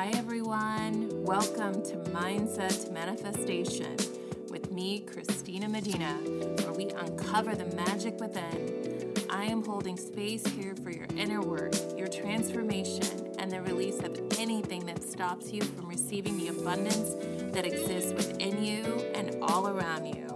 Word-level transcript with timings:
Hi, 0.00 0.08
everyone. 0.14 1.10
Welcome 1.24 1.82
to 1.82 1.96
Mindset 2.10 2.86
to 2.86 2.90
Manifestation 2.90 3.98
with 4.48 4.72
me, 4.72 5.00
Christina 5.00 5.68
Medina, 5.68 6.14
where 6.62 6.72
we 6.72 6.88
uncover 6.88 7.54
the 7.54 7.66
magic 7.76 8.18
within. 8.18 9.12
I 9.28 9.44
am 9.44 9.62
holding 9.62 9.98
space 9.98 10.46
here 10.46 10.74
for 10.74 10.90
your 10.90 11.04
inner 11.18 11.42
work, 11.42 11.74
your 11.98 12.08
transformation, 12.08 13.34
and 13.38 13.50
the 13.50 13.60
release 13.60 13.98
of 13.98 14.18
anything 14.38 14.86
that 14.86 15.02
stops 15.02 15.52
you 15.52 15.60
from 15.60 15.86
receiving 15.86 16.38
the 16.38 16.48
abundance 16.48 17.16
that 17.52 17.66
exists 17.66 18.14
within 18.14 18.64
you 18.64 18.84
and 19.14 19.36
all 19.42 19.68
around 19.68 20.06
you. 20.06 20.26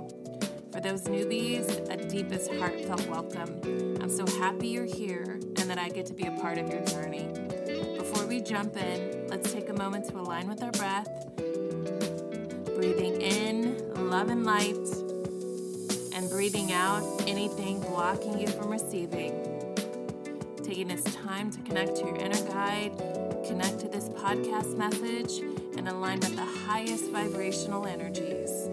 For 0.73 0.83
those 0.83 1.05
newbies, 1.05 1.91
a 1.91 2.06
deepest 2.06 2.52
heartfelt 2.56 3.06
welcome. 3.06 3.62
I'm 4.02 4.10
so 4.10 4.27
happy 4.27 4.69
you're 4.69 4.84
here 4.84 5.41
and 5.64 5.70
that 5.70 5.78
I 5.78 5.88
get 5.88 6.04
to 6.06 6.12
be 6.12 6.26
a 6.26 6.30
part 6.30 6.58
of 6.58 6.68
your 6.68 6.84
journey. 6.84 7.27
Before 7.96 8.27
we 8.27 8.42
jump 8.42 8.77
in, 8.77 9.28
let's 9.28 9.50
take 9.50 9.70
a 9.70 9.72
moment 9.72 10.06
to 10.10 10.18
align 10.18 10.46
with 10.46 10.62
our 10.62 10.72
breath. 10.72 11.09
Breathing 12.77 13.18
in 13.22 14.10
love 14.10 14.28
and 14.28 14.45
light, 14.45 14.77
and 16.14 16.28
breathing 16.28 16.70
out 16.74 17.02
anything 17.27 17.80
blocking 17.80 18.38
you 18.38 18.46
from 18.46 18.69
receiving. 18.69 19.32
Taking 20.62 20.88
this 20.88 21.02
time 21.24 21.50
to 21.52 21.58
connect 21.62 21.96
to 21.96 22.05
your 22.08 22.16
inner 22.16 22.42
guide, 22.46 22.92
connect 23.46 23.80
to 23.80 23.88
this 23.88 24.10
podcast 24.10 24.77
message, 24.77 25.38
and 25.78 25.88
align 25.88 26.20
with 26.20 26.36
the 26.36 26.44
highest 26.44 27.10
vibrational 27.10 27.86
energies. 27.86 28.69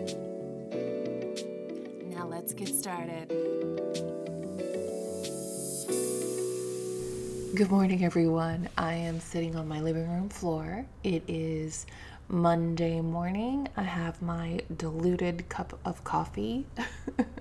Now 2.13 2.27
let's 2.27 2.54
get 2.54 2.68
started. 2.68 3.51
Good 7.54 7.70
morning, 7.70 8.05
everyone. 8.05 8.70
I 8.78 8.94
am 8.94 9.20
sitting 9.20 9.58
on 9.58 9.68
my 9.68 9.82
living 9.82 10.10
room 10.10 10.30
floor. 10.30 10.85
It 11.04 11.24
is 11.27 11.85
Monday 12.30 13.02
morning. 13.02 13.68
I 13.76 13.84
have 13.84 14.21
my 14.21 14.62
diluted 14.77 15.49
cup 15.49 15.77
of 15.84 16.02
coffee. 16.05 16.66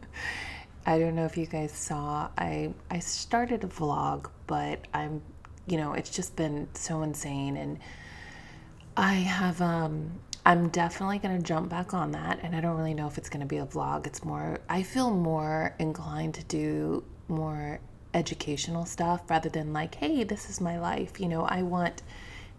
I 0.86 0.98
don't 0.98 1.14
know 1.14 1.27
if 1.27 1.36
you 1.36 1.47
guys 1.47 1.70
saw. 1.70 2.28
I 2.36 2.75
I 2.91 2.98
started 2.98 3.62
a 3.62 3.69
vlog, 3.69 4.31
but 4.48 4.84
I'm, 4.92 5.22
you 5.69 5.77
know, 5.77 5.92
it's 5.92 6.11
just 6.11 6.34
been 6.34 6.66
so 6.75 7.03
insane 7.03 7.56
and 7.56 7.78
I 8.97 9.12
have 9.14 9.62
um 9.62 10.19
I'm 10.44 10.70
definitely 10.70 11.20
going 11.20 11.36
to 11.36 11.42
jump 11.42 11.69
back 11.69 11.94
on 11.94 12.11
that 12.12 12.41
and 12.42 12.56
I 12.56 12.61
don't 12.61 12.77
really 12.77 12.94
know 12.94 13.06
if 13.06 13.16
it's 13.16 13.28
going 13.28 13.42
to 13.42 13.47
be 13.47 13.58
a 13.58 13.66
vlog. 13.66 14.08
It's 14.08 14.25
more 14.25 14.58
I 14.69 14.83
feel 14.83 15.12
more 15.12 15.77
inclined 15.78 16.34
to 16.34 16.44
do 16.44 17.05
more 17.28 17.78
educational 18.14 18.84
stuff 18.84 19.22
rather 19.28 19.48
than 19.48 19.72
like, 19.72 19.94
hey, 19.97 20.25
this 20.25 20.50
is 20.50 20.61
my 20.61 20.78
life. 20.78 21.20
You 21.20 21.28
know, 21.28 21.42
I 21.42 21.62
want 21.62 22.03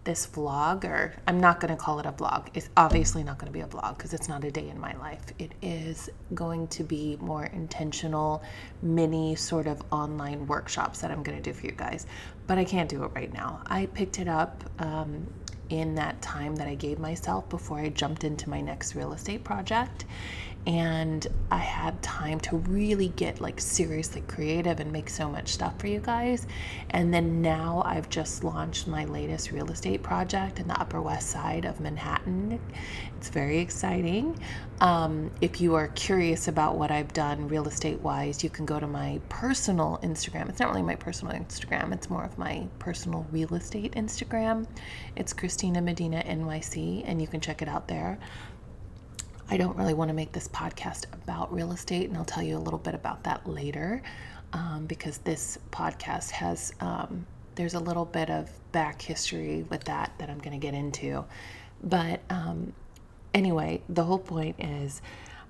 this 0.03 0.25
vlog, 0.25 0.83
or 0.83 1.13
I'm 1.27 1.39
not 1.39 1.59
going 1.59 1.71
to 1.75 1.79
call 1.79 1.99
it 1.99 2.05
a 2.07 2.11
vlog. 2.11 2.47
It's 2.55 2.69
obviously 2.75 3.23
not 3.23 3.37
going 3.37 3.51
to 3.51 3.53
be 3.53 3.61
a 3.61 3.67
vlog 3.67 3.97
because 3.97 4.13
it's 4.13 4.27
not 4.27 4.43
a 4.43 4.49
day 4.49 4.67
in 4.67 4.79
my 4.79 4.93
life. 4.97 5.21
It 5.37 5.51
is 5.61 6.09
going 6.33 6.67
to 6.69 6.83
be 6.83 7.17
more 7.21 7.45
intentional, 7.45 8.41
mini 8.81 9.35
sort 9.35 9.67
of 9.67 9.81
online 9.91 10.47
workshops 10.47 11.01
that 11.01 11.11
I'm 11.11 11.21
going 11.21 11.37
to 11.37 11.43
do 11.43 11.53
for 11.53 11.67
you 11.67 11.73
guys. 11.73 12.07
But 12.47 12.57
I 12.57 12.63
can't 12.63 12.89
do 12.89 13.03
it 13.03 13.11
right 13.13 13.31
now. 13.31 13.61
I 13.67 13.85
picked 13.87 14.17
it 14.17 14.27
up 14.27 14.63
um, 14.79 15.27
in 15.69 15.93
that 15.95 16.19
time 16.21 16.55
that 16.55 16.67
I 16.67 16.75
gave 16.75 16.97
myself 16.97 17.47
before 17.49 17.79
I 17.79 17.89
jumped 17.89 18.23
into 18.23 18.49
my 18.49 18.59
next 18.59 18.95
real 18.95 19.13
estate 19.13 19.43
project 19.43 20.05
and 20.67 21.25
I 21.49 21.57
had 21.57 22.01
time 22.03 22.39
to 22.41 22.57
really 22.57 23.09
get 23.09 23.41
like 23.41 23.59
seriously 23.59 24.21
creative 24.27 24.79
and 24.79 24.91
make 24.91 25.09
so 25.09 25.27
much 25.27 25.49
stuff 25.49 25.79
for 25.79 25.87
you 25.87 25.99
guys. 25.99 26.45
And 26.91 27.11
then 27.13 27.41
now 27.41 27.81
I've 27.85 28.09
just 28.09 28.43
launched 28.43 28.87
my 28.87 29.05
latest 29.05 29.51
real 29.51 29.71
estate 29.71 30.03
project 30.03 30.59
in 30.59 30.67
the 30.67 30.79
Upper 30.79 31.01
West 31.01 31.29
Side 31.29 31.65
of 31.65 31.79
Manhattan. 31.79 32.59
It's 33.17 33.29
very 33.29 33.59
exciting. 33.59 34.39
Um, 34.81 35.31
if 35.41 35.61
you 35.61 35.75
are 35.75 35.89
curious 35.89 36.47
about 36.47 36.75
what 36.75 36.91
I've 36.91 37.13
done 37.13 37.47
real 37.47 37.67
estate 37.67 37.99
wise, 38.01 38.43
you 38.43 38.49
can 38.49 38.65
go 38.65 38.79
to 38.79 38.87
my 38.87 39.19
personal 39.29 39.99
Instagram. 40.03 40.49
It's 40.49 40.59
not 40.59 40.69
really 40.69 40.81
my 40.83 40.95
personal 40.95 41.33
Instagram, 41.33 41.93
it's 41.93 42.09
more 42.09 42.23
of 42.23 42.37
my 42.37 42.67
personal 42.79 43.25
real 43.31 43.53
estate 43.55 43.93
Instagram. 43.93 44.67
It's 45.15 45.33
Christina 45.33 45.81
Medina 45.81 46.23
NYC, 46.23 47.03
and 47.05 47.21
you 47.21 47.27
can 47.27 47.41
check 47.41 47.61
it 47.61 47.67
out 47.67 47.87
there. 47.87 48.19
I 49.51 49.57
don't 49.57 49.75
really 49.75 49.93
want 49.93 50.07
to 50.07 50.13
make 50.13 50.31
this 50.31 50.47
podcast 50.47 51.07
about 51.11 51.53
real 51.53 51.73
estate, 51.73 52.07
and 52.07 52.17
I'll 52.17 52.23
tell 52.23 52.41
you 52.41 52.55
a 52.55 52.57
little 52.57 52.79
bit 52.79 52.95
about 52.95 53.25
that 53.25 53.45
later 53.45 54.01
um, 54.53 54.85
because 54.85 55.17
this 55.17 55.57
podcast 55.71 56.31
has, 56.31 56.73
um, 56.79 57.27
there's 57.55 57.73
a 57.73 57.79
little 57.79 58.05
bit 58.05 58.29
of 58.29 58.49
back 58.71 59.01
history 59.01 59.65
with 59.69 59.83
that 59.83 60.13
that 60.19 60.29
I'm 60.29 60.37
going 60.37 60.57
to 60.57 60.65
get 60.65 60.73
into. 60.73 61.25
But 61.83 62.21
um, 62.29 62.71
anyway, 63.33 63.81
the 63.89 64.05
whole 64.05 64.19
point 64.19 64.55
is 64.57 65.01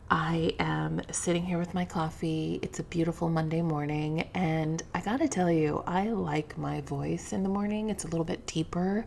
I 0.10 0.56
am 0.58 1.04
sitting 1.12 1.46
here 1.46 1.60
with 1.60 1.76
my 1.76 1.86
coffee. 1.86 2.58
It's 2.64 2.80
a 2.80 2.84
beautiful 2.84 3.30
Monday 3.30 3.62
morning, 3.62 4.28
and 4.34 4.82
I 4.96 5.02
gotta 5.02 5.28
tell 5.28 5.52
you, 5.52 5.84
I 5.86 6.10
like 6.10 6.58
my 6.58 6.82
voice 6.82 7.34
in 7.34 7.44
the 7.44 7.50
morning. 7.50 7.92
It's 7.92 8.04
a 8.04 8.08
little 8.08 8.26
bit 8.26 8.48
deeper. 8.48 9.06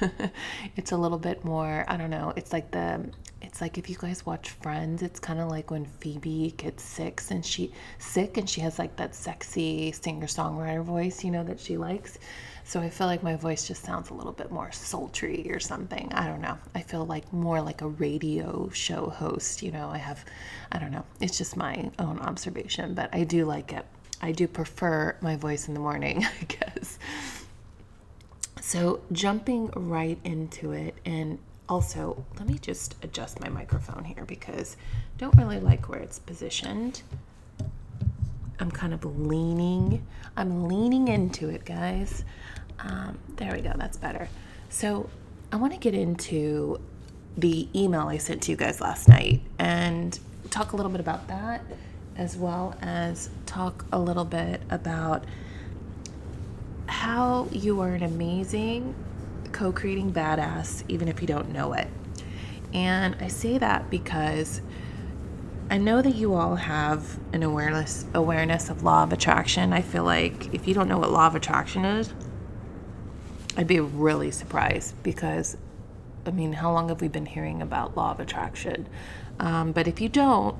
it's 0.76 0.90
a 0.90 0.96
little 0.96 1.18
bit 1.18 1.44
more, 1.44 1.84
I 1.86 1.96
don't 1.96 2.10
know, 2.10 2.32
it's 2.36 2.52
like 2.52 2.72
the 2.72 3.08
it's 3.54 3.60
like 3.60 3.78
if 3.78 3.88
you 3.88 3.94
guys 3.94 4.26
watch 4.26 4.50
Friends, 4.50 5.00
it's 5.00 5.20
kind 5.20 5.38
of 5.38 5.46
like 5.48 5.70
when 5.70 5.84
Phoebe 5.84 6.52
gets 6.56 6.82
sick 6.82 7.22
and 7.30 7.46
she 7.46 7.70
sick 8.00 8.36
and 8.36 8.50
she 8.50 8.60
has 8.60 8.80
like 8.80 8.96
that 8.96 9.14
sexy 9.14 9.92
singer-songwriter 9.92 10.82
voice, 10.82 11.22
you 11.22 11.30
know, 11.30 11.44
that 11.44 11.60
she 11.60 11.76
likes. 11.76 12.18
So 12.64 12.80
I 12.80 12.90
feel 12.90 13.06
like 13.06 13.22
my 13.22 13.36
voice 13.36 13.68
just 13.68 13.84
sounds 13.84 14.10
a 14.10 14.14
little 14.14 14.32
bit 14.32 14.50
more 14.50 14.72
sultry 14.72 15.48
or 15.52 15.60
something. 15.60 16.12
I 16.14 16.26
don't 16.26 16.40
know. 16.40 16.58
I 16.74 16.80
feel 16.80 17.06
like 17.06 17.32
more 17.32 17.62
like 17.62 17.80
a 17.82 17.86
radio 17.86 18.70
show 18.70 19.08
host. 19.08 19.62
You 19.62 19.70
know, 19.70 19.88
I 19.88 19.98
have, 19.98 20.24
I 20.72 20.80
don't 20.80 20.90
know. 20.90 21.04
It's 21.20 21.38
just 21.38 21.56
my 21.56 21.92
own 22.00 22.18
observation, 22.18 22.94
but 22.94 23.08
I 23.14 23.22
do 23.22 23.44
like 23.44 23.72
it. 23.72 23.86
I 24.20 24.32
do 24.32 24.48
prefer 24.48 25.16
my 25.20 25.36
voice 25.36 25.68
in 25.68 25.74
the 25.74 25.80
morning, 25.80 26.26
I 26.40 26.44
guess. 26.46 26.98
So 28.60 29.00
jumping 29.12 29.70
right 29.76 30.18
into 30.24 30.72
it, 30.72 30.96
and 31.04 31.38
also 31.68 32.24
let 32.38 32.46
me 32.46 32.58
just 32.58 32.96
adjust 33.02 33.40
my 33.40 33.48
microphone 33.48 34.04
here 34.04 34.24
because 34.24 34.76
I 35.16 35.18
don't 35.18 35.36
really 35.36 35.60
like 35.60 35.88
where 35.88 36.00
it's 36.00 36.18
positioned. 36.18 37.02
I'm 38.60 38.70
kind 38.70 38.94
of 38.94 39.04
leaning. 39.04 40.06
I'm 40.36 40.68
leaning 40.68 41.08
into 41.08 41.48
it, 41.48 41.64
guys. 41.64 42.24
Um, 42.80 43.18
there 43.36 43.52
we 43.54 43.60
go, 43.62 43.72
that's 43.76 43.96
better. 43.96 44.28
So, 44.68 45.08
I 45.52 45.56
want 45.56 45.72
to 45.72 45.78
get 45.78 45.94
into 45.94 46.80
the 47.36 47.68
email 47.74 48.08
I 48.08 48.18
sent 48.18 48.42
to 48.42 48.50
you 48.50 48.56
guys 48.56 48.80
last 48.80 49.08
night 49.08 49.40
and 49.58 50.18
talk 50.50 50.72
a 50.72 50.76
little 50.76 50.90
bit 50.90 51.00
about 51.00 51.28
that, 51.28 51.62
as 52.16 52.36
well 52.36 52.76
as 52.82 53.30
talk 53.46 53.84
a 53.92 53.98
little 53.98 54.24
bit 54.24 54.60
about 54.70 55.24
how 56.86 57.48
you 57.52 57.80
are 57.80 57.94
an 57.94 58.02
amazing 58.02 58.94
co 59.54 59.72
creating 59.72 60.12
badass, 60.12 60.84
even 60.88 61.08
if 61.08 61.22
you 61.22 61.26
don't 61.26 61.50
know 61.50 61.72
it. 61.72 61.88
And 62.74 63.16
I 63.20 63.28
say 63.28 63.56
that 63.56 63.88
because 63.88 64.60
I 65.70 65.78
know 65.78 66.02
that 66.02 66.14
you 66.14 66.34
all 66.34 66.56
have 66.56 67.18
an 67.32 67.42
awareness 67.42 68.04
awareness 68.12 68.68
of 68.68 68.82
law 68.82 69.04
of 69.04 69.12
attraction. 69.12 69.72
I 69.72 69.80
feel 69.80 70.04
like 70.04 70.52
if 70.52 70.68
you 70.68 70.74
don't 70.74 70.88
know 70.88 70.98
what 70.98 71.10
law 71.10 71.26
of 71.26 71.34
attraction 71.34 71.84
is, 71.84 72.12
I'd 73.56 73.68
be 73.68 73.80
really 73.80 74.30
surprised 74.32 75.00
because, 75.02 75.56
I 76.26 76.32
mean, 76.32 76.52
how 76.52 76.72
long 76.72 76.88
have 76.88 77.00
we 77.00 77.08
been 77.08 77.26
hearing 77.26 77.62
about 77.62 77.96
law 77.96 78.10
of 78.10 78.20
attraction? 78.20 78.88
Um, 79.38 79.72
but 79.72 79.86
if 79.86 80.00
you 80.00 80.08
don't, 80.08 80.56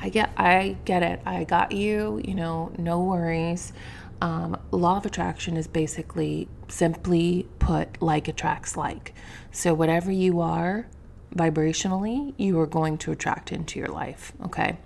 I 0.00 0.10
get, 0.10 0.30
I 0.36 0.76
get 0.84 1.02
it. 1.02 1.20
I 1.24 1.44
got 1.44 1.72
you. 1.72 2.20
You 2.22 2.34
know, 2.34 2.70
no 2.78 3.02
worries. 3.02 3.72
Um, 4.20 4.57
law 4.70 4.96
of 4.98 5.06
attraction 5.06 5.56
is 5.56 5.66
basically 5.66 6.48
simply 6.68 7.48
put, 7.58 8.00
like 8.02 8.28
attracts 8.28 8.76
like. 8.76 9.14
So 9.52 9.74
whatever 9.74 10.10
you 10.10 10.40
are 10.40 10.88
vibrationally, 11.34 12.34
you 12.36 12.58
are 12.60 12.66
going 12.66 12.98
to 12.98 13.12
attract 13.12 13.52
into 13.52 13.78
your 13.78 13.88
life. 13.88 14.32
Okay, 14.44 14.78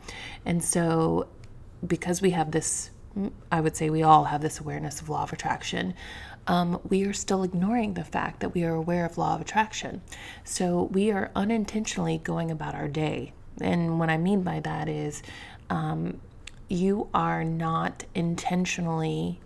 and 0.44 0.62
so 0.62 1.28
because 1.86 2.22
we 2.22 2.30
have 2.30 2.52
this 2.52 2.90
I 3.50 3.60
would 3.60 3.76
say 3.76 3.90
we 3.90 4.02
all 4.02 4.24
have 4.24 4.40
this 4.40 4.60
awareness 4.60 5.00
of 5.00 5.08
law 5.08 5.22
of 5.22 5.32
attraction. 5.32 5.94
Um, 6.46 6.80
we 6.88 7.04
are 7.04 7.12
still 7.12 7.42
ignoring 7.42 7.94
the 7.94 8.04
fact 8.04 8.40
that 8.40 8.54
we 8.54 8.64
are 8.64 8.74
aware 8.74 9.04
of 9.04 9.18
law 9.18 9.34
of 9.34 9.40
attraction. 9.40 10.02
So 10.44 10.84
we 10.84 11.10
are 11.10 11.30
unintentionally 11.36 12.18
going 12.18 12.50
about 12.50 12.74
our 12.74 12.88
day. 12.88 13.32
And 13.60 13.98
what 13.98 14.08
I 14.08 14.16
mean 14.16 14.42
by 14.42 14.60
that 14.60 14.88
is 14.88 15.22
um, 15.70 16.20
you 16.68 17.08
are 17.12 17.44
not 17.44 18.04
intentionally 18.14 19.40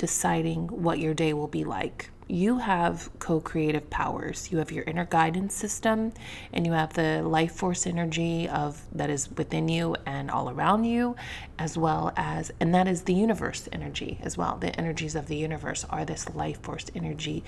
deciding 0.00 0.66
what 0.66 0.98
your 0.98 1.14
day 1.14 1.32
will 1.32 1.46
be 1.46 1.62
like 1.62 2.10
you 2.30 2.58
have 2.58 3.10
co 3.18 3.40
creative 3.40 3.90
powers. 3.90 4.50
You 4.52 4.58
have 4.58 4.70
your 4.70 4.84
inner 4.84 5.04
guidance 5.04 5.54
system, 5.54 6.12
and 6.52 6.64
you 6.64 6.72
have 6.72 6.92
the 6.92 7.22
life 7.22 7.52
force 7.52 7.86
energy 7.86 8.48
of 8.48 8.80
that 8.92 9.10
is 9.10 9.28
within 9.32 9.68
you 9.68 9.96
and 10.06 10.30
all 10.30 10.48
around 10.48 10.84
you, 10.84 11.16
as 11.58 11.76
well 11.76 12.12
as, 12.16 12.52
and 12.60 12.72
that 12.74 12.86
is 12.86 13.02
the 13.02 13.14
universe 13.14 13.68
energy 13.72 14.18
as 14.22 14.38
well. 14.38 14.56
The 14.58 14.74
energies 14.78 15.16
of 15.16 15.26
the 15.26 15.36
universe 15.36 15.84
are 15.90 16.04
this 16.04 16.28
life 16.34 16.62
force 16.62 16.86
energy 16.94 17.42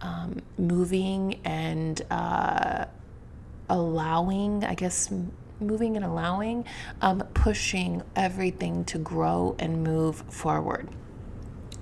um, 0.00 0.40
moving 0.56 1.40
and 1.44 2.00
uh, 2.10 2.84
allowing, 3.68 4.64
I 4.64 4.74
guess, 4.74 5.12
moving 5.58 5.96
and 5.96 6.04
allowing, 6.04 6.64
um, 7.02 7.18
pushing 7.34 8.02
everything 8.14 8.84
to 8.86 8.98
grow 8.98 9.56
and 9.58 9.82
move 9.82 10.22
forward. 10.32 10.88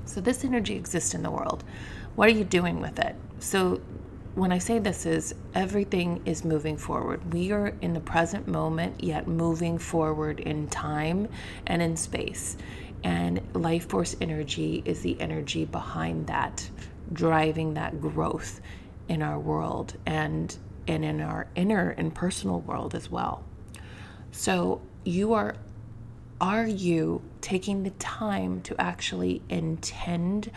So, 0.08 0.22
this 0.22 0.42
energy 0.42 0.74
exists 0.74 1.14
in 1.14 1.22
the 1.22 1.30
world. 1.30 1.64
What 2.16 2.28
are 2.28 2.32
you 2.32 2.44
doing 2.44 2.80
with 2.80 2.98
it? 2.98 3.14
So, 3.40 3.82
when 4.34 4.52
I 4.52 4.58
say 4.58 4.78
this 4.78 5.04
is 5.04 5.34
everything 5.54 6.22
is 6.24 6.44
moving 6.44 6.78
forward. 6.78 7.32
We 7.34 7.52
are 7.52 7.74
in 7.82 7.92
the 7.92 8.00
present 8.00 8.48
moment, 8.48 9.04
yet 9.04 9.28
moving 9.28 9.76
forward 9.76 10.40
in 10.40 10.68
time 10.68 11.28
and 11.66 11.82
in 11.82 11.94
space. 11.96 12.56
And 13.04 13.42
life 13.52 13.88
force 13.90 14.16
energy 14.20 14.82
is 14.86 15.02
the 15.02 15.20
energy 15.20 15.66
behind 15.66 16.26
that, 16.28 16.68
driving 17.12 17.74
that 17.74 18.00
growth 18.00 18.60
in 19.08 19.22
our 19.22 19.38
world 19.38 19.96
and, 20.06 20.56
and 20.86 21.04
in 21.04 21.20
our 21.20 21.48
inner 21.54 21.90
and 21.90 22.14
personal 22.14 22.60
world 22.60 22.94
as 22.94 23.10
well. 23.10 23.44
So 24.30 24.80
you 25.04 25.34
are 25.34 25.56
are 26.40 26.66
you 26.66 27.22
taking 27.40 27.82
the 27.82 27.90
time 27.90 28.60
to 28.62 28.80
actually 28.80 29.42
intend 29.48 30.50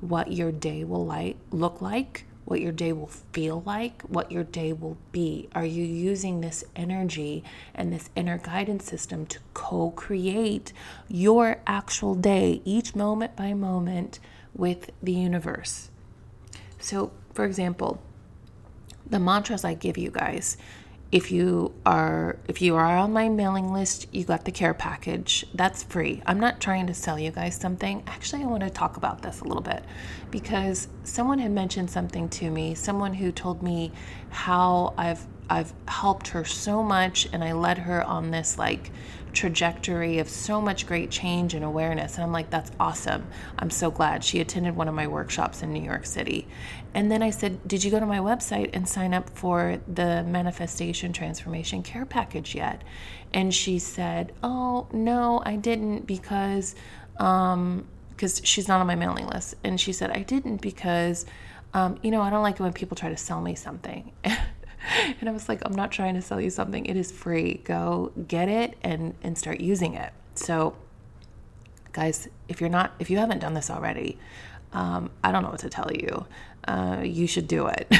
what 0.00 0.32
your 0.32 0.52
day 0.52 0.84
will 0.84 1.04
like 1.04 1.36
look 1.50 1.80
like 1.80 2.24
what 2.48 2.62
your 2.62 2.72
day 2.72 2.94
will 2.94 3.10
feel 3.32 3.62
like, 3.66 4.00
what 4.02 4.32
your 4.32 4.42
day 4.42 4.72
will 4.72 4.96
be. 5.12 5.50
Are 5.54 5.66
you 5.66 5.84
using 5.84 6.40
this 6.40 6.64
energy 6.74 7.44
and 7.74 7.92
this 7.92 8.08
inner 8.16 8.38
guidance 8.38 8.86
system 8.86 9.26
to 9.26 9.38
co 9.52 9.90
create 9.90 10.72
your 11.08 11.60
actual 11.66 12.14
day, 12.14 12.62
each 12.64 12.96
moment 12.96 13.36
by 13.36 13.52
moment, 13.52 14.18
with 14.54 14.90
the 15.02 15.12
universe? 15.12 15.90
So, 16.78 17.12
for 17.34 17.44
example, 17.44 18.00
the 19.06 19.18
mantras 19.18 19.62
I 19.62 19.74
give 19.74 19.98
you 19.98 20.10
guys 20.10 20.56
if 21.10 21.30
you 21.32 21.74
are 21.86 22.36
if 22.48 22.60
you 22.60 22.76
are 22.76 22.98
on 22.98 23.12
my 23.12 23.28
mailing 23.28 23.72
list 23.72 24.06
you 24.12 24.24
got 24.24 24.44
the 24.44 24.52
care 24.52 24.74
package. 24.74 25.46
That's 25.54 25.82
free. 25.82 26.22
I'm 26.26 26.38
not 26.38 26.60
trying 26.60 26.86
to 26.88 26.94
sell 26.94 27.18
you 27.18 27.30
guys 27.30 27.56
something. 27.56 28.02
Actually 28.06 28.42
i 28.42 28.46
want 28.46 28.62
to 28.62 28.70
talk 28.70 28.96
about 28.96 29.22
this 29.22 29.40
a 29.40 29.44
little 29.44 29.62
bit 29.62 29.82
because 30.30 30.88
someone 31.04 31.38
had 31.38 31.50
mentioned 31.50 31.90
something 31.90 32.28
to 32.28 32.50
me 32.50 32.74
someone 32.74 33.14
who 33.14 33.32
told 33.32 33.62
me 33.62 33.92
how 34.30 34.92
i've 34.98 35.26
i've 35.48 35.72
helped 35.86 36.28
her 36.28 36.44
so 36.44 36.82
much 36.82 37.28
and 37.32 37.42
i 37.42 37.52
led 37.52 37.78
her 37.78 38.02
on 38.02 38.30
this 38.30 38.58
like 38.58 38.90
trajectory 39.38 40.18
of 40.18 40.28
so 40.28 40.60
much 40.60 40.84
great 40.84 41.12
change 41.12 41.54
and 41.54 41.64
awareness. 41.64 42.16
And 42.16 42.24
I'm 42.24 42.32
like, 42.32 42.50
that's 42.50 42.72
awesome. 42.80 43.24
I'm 43.56 43.70
so 43.70 43.88
glad. 43.88 44.24
She 44.24 44.40
attended 44.40 44.74
one 44.74 44.88
of 44.88 44.94
my 44.94 45.06
workshops 45.06 45.62
in 45.62 45.72
New 45.72 45.82
York 45.82 46.06
City. 46.06 46.48
And 46.92 47.08
then 47.08 47.22
I 47.22 47.30
said, 47.30 47.66
Did 47.68 47.84
you 47.84 47.92
go 47.92 48.00
to 48.00 48.06
my 48.06 48.18
website 48.18 48.70
and 48.72 48.88
sign 48.88 49.14
up 49.14 49.30
for 49.30 49.80
the 49.86 50.24
Manifestation 50.24 51.12
Transformation 51.12 51.84
Care 51.84 52.04
Package 52.04 52.56
yet? 52.56 52.82
And 53.32 53.54
she 53.54 53.78
said, 53.78 54.32
Oh, 54.42 54.88
no, 54.92 55.40
I 55.44 55.54
didn't 55.54 56.06
because. 56.06 56.74
Um, 57.18 57.86
because 58.10 58.40
she's 58.42 58.66
not 58.66 58.80
on 58.80 58.86
my 58.88 58.96
mailing 58.96 59.28
list. 59.28 59.54
And 59.62 59.80
she 59.80 59.92
said, 59.92 60.10
I 60.10 60.22
didn't 60.24 60.60
because, 60.60 61.24
um, 61.72 62.00
you 62.02 62.10
know, 62.10 62.20
I 62.20 62.30
don't 62.30 62.42
like 62.42 62.56
it 62.56 62.62
when 62.64 62.72
people 62.72 62.96
try 62.96 63.10
to 63.10 63.16
sell 63.16 63.40
me 63.40 63.54
something. 63.54 64.10
and 65.20 65.28
I 65.28 65.32
was 65.32 65.48
like, 65.48 65.60
I'm 65.64 65.74
not 65.74 65.90
trying 65.90 66.14
to 66.14 66.22
sell 66.22 66.40
you 66.40 66.50
something. 66.50 66.86
It 66.86 66.96
is 66.96 67.12
free. 67.12 67.60
Go 67.64 68.12
get 68.26 68.48
it 68.48 68.76
and 68.82 69.14
and 69.22 69.36
start 69.36 69.60
using 69.60 69.94
it. 69.94 70.12
So, 70.34 70.76
guys, 71.92 72.28
if 72.48 72.60
you're 72.60 72.70
not, 72.70 72.94
if 72.98 73.10
you 73.10 73.18
haven't 73.18 73.40
done 73.40 73.54
this 73.54 73.70
already, 73.70 74.18
um, 74.72 75.10
I 75.24 75.32
don't 75.32 75.42
know 75.42 75.50
what 75.50 75.60
to 75.60 75.70
tell 75.70 75.90
you. 75.92 76.26
Uh, 76.66 77.00
you 77.02 77.26
should 77.26 77.48
do 77.48 77.66
it. 77.66 77.92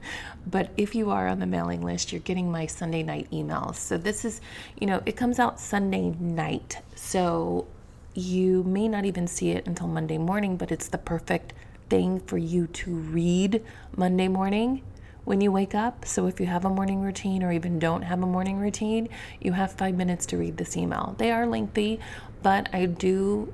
but 0.46 0.70
if 0.76 0.94
you 0.94 1.10
are 1.10 1.28
on 1.28 1.38
the 1.38 1.46
mailing 1.46 1.82
list, 1.82 2.12
you're 2.12 2.20
getting 2.20 2.50
my 2.50 2.66
Sunday 2.66 3.02
night 3.02 3.28
emails. 3.30 3.76
So 3.76 3.96
this 3.96 4.24
is, 4.24 4.40
you 4.80 4.86
know, 4.86 5.00
it 5.06 5.16
comes 5.16 5.38
out 5.38 5.60
Sunday 5.60 6.10
night. 6.18 6.78
So 6.96 7.66
you 8.14 8.64
may 8.64 8.88
not 8.88 9.04
even 9.04 9.28
see 9.28 9.50
it 9.50 9.66
until 9.66 9.86
Monday 9.86 10.18
morning, 10.18 10.56
but 10.56 10.72
it's 10.72 10.88
the 10.88 10.98
perfect 10.98 11.52
thing 11.88 12.18
for 12.20 12.38
you 12.38 12.66
to 12.66 12.90
read 12.90 13.62
Monday 13.96 14.26
morning 14.26 14.82
when 15.26 15.42
you 15.42 15.52
wake 15.52 15.74
up. 15.74 16.06
So 16.06 16.26
if 16.26 16.40
you 16.40 16.46
have 16.46 16.64
a 16.64 16.70
morning 16.70 17.02
routine 17.02 17.42
or 17.42 17.52
even 17.52 17.78
don't 17.78 18.02
have 18.02 18.22
a 18.22 18.26
morning 18.26 18.58
routine, 18.58 19.08
you 19.40 19.52
have 19.52 19.72
five 19.72 19.94
minutes 19.94 20.24
to 20.26 20.38
read 20.38 20.56
this 20.56 20.76
email. 20.76 21.16
They 21.18 21.32
are 21.32 21.46
lengthy, 21.46 22.00
but 22.42 22.68
I 22.72 22.86
do 22.86 23.52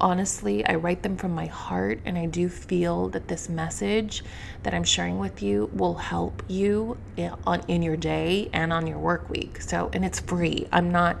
honestly, 0.00 0.66
I 0.66 0.74
write 0.74 1.04
them 1.04 1.16
from 1.16 1.32
my 1.32 1.46
heart, 1.46 2.00
and 2.04 2.18
I 2.18 2.26
do 2.26 2.48
feel 2.48 3.08
that 3.10 3.28
this 3.28 3.48
message 3.48 4.24
that 4.64 4.74
I'm 4.74 4.82
sharing 4.82 5.18
with 5.18 5.40
you 5.40 5.70
will 5.72 5.94
help 5.94 6.42
you 6.48 6.98
on 7.46 7.62
in 7.68 7.80
your 7.80 7.96
day 7.96 8.50
and 8.52 8.72
on 8.72 8.88
your 8.88 8.98
work 8.98 9.30
week. 9.30 9.62
So, 9.62 9.90
and 9.92 10.04
it's 10.04 10.18
free. 10.18 10.66
I'm 10.72 10.90
not 10.90 11.16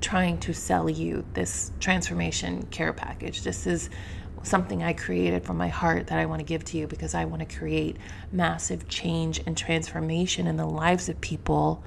trying 0.00 0.38
to 0.38 0.52
sell 0.52 0.90
you 0.90 1.24
this 1.34 1.70
transformation 1.78 2.64
care 2.66 2.92
package. 2.92 3.42
This 3.42 3.66
is 3.68 3.88
something 4.48 4.82
I 4.82 4.92
created 4.92 5.44
from 5.44 5.56
my 5.56 5.68
heart 5.68 6.08
that 6.08 6.18
I 6.18 6.26
want 6.26 6.40
to 6.40 6.44
give 6.44 6.64
to 6.66 6.78
you 6.78 6.86
because 6.86 7.14
I 7.14 7.24
want 7.24 7.48
to 7.48 7.58
create 7.58 7.96
massive 8.32 8.88
change 8.88 9.40
and 9.46 9.56
transformation 9.56 10.46
in 10.46 10.56
the 10.56 10.66
lives 10.66 11.08
of 11.08 11.20
people. 11.20 11.82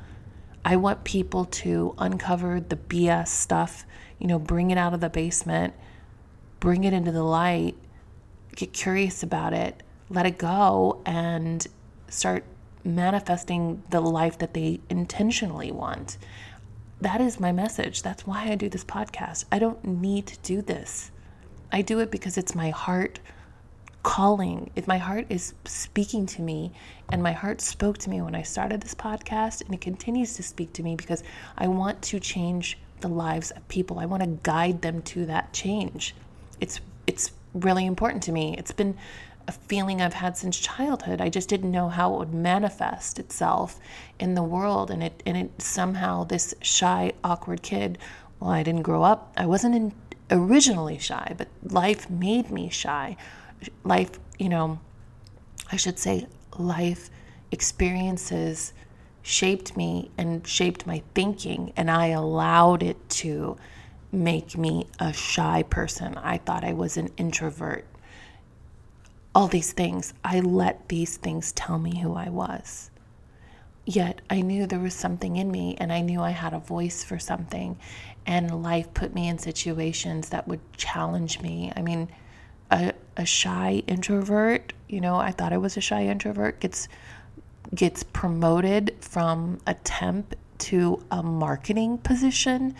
I 0.63 0.75
want 0.75 1.03
people 1.03 1.45
to 1.45 1.95
uncover 1.97 2.59
the 2.59 2.75
BS 2.75 3.29
stuff, 3.29 3.85
you 4.19 4.27
know, 4.27 4.39
bring 4.39 4.71
it 4.71 4.77
out 4.77 4.93
of 4.93 5.01
the 5.01 5.09
basement, 5.09 5.73
bring 6.59 6.83
it 6.83 6.93
into 6.93 7.11
the 7.11 7.23
light, 7.23 7.75
get 8.55 8.73
curious 8.73 9.23
about 9.23 9.53
it, 9.53 9.81
let 10.09 10.25
it 10.25 10.37
go, 10.37 11.01
and 11.05 11.65
start 12.07 12.43
manifesting 12.83 13.83
the 13.89 14.01
life 14.01 14.37
that 14.39 14.53
they 14.53 14.79
intentionally 14.89 15.71
want. 15.71 16.17
That 16.99 17.21
is 17.21 17.39
my 17.39 17.51
message. 17.51 18.03
That's 18.03 18.27
why 18.27 18.49
I 18.49 18.55
do 18.55 18.69
this 18.69 18.83
podcast. 18.83 19.45
I 19.51 19.57
don't 19.57 19.83
need 19.83 20.27
to 20.27 20.37
do 20.39 20.61
this. 20.61 21.11
I 21.71 21.81
do 21.81 22.00
it 22.00 22.12
because 22.12 22.38
it's 22.38 22.53
my 22.53 22.69
heart 22.69 23.19
calling. 24.03 24.71
If 24.75 24.88
my 24.88 24.97
heart 24.97 25.25
is 25.29 25.53
speaking 25.65 26.25
to 26.27 26.41
me, 26.41 26.71
and 27.09 27.21
my 27.21 27.31
heart 27.31 27.62
spoke 27.62 27.97
to 28.00 28.09
me 28.09 28.21
when 28.21 28.35
I 28.35 28.41
started 28.41 28.81
this 28.81 28.95
podcast, 28.95 29.63
and 29.63 29.73
it 29.73 29.81
continues 29.81 30.35
to 30.35 30.44
speak 30.44 30.73
to 30.73 30.83
me 30.83 30.95
because 30.95 31.23
I 31.57 31.68
want 31.68 32.01
to 32.03 32.19
change 32.19 32.77
the 33.01 33.07
lives 33.07 33.51
of 33.51 33.68
people. 33.68 34.00
I 34.00 34.06
want 34.06 34.23
to 34.23 34.39
guide 34.44 34.81
them 34.81 35.01
to 35.03 35.25
that 35.27 35.53
change. 35.53 36.15
It's 36.59 36.79
it's 37.07 37.31
really 37.53 37.85
important 37.85 38.24
to 38.24 38.31
me. 38.31 38.56
It's 38.57 38.71
been 38.71 38.97
a 39.48 39.51
feeling 39.51 40.01
I've 40.01 40.13
had 40.13 40.38
since 40.38 40.57
childhood. 40.60 41.19
I 41.19 41.29
just 41.29 41.50
didn't 41.50 41.72
know 41.72 41.89
how 41.89 42.13
it 42.13 42.19
would 42.19 42.34
manifest 42.34 43.19
itself 43.19 43.79
in 44.19 44.36
the 44.36 44.43
world, 44.43 44.91
and 44.91 45.03
it 45.03 45.24
and 45.25 45.38
it 45.38 45.62
somehow 45.62 46.24
this 46.24 46.53
shy, 46.62 47.13
awkward 47.24 47.62
kid. 47.62 47.98
Well, 48.39 48.51
I 48.51 48.63
didn't 48.63 48.84
grow 48.84 49.03
up. 49.03 49.34
I 49.38 49.45
wasn't 49.45 49.75
in 49.75 49.93
originally 50.31 50.97
shy, 50.97 51.35
but 51.38 51.47
life 51.63 52.09
made 52.09 52.50
me 52.50 52.69
shy. 52.69 53.17
Life, 53.83 54.11
you 54.39 54.50
know, 54.50 54.79
I 55.71 55.75
should 55.75 56.00
say, 56.00 56.27
life 56.57 57.09
experiences 57.51 58.73
shaped 59.21 59.77
me 59.77 60.09
and 60.17 60.45
shaped 60.47 60.88
my 60.88 61.03
thinking, 61.13 61.73
and 61.75 61.91
I 61.91 62.07
allowed 62.07 62.81
it 62.81 63.09
to 63.09 63.57
make 64.11 64.57
me 64.57 64.88
a 65.00 65.13
shy 65.13 65.63
person. 65.63 66.17
I 66.17 66.38
thought 66.38 66.63
I 66.63 66.73
was 66.73 66.97
an 66.97 67.09
introvert. 67.17 67.85
All 69.33 69.47
these 69.47 69.71
things, 69.71 70.13
I 70.23 70.39
let 70.41 70.89
these 70.89 71.17
things 71.17 71.51
tell 71.53 71.79
me 71.79 72.00
who 72.00 72.15
I 72.15 72.29
was. 72.29 72.89
Yet 73.85 74.21
I 74.29 74.41
knew 74.41 74.67
there 74.67 74.79
was 74.79 74.93
something 74.93 75.38
in 75.38 75.50
me 75.50 75.75
and 75.79 75.91
I 75.91 76.01
knew 76.01 76.21
I 76.21 76.31
had 76.31 76.53
a 76.53 76.59
voice 76.59 77.03
for 77.03 77.17
something. 77.17 77.77
And 78.31 78.63
life 78.63 78.93
put 78.93 79.13
me 79.13 79.27
in 79.27 79.38
situations 79.39 80.29
that 80.29 80.47
would 80.47 80.61
challenge 80.77 81.41
me. 81.41 81.69
I 81.75 81.81
mean, 81.81 82.09
a, 82.71 82.93
a 83.17 83.25
shy 83.25 83.83
introvert, 83.88 84.71
you 84.88 85.01
know, 85.01 85.17
I 85.17 85.31
thought 85.31 85.51
I 85.51 85.57
was 85.57 85.75
a 85.75 85.81
shy 85.81 86.05
introvert, 86.05 86.61
gets 86.61 86.88
gets 87.75 88.03
promoted 88.03 88.95
from 89.01 89.59
a 89.67 89.73
temp 89.73 90.33
to 90.59 91.03
a 91.11 91.21
marketing 91.21 91.97
position 91.97 92.73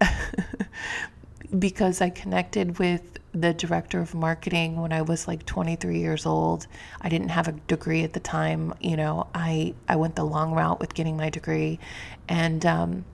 because 1.58 2.00
I 2.00 2.10
connected 2.10 2.80
with 2.80 3.20
the 3.30 3.54
director 3.54 4.00
of 4.00 4.12
marketing 4.12 4.80
when 4.80 4.92
I 4.92 5.02
was 5.02 5.28
like 5.28 5.46
23 5.46 6.00
years 6.00 6.26
old. 6.26 6.66
I 7.00 7.08
didn't 7.08 7.28
have 7.28 7.46
a 7.46 7.52
degree 7.52 8.02
at 8.02 8.12
the 8.12 8.18
time. 8.18 8.74
You 8.80 8.96
know, 8.96 9.28
I 9.32 9.74
I 9.86 9.94
went 9.94 10.16
the 10.16 10.24
long 10.24 10.50
route 10.52 10.80
with 10.80 10.94
getting 10.94 11.16
my 11.16 11.30
degree, 11.30 11.78
and 12.28 12.66
um, 12.66 13.04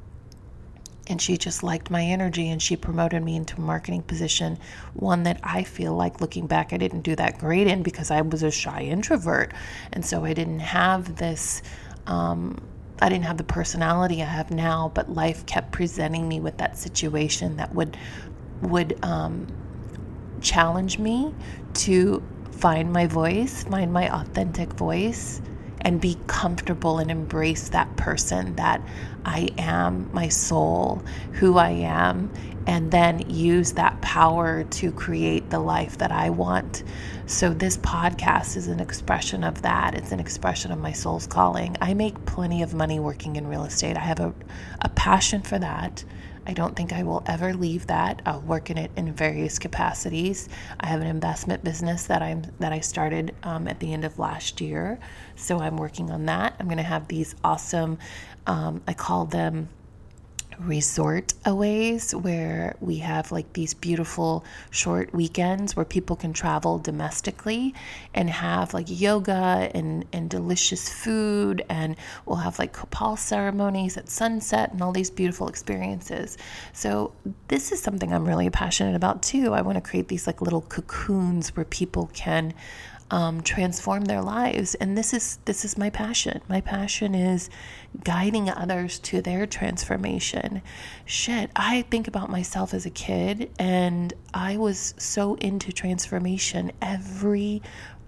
and 1.09 1.21
she 1.21 1.37
just 1.37 1.63
liked 1.63 1.91
my 1.91 2.03
energy 2.05 2.49
and 2.51 2.63
she 2.63 2.77
promoted 2.77 3.23
me 3.23 3.37
into 3.37 3.57
a 3.57 3.61
marketing 3.61 4.03
position, 4.03 4.59
one 4.95 5.25
that 5.25 5.41
I 5.43 5.65
feel 5.65 5.95
like 5.95 6.21
looking 6.21 6.47
back 6.47 6.73
I 6.73 6.77
didn't 6.77 7.03
do 7.03 7.17
that 7.17 7.39
great 7.39 7.67
in 7.67 7.83
because 7.83 8.11
I 8.11 8.21
was 8.23 8.43
a 8.43 8.51
shy 8.51 8.83
introvert, 8.83 9.53
and 9.93 10.05
so 10.05 10.25
I 10.25 10.33
didn't 10.33 10.61
have 10.61 11.17
this. 11.17 11.63
Um, 12.07 12.61
I 13.01 13.09
didn't 13.09 13.25
have 13.25 13.37
the 13.37 13.45
personality 13.45 14.23
I 14.23 14.27
have 14.27 14.53
now, 14.53 14.93
but 14.95 15.11
life 15.11 15.45
kept 15.47 15.73
presenting 15.73 16.29
me 16.29 16.41
with 16.41 16.59
that 16.59 16.79
situation 16.79 17.57
that 17.57 17.75
would 17.75 17.97
would 18.61 18.97
um, 19.05 19.49
challenge 20.41 20.99
me 20.99 21.35
to 21.75 22.23
find 22.53 22.93
my 22.93 23.09
voice, 23.09 23.65
find 23.65 23.93
my 23.93 24.09
authentic 24.15 24.73
voice, 24.75 25.43
and 25.83 26.01
be 26.01 26.17
comfortable 26.27 26.99
and 26.99 27.11
embrace 27.11 27.69
that 27.71 27.97
person 27.97 28.57
that 28.57 28.81
I 29.25 29.51
am, 29.59 30.11
my 30.13 30.29
soul, 30.29 31.03
who 31.33 31.59
I 31.59 31.71
am, 31.71 32.33
and 32.67 32.91
then 32.91 33.29
use 33.29 33.73
that 33.73 34.01
power 34.01 34.65
to 34.65 34.93
create 34.93 35.51
the 35.51 35.59
life 35.59 35.99
that 35.99 36.13
I 36.13 36.31
want. 36.31 36.83
So, 37.27 37.53
this 37.53 37.77
podcast 37.77 38.57
is 38.57 38.69
an 38.69 38.81
expression 38.81 39.45
of 39.45 39.63
that. 39.63 39.95
It's 39.95 40.13
an 40.13 40.21
expression 40.21 40.71
of 40.73 40.79
my 40.79 40.93
soul's 40.93 41.27
calling. 41.27 41.77
I 41.81 41.95
make 41.95 42.25
plenty 42.25 42.63
of 42.63 42.75
money 42.75 43.01
working 43.01 43.37
in 43.37 43.47
real 43.47 43.65
estate, 43.65 43.97
I 43.97 44.01
have 44.01 44.21
a, 44.21 44.33
a 44.81 44.89
passion 44.89 45.43
for 45.43 45.59
that. 45.59 46.05
I 46.47 46.53
don't 46.53 46.75
think 46.75 46.93
I 46.93 47.03
will 47.03 47.23
ever 47.27 47.55
leave 47.55 47.87
that. 47.87 48.23
I'll 48.27 48.41
work 48.41 48.71
in 48.71 48.79
it 48.79 48.91
in 48.97 49.13
various 49.13 49.59
capacities. 49.59 50.49
I 50.81 50.87
have 50.87 51.01
an 51.01 51.07
investment 51.07 51.63
business 51.63 52.07
that 52.07 52.23
I'm 52.23 52.43
that 52.59 52.73
I 52.73 52.81
started 52.81 53.35
um, 53.43 53.69
at 53.69 53.81
the 53.81 53.93
end 53.93 54.05
of 54.05 54.19
last 54.19 54.61
year, 54.61 54.99
so 55.37 55.61
I'm 55.61 55.77
working 55.77 56.11
on 56.11 56.27
that. 56.27 56.55
I'm 56.59 56.67
going 56.67 56.79
to 56.79 56.83
have 56.83 57.09
these 57.09 57.35
awesome. 57.45 57.99
Um, 58.47 58.83
I 58.87 58.95
call 58.95 59.27
them 59.27 59.69
resort 60.67 61.35
aways 61.45 62.15
where 62.15 62.77
we 62.81 62.99
have 62.99 63.33
like 63.33 63.53
these 63.53 63.75
beautiful 63.75 64.45
short 64.71 65.13
weekends 65.13 65.77
where 65.77 65.85
people 65.85 66.17
can 66.17 66.33
travel 66.33 66.79
domestically 66.79 67.75
and 68.15 68.31
have 68.31 68.73
like 68.75 68.87
yoga 68.89 69.71
and, 69.75 70.05
and 70.13 70.31
delicious 70.31 70.89
food 70.89 71.65
and 71.69 71.97
we'll 72.27 72.37
have 72.37 72.59
like 72.59 72.73
cacao 72.73 73.15
ceremonies 73.15 73.97
at 73.97 74.09
sunset 74.09 74.73
and 74.73 74.83
all 74.83 74.93
these 74.93 75.11
beautiful 75.11 75.49
experiences. 75.49 76.39
So 76.73 77.13
this 77.49 77.73
is 77.73 77.81
something 77.81 78.13
i'm 78.13 78.27
really 78.27 78.51
passionate 78.51 78.95
about 78.95 79.23
too. 79.23 79.53
I 79.53 79.63
want 79.63 79.77
to 79.77 79.83
create 79.83 80.09
these 80.09 80.27
like 80.27 80.41
little 80.41 80.63
cocoons 80.63 81.55
where 81.57 81.65
people 81.65 82.11
can 82.15 82.55
um, 83.13 83.43
transform 83.43 84.07
their 84.07 84.23
lives. 84.23 84.75
And 84.75 84.97
this 84.97 85.13
is 85.13 85.39
this 85.45 85.65
is 85.65 85.77
my 85.79 85.91
passion. 85.91 86.41
My 86.49 86.63
passion 86.63 87.15
is 87.15 87.51
guiding 88.03 88.49
others 88.49 88.99
to 89.01 89.21
their 89.21 89.47
transformation. 89.47 90.63
Shit, 91.05 91.51
I 91.55 91.83
think 91.83 92.09
about 92.09 92.31
myself 92.31 92.73
as 92.73 92.87
a 92.87 92.91
kid, 92.91 93.53
and 93.59 94.13
I 94.33 94.57
was 94.57 94.95
so 94.97 95.35
into 95.35 95.73
transformation. 95.73 96.73
Every 96.81 97.63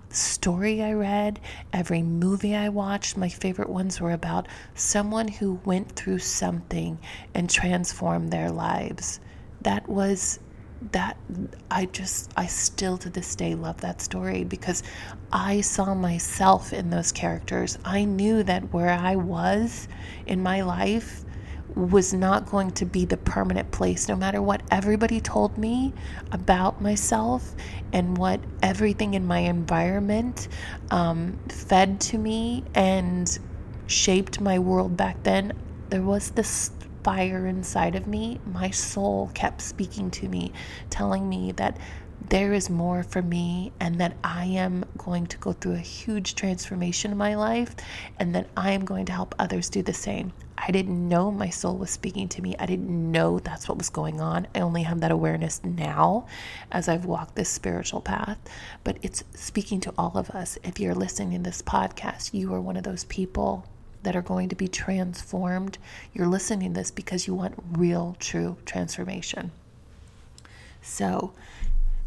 story 0.08 0.82
I 0.82 0.92
read, 0.92 1.38
every 1.72 2.02
movie 2.02 2.54
I 2.54 2.70
watched, 2.70 3.16
my 3.16 3.28
favorite 3.28 3.68
ones 3.68 4.00
were 4.00 4.12
about 4.12 4.48
someone 4.74 5.28
who 5.28 5.60
went 5.66 5.92
through 5.92 6.20
something 6.20 6.98
and 7.34 7.50
transformed 7.50 8.30
their 8.30 8.50
lives. 8.50 9.20
That 9.60 9.86
was 9.86 10.38
that 10.92 11.16
I 11.70 11.86
just, 11.86 12.32
I 12.36 12.46
still 12.46 12.98
to 12.98 13.10
this 13.10 13.34
day 13.34 13.54
love 13.54 13.80
that 13.80 14.00
story 14.00 14.44
because 14.44 14.82
I 15.32 15.60
saw 15.60 15.94
myself 15.94 16.72
in 16.72 16.90
those 16.90 17.12
characters. 17.12 17.78
I 17.84 18.04
knew 18.04 18.42
that 18.42 18.72
where 18.72 18.90
I 18.90 19.16
was 19.16 19.88
in 20.26 20.42
my 20.42 20.62
life 20.62 21.24
was 21.74 22.14
not 22.14 22.46
going 22.46 22.70
to 22.70 22.84
be 22.84 23.04
the 23.04 23.16
permanent 23.16 23.70
place, 23.72 24.08
no 24.08 24.14
matter 24.14 24.40
what 24.40 24.62
everybody 24.70 25.20
told 25.20 25.58
me 25.58 25.92
about 26.30 26.80
myself 26.80 27.54
and 27.92 28.16
what 28.16 28.40
everything 28.62 29.14
in 29.14 29.26
my 29.26 29.40
environment 29.40 30.48
um, 30.90 31.38
fed 31.48 32.00
to 32.00 32.18
me 32.18 32.64
and 32.74 33.38
shaped 33.86 34.40
my 34.40 34.58
world 34.58 34.96
back 34.96 35.22
then. 35.24 35.52
There 35.90 36.02
was 36.02 36.30
this 36.30 36.70
fire 37.04 37.46
inside 37.46 37.94
of 37.94 38.06
me, 38.06 38.40
my 38.46 38.70
soul 38.70 39.30
kept 39.34 39.60
speaking 39.60 40.10
to 40.10 40.28
me, 40.28 40.52
telling 40.90 41.28
me 41.28 41.52
that 41.52 41.76
there 42.30 42.54
is 42.54 42.70
more 42.70 43.02
for 43.02 43.20
me 43.20 43.70
and 43.80 44.00
that 44.00 44.16
I 44.24 44.46
am 44.46 44.84
going 44.96 45.26
to 45.26 45.36
go 45.36 45.52
through 45.52 45.74
a 45.74 45.78
huge 45.78 46.34
transformation 46.34 47.12
in 47.12 47.18
my 47.18 47.34
life 47.34 47.74
and 48.18 48.34
that 48.34 48.48
I 48.56 48.72
am 48.72 48.86
going 48.86 49.04
to 49.06 49.12
help 49.12 49.34
others 49.38 49.68
do 49.68 49.82
the 49.82 49.92
same. 49.92 50.32
I 50.56 50.70
didn't 50.70 51.08
know 51.08 51.30
my 51.30 51.50
soul 51.50 51.76
was 51.76 51.90
speaking 51.90 52.28
to 52.28 52.40
me. 52.40 52.56
I 52.58 52.64
didn't 52.64 52.88
know 53.12 53.38
that's 53.40 53.68
what 53.68 53.76
was 53.76 53.90
going 53.90 54.22
on. 54.22 54.46
I 54.54 54.60
only 54.60 54.84
have 54.84 55.00
that 55.00 55.10
awareness 55.10 55.62
now 55.62 56.26
as 56.72 56.88
I've 56.88 57.04
walked 57.04 57.34
this 57.34 57.50
spiritual 57.50 58.00
path. 58.00 58.38
But 58.84 58.98
it's 59.02 59.24
speaking 59.34 59.80
to 59.80 59.92
all 59.98 60.16
of 60.16 60.30
us. 60.30 60.56
If 60.64 60.80
you're 60.80 60.94
listening 60.94 61.32
to 61.32 61.50
this 61.50 61.60
podcast, 61.60 62.32
you 62.32 62.54
are 62.54 62.60
one 62.60 62.78
of 62.78 62.84
those 62.84 63.04
people 63.04 63.66
that 64.04 64.16
are 64.16 64.22
going 64.22 64.48
to 64.50 64.56
be 64.56 64.68
transformed. 64.68 65.78
You're 66.12 66.26
listening 66.26 66.72
to 66.72 66.80
this 66.80 66.90
because 66.90 67.26
you 67.26 67.34
want 67.34 67.54
real, 67.72 68.16
true 68.20 68.56
transformation. 68.64 69.50
So, 70.82 71.32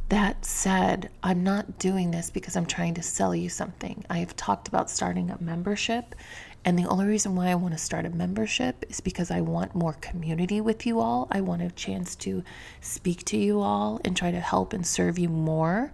that 0.10 0.46
said, 0.46 1.10
I'm 1.22 1.44
not 1.44 1.80
doing 1.80 2.12
this 2.12 2.30
because 2.30 2.56
I'm 2.56 2.66
trying 2.66 2.94
to 2.94 3.04
sell 3.04 3.36
you 3.36 3.50
something. 3.50 4.06
I 4.10 4.20
have 4.20 4.36
talked 4.38 4.70
about 4.70 4.90
starting 4.90 5.30
a 5.30 5.42
membership, 5.42 6.16
and 6.64 6.78
the 6.78 6.86
only 6.86 7.06
reason 7.06 7.36
why 7.36 7.48
I 7.48 7.56
want 7.56 7.74
to 7.74 7.78
start 7.78 8.06
a 8.06 8.10
membership 8.10 8.86
is 8.90 9.02
because 9.02 9.32
I 9.32 9.42
want 9.42 9.76
more 9.76 9.94
community 9.94 10.62
with 10.62 10.86
you 10.86 11.00
all. 11.00 11.28
I 11.32 11.42
want 11.42 11.62
a 11.62 11.72
chance 11.72 12.16
to 12.18 12.44
speak 12.82 13.26
to 13.26 13.38
you 13.38 13.60
all 13.60 14.00
and 14.06 14.16
try 14.16 14.32
to 14.32 14.40
help 14.40 14.74
and 14.74 14.86
serve 14.86 15.20
you 15.20 15.30
more. 15.30 15.92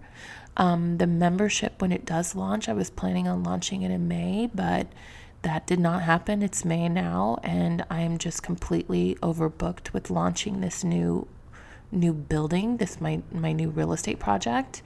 Um, 0.56 0.98
the 0.98 1.06
membership, 1.06 1.80
when 1.80 1.90
it 1.90 2.04
does 2.04 2.34
launch, 2.34 2.68
I 2.68 2.72
was 2.72 2.90
planning 2.90 3.26
on 3.26 3.42
launching 3.42 3.82
it 3.82 3.90
in 3.90 4.06
May, 4.06 4.48
but 4.52 4.86
that 5.44 5.66
did 5.66 5.78
not 5.78 6.02
happen. 6.02 6.42
It's 6.42 6.64
May 6.64 6.88
now, 6.88 7.38
and 7.42 7.84
I'm 7.90 8.18
just 8.18 8.42
completely 8.42 9.16
overbooked 9.22 9.92
with 9.92 10.10
launching 10.10 10.60
this 10.60 10.82
new 10.82 11.28
new 11.92 12.12
building, 12.12 12.78
this 12.78 13.00
my 13.00 13.22
my 13.30 13.52
new 13.52 13.70
real 13.70 13.92
estate 13.92 14.18
project. 14.18 14.82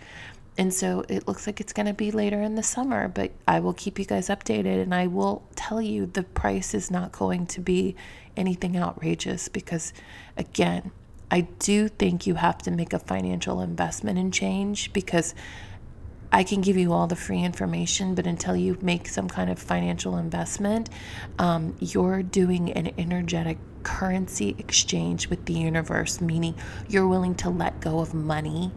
And 0.58 0.74
so 0.74 1.04
it 1.08 1.28
looks 1.28 1.46
like 1.46 1.60
it's 1.60 1.72
going 1.72 1.86
to 1.86 1.94
be 1.94 2.10
later 2.10 2.42
in 2.42 2.56
the 2.56 2.64
summer, 2.64 3.06
but 3.06 3.30
I 3.46 3.60
will 3.60 3.74
keep 3.74 3.96
you 3.96 4.04
guys 4.04 4.28
updated 4.28 4.82
and 4.82 4.92
I 4.92 5.06
will 5.06 5.44
tell 5.54 5.80
you 5.80 6.06
the 6.06 6.24
price 6.24 6.74
is 6.74 6.90
not 6.90 7.12
going 7.12 7.46
to 7.46 7.60
be 7.60 7.94
anything 8.36 8.76
outrageous 8.76 9.48
because 9.48 9.92
again, 10.36 10.90
I 11.30 11.42
do 11.60 11.86
think 11.86 12.26
you 12.26 12.34
have 12.34 12.58
to 12.62 12.72
make 12.72 12.92
a 12.92 12.98
financial 12.98 13.60
investment 13.60 14.18
in 14.18 14.32
change 14.32 14.92
because 14.92 15.32
I 16.30 16.44
can 16.44 16.60
give 16.60 16.76
you 16.76 16.92
all 16.92 17.06
the 17.06 17.16
free 17.16 17.42
information, 17.42 18.14
but 18.14 18.26
until 18.26 18.54
you 18.54 18.76
make 18.82 19.08
some 19.08 19.28
kind 19.28 19.50
of 19.50 19.58
financial 19.58 20.16
investment, 20.16 20.90
um, 21.38 21.74
you're 21.80 22.22
doing 22.22 22.72
an 22.72 22.92
energetic 22.98 23.58
currency 23.82 24.54
exchange 24.58 25.28
with 25.28 25.46
the 25.46 25.54
universe, 25.54 26.20
meaning 26.20 26.54
you're 26.88 27.08
willing 27.08 27.34
to 27.36 27.48
let 27.48 27.80
go 27.80 28.00
of 28.00 28.12
money 28.12 28.70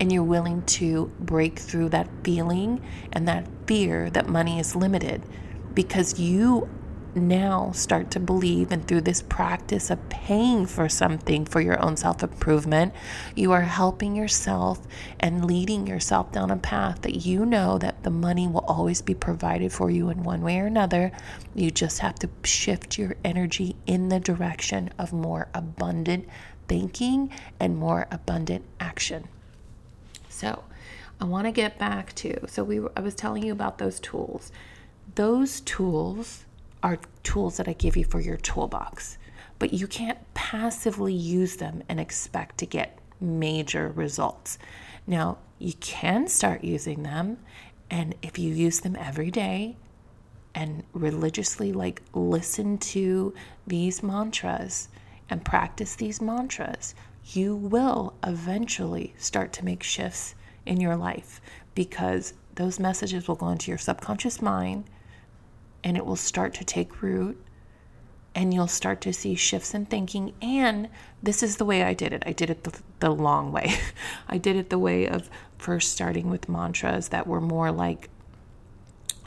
and 0.00 0.12
you're 0.12 0.24
willing 0.24 0.62
to 0.62 1.12
break 1.20 1.58
through 1.58 1.88
that 1.90 2.08
feeling 2.24 2.82
and 3.12 3.28
that 3.28 3.46
fear 3.66 4.10
that 4.10 4.28
money 4.28 4.58
is 4.58 4.74
limited 4.74 5.22
because 5.74 6.18
you 6.18 6.68
now 7.18 7.72
start 7.72 8.10
to 8.12 8.20
believe, 8.20 8.72
and 8.72 8.86
through 8.86 9.02
this 9.02 9.22
practice 9.22 9.90
of 9.90 10.08
paying 10.08 10.66
for 10.66 10.88
something 10.88 11.44
for 11.44 11.60
your 11.60 11.82
own 11.84 11.96
self 11.96 12.22
improvement, 12.22 12.94
you 13.34 13.52
are 13.52 13.62
helping 13.62 14.16
yourself 14.16 14.86
and 15.20 15.44
leading 15.44 15.86
yourself 15.86 16.32
down 16.32 16.50
a 16.50 16.56
path 16.56 17.02
that 17.02 17.26
you 17.26 17.44
know 17.44 17.78
that 17.78 18.02
the 18.02 18.10
money 18.10 18.48
will 18.48 18.64
always 18.66 19.02
be 19.02 19.14
provided 19.14 19.72
for 19.72 19.90
you 19.90 20.10
in 20.10 20.22
one 20.22 20.42
way 20.42 20.58
or 20.58 20.66
another. 20.66 21.12
You 21.54 21.70
just 21.70 21.98
have 22.00 22.16
to 22.20 22.30
shift 22.44 22.98
your 22.98 23.16
energy 23.24 23.76
in 23.86 24.08
the 24.08 24.20
direction 24.20 24.90
of 24.98 25.12
more 25.12 25.48
abundant 25.54 26.26
thinking 26.68 27.30
and 27.58 27.76
more 27.76 28.06
abundant 28.10 28.64
action. 28.78 29.28
So, 30.28 30.64
I 31.20 31.24
want 31.24 31.46
to 31.46 31.52
get 31.52 31.78
back 31.78 32.14
to 32.16 32.46
so 32.46 32.62
we 32.62 32.80
I 32.96 33.00
was 33.00 33.14
telling 33.14 33.42
you 33.42 33.52
about 33.52 33.78
those 33.78 33.98
tools. 33.98 34.52
Those 35.14 35.60
tools 35.60 36.44
are 36.82 36.98
tools 37.22 37.56
that 37.56 37.68
I 37.68 37.72
give 37.72 37.96
you 37.96 38.04
for 38.04 38.20
your 38.20 38.36
toolbox, 38.36 39.18
but 39.58 39.72
you 39.72 39.86
can't 39.86 40.18
passively 40.34 41.12
use 41.12 41.56
them 41.56 41.82
and 41.88 41.98
expect 41.98 42.58
to 42.58 42.66
get 42.66 42.98
major 43.20 43.88
results. 43.88 44.58
Now, 45.06 45.38
you 45.58 45.72
can 45.74 46.28
start 46.28 46.62
using 46.62 47.02
them, 47.02 47.38
and 47.90 48.14
if 48.22 48.38
you 48.38 48.52
use 48.52 48.80
them 48.80 48.96
every 48.96 49.30
day 49.30 49.76
and 50.54 50.84
religiously, 50.92 51.72
like 51.72 52.02
listen 52.12 52.78
to 52.78 53.34
these 53.66 54.02
mantras 54.02 54.88
and 55.30 55.44
practice 55.44 55.96
these 55.96 56.20
mantras, 56.20 56.94
you 57.24 57.54
will 57.54 58.14
eventually 58.24 59.14
start 59.18 59.52
to 59.54 59.64
make 59.64 59.82
shifts 59.82 60.34
in 60.64 60.80
your 60.80 60.96
life 60.96 61.40
because 61.74 62.34
those 62.54 62.78
messages 62.80 63.28
will 63.28 63.34
go 63.34 63.48
into 63.48 63.70
your 63.70 63.78
subconscious 63.78 64.40
mind 64.40 64.84
and 65.84 65.96
it 65.96 66.04
will 66.04 66.16
start 66.16 66.54
to 66.54 66.64
take 66.64 67.02
root 67.02 67.42
and 68.34 68.54
you'll 68.54 68.68
start 68.68 69.00
to 69.00 69.12
see 69.12 69.34
shifts 69.34 69.74
in 69.74 69.86
thinking. 69.86 70.32
And 70.40 70.88
this 71.22 71.42
is 71.42 71.56
the 71.56 71.64
way 71.64 71.82
I 71.82 71.94
did 71.94 72.12
it. 72.12 72.22
I 72.26 72.32
did 72.32 72.50
it 72.50 72.64
the, 72.64 72.80
the, 73.00 73.10
long 73.10 73.50
way. 73.52 73.74
I 74.28 74.38
did 74.38 74.56
it 74.56 74.70
the 74.70 74.78
way 74.78 75.08
of 75.08 75.28
first 75.56 75.92
starting 75.92 76.30
with 76.30 76.48
mantras 76.48 77.08
that 77.08 77.26
were 77.26 77.40
more 77.40 77.72
like 77.72 78.10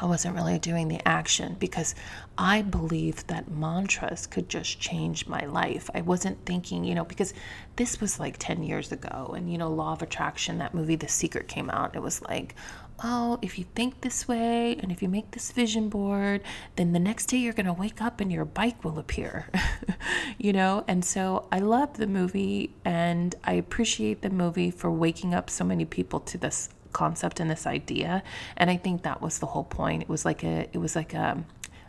I 0.01 0.05
wasn't 0.05 0.35
really 0.35 0.57
doing 0.57 0.87
the 0.87 1.07
action 1.07 1.57
because 1.59 1.93
I 2.35 2.63
believed 2.63 3.27
that 3.27 3.51
mantras 3.51 4.25
could 4.25 4.49
just 4.49 4.79
change 4.79 5.27
my 5.27 5.45
life. 5.45 5.91
I 5.93 6.01
wasn't 6.01 6.43
thinking, 6.43 6.83
you 6.83 6.95
know, 6.95 7.05
because 7.05 7.35
this 7.75 8.01
was 8.01 8.19
like 8.19 8.37
10 8.39 8.63
years 8.63 8.91
ago 8.91 9.35
and, 9.37 9.51
you 9.51 9.59
know, 9.59 9.69
Law 9.69 9.93
of 9.93 10.01
Attraction, 10.01 10.57
that 10.57 10.73
movie 10.73 10.95
The 10.95 11.07
Secret 11.07 11.47
came 11.47 11.69
out. 11.69 11.95
It 11.95 12.01
was 12.01 12.19
like, 12.23 12.55
oh, 13.03 13.39
if 13.41 13.57
you 13.57 13.65
think 13.75 14.01
this 14.01 14.27
way 14.27 14.75
and 14.79 14.91
if 14.91 15.01
you 15.01 15.09
make 15.09 15.31
this 15.31 15.51
vision 15.51 15.89
board, 15.89 16.41
then 16.75 16.93
the 16.93 16.99
next 16.99 17.27
day 17.27 17.37
you're 17.37 17.53
going 17.53 17.65
to 17.65 17.73
wake 17.73 18.01
up 18.01 18.21
and 18.21 18.31
your 18.31 18.45
bike 18.45 18.83
will 18.83 18.99
appear, 18.99 19.49
you 20.37 20.53
know? 20.53 20.83
And 20.87 21.03
so 21.03 21.47
I 21.51 21.59
love 21.59 21.97
the 21.97 22.07
movie 22.07 22.73
and 22.85 23.33
I 23.43 23.53
appreciate 23.53 24.21
the 24.21 24.29
movie 24.29 24.71
for 24.71 24.91
waking 24.91 25.33
up 25.33 25.49
so 25.49 25.63
many 25.63 25.85
people 25.85 26.19
to 26.21 26.37
this 26.37 26.69
concept 26.91 27.39
and 27.39 27.49
this 27.49 27.65
idea. 27.65 28.23
And 28.57 28.69
I 28.69 28.77
think 28.77 29.03
that 29.03 29.21
was 29.21 29.39
the 29.39 29.47
whole 29.47 29.63
point. 29.63 30.03
It 30.03 30.09
was 30.09 30.25
like 30.25 30.43
a, 30.43 30.67
it 30.71 30.77
was 30.77 30.95
like 30.95 31.13
a, 31.13 31.43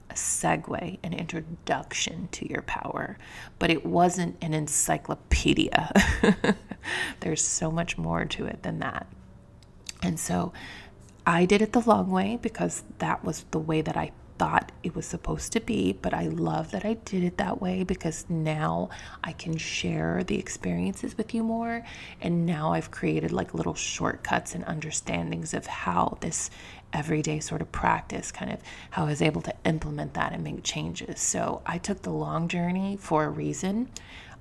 a 0.08 0.14
segue, 0.14 0.98
an 1.02 1.12
introduction 1.12 2.28
to 2.32 2.48
your 2.48 2.62
power, 2.62 3.18
but 3.58 3.70
it 3.70 3.84
wasn't 3.84 4.36
an 4.42 4.54
encyclopedia. 4.54 5.92
There's 7.20 7.44
so 7.44 7.70
much 7.70 7.98
more 7.98 8.24
to 8.24 8.46
it 8.46 8.62
than 8.62 8.78
that. 8.78 9.06
And 10.02 10.18
so 10.18 10.52
I 11.26 11.44
did 11.44 11.62
it 11.62 11.72
the 11.72 11.80
long 11.80 12.10
way 12.10 12.38
because 12.40 12.82
that 12.98 13.24
was 13.24 13.44
the 13.50 13.58
way 13.58 13.80
that 13.82 13.96
I 13.96 14.12
thought 14.38 14.72
it 14.82 14.96
was 14.96 15.06
supposed 15.06 15.52
to 15.52 15.60
be, 15.60 15.92
but 15.92 16.12
I 16.12 16.26
love 16.26 16.72
that 16.72 16.84
I 16.84 16.94
did 16.94 17.22
it 17.22 17.36
that 17.36 17.60
way 17.60 17.84
because 17.84 18.26
now 18.28 18.90
I 19.22 19.32
can 19.32 19.56
share 19.56 20.24
the 20.24 20.38
experiences 20.38 21.16
with 21.16 21.32
you 21.32 21.44
more. 21.44 21.84
And 22.20 22.44
now 22.44 22.72
I've 22.72 22.90
created 22.90 23.30
like 23.30 23.54
little 23.54 23.74
shortcuts 23.74 24.54
and 24.54 24.64
understandings 24.64 25.54
of 25.54 25.66
how 25.66 26.18
this 26.20 26.50
everyday 26.92 27.38
sort 27.40 27.62
of 27.62 27.70
practice 27.70 28.32
kind 28.32 28.52
of 28.52 28.60
how 28.90 29.04
I 29.04 29.10
was 29.10 29.22
able 29.22 29.42
to 29.42 29.54
implement 29.64 30.14
that 30.14 30.32
and 30.32 30.42
make 30.42 30.64
changes. 30.64 31.20
So 31.20 31.62
I 31.64 31.78
took 31.78 32.02
the 32.02 32.10
long 32.10 32.48
journey 32.48 32.96
for 33.00 33.24
a 33.24 33.30
reason. 33.30 33.90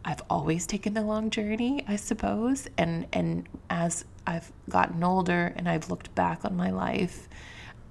I've 0.04 0.24
always 0.30 0.66
taken 0.66 0.96
the 0.96 1.04
long 1.04 1.30
journey, 1.30 1.86
I 1.88 1.96
suppose, 1.96 2.68
and 2.78 3.06
and 3.14 3.48
as 3.70 4.06
I've 4.26 4.52
gotten 4.70 5.04
older 5.04 5.54
and 5.56 5.68
I've 5.68 5.90
looked 5.90 6.14
back 6.16 6.46
on 6.46 6.56
my 6.56 6.72
life 6.72 7.28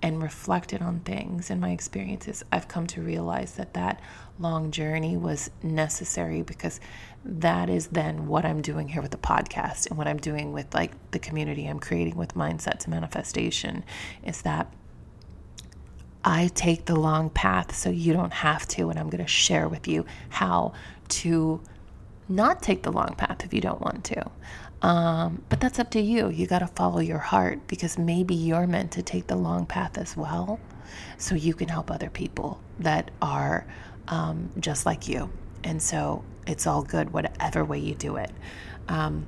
and 0.03 0.23
reflected 0.23 0.81
on 0.81 1.01
things 1.01 1.51
and 1.51 1.61
my 1.61 1.71
experiences, 1.71 2.43
I've 2.51 2.69
come 2.69 2.87
to 2.89 3.03
realize 3.03 3.53
that 3.57 3.75
that 3.75 4.01
long 4.39 4.71
journey 4.71 5.17
was 5.17 5.51
necessary 5.63 6.43
because 6.43 6.81
that 7.25 7.69
is 7.69 7.89
then 7.89 8.27
what 8.27 8.47
I'm 8.47 8.63
doing 8.63 8.89
here 8.89 9.03
with 9.03 9.11
the 9.11 9.19
podcast 9.19 9.89
and 9.89 9.99
what 9.99 10.09
I'm 10.09 10.17
doing 10.17 10.53
with 10.53 10.73
like 10.73 10.93
the 11.11 11.19
community 11.19 11.67
I'm 11.67 11.81
creating 11.81 12.17
with 12.17 12.35
Mindset 12.35 12.79
to 12.81 12.91
Manifestation 12.91 13.85
is 14.25 14.41
that 14.43 14.73
I 16.25 16.49
take 16.55 16.87
the 16.87 16.97
long 16.97 17.31
path 17.31 17.75
so 17.75 17.91
you 17.91 18.13
don't 18.13 18.33
have 18.33 18.67
to. 18.69 18.91
And 18.91 18.99
I'm 18.99 19.09
going 19.09 19.25
to 19.25 19.31
share 19.31 19.69
with 19.69 19.89
you 19.89 20.05
how 20.29 20.73
to 21.09 21.61
not 22.29 22.63
take 22.63 22.83
the 22.83 22.93
long 22.93 23.15
path 23.17 23.45
if 23.45 23.53
you 23.53 23.61
don't 23.61 23.81
want 23.81 24.05
to. 24.05 24.31
Um, 24.83 25.43
but 25.49 25.61
that's 25.61 25.79
up 25.79 25.91
to 25.91 26.01
you. 26.01 26.31
You 26.31 26.47
got 26.47 26.61
to 26.61 26.67
follow 26.67 27.01
your 27.01 27.19
heart 27.19 27.67
because 27.67 27.99
maybe 27.99 28.35
you're 28.35 28.67
meant 28.67 28.93
to 28.93 29.03
take 29.03 29.27
the 29.27 29.37
long 29.37 29.67
path 29.67 29.99
as 29.99 30.17
well 30.17 30.59
so 31.19 31.35
you 31.35 31.55
can 31.55 31.69
help 31.69 31.91
other 31.91 32.11
people 32.11 32.61
that 32.79 33.11
are 33.21 33.67
um, 34.09 34.51
just 34.59 34.87
like 34.87 35.07
you. 35.09 35.31
And 35.65 35.83
so 35.83 36.25
it's 36.47 36.67
all 36.67 36.83
good, 36.83 37.13
whatever 37.13 37.65
way 37.65 37.79
you 37.79 37.95
do 37.95 38.17
it. 38.17 38.31
Um, 38.89 39.27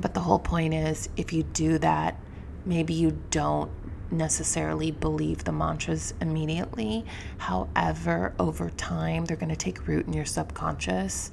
but 0.00 0.14
the 0.14 0.20
whole 0.20 0.38
point 0.38 0.74
is 0.74 1.08
if 1.16 1.32
you 1.32 1.42
do 1.42 1.78
that, 1.78 2.18
maybe 2.64 2.94
you 2.94 3.18
don't 3.30 3.70
necessarily 4.10 4.90
believe 4.90 5.44
the 5.44 5.52
mantras 5.52 6.14
immediately. 6.20 7.04
However, 7.36 8.34
over 8.38 8.70
time, 8.70 9.26
they're 9.26 9.36
going 9.36 9.50
to 9.50 9.56
take 9.56 9.86
root 9.86 10.06
in 10.06 10.12
your 10.12 10.24
subconscious. 10.24 11.30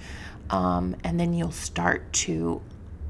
Um, 0.49 0.95
and 1.03 1.19
then 1.19 1.33
you'll 1.33 1.51
start 1.51 2.11
to 2.13 2.61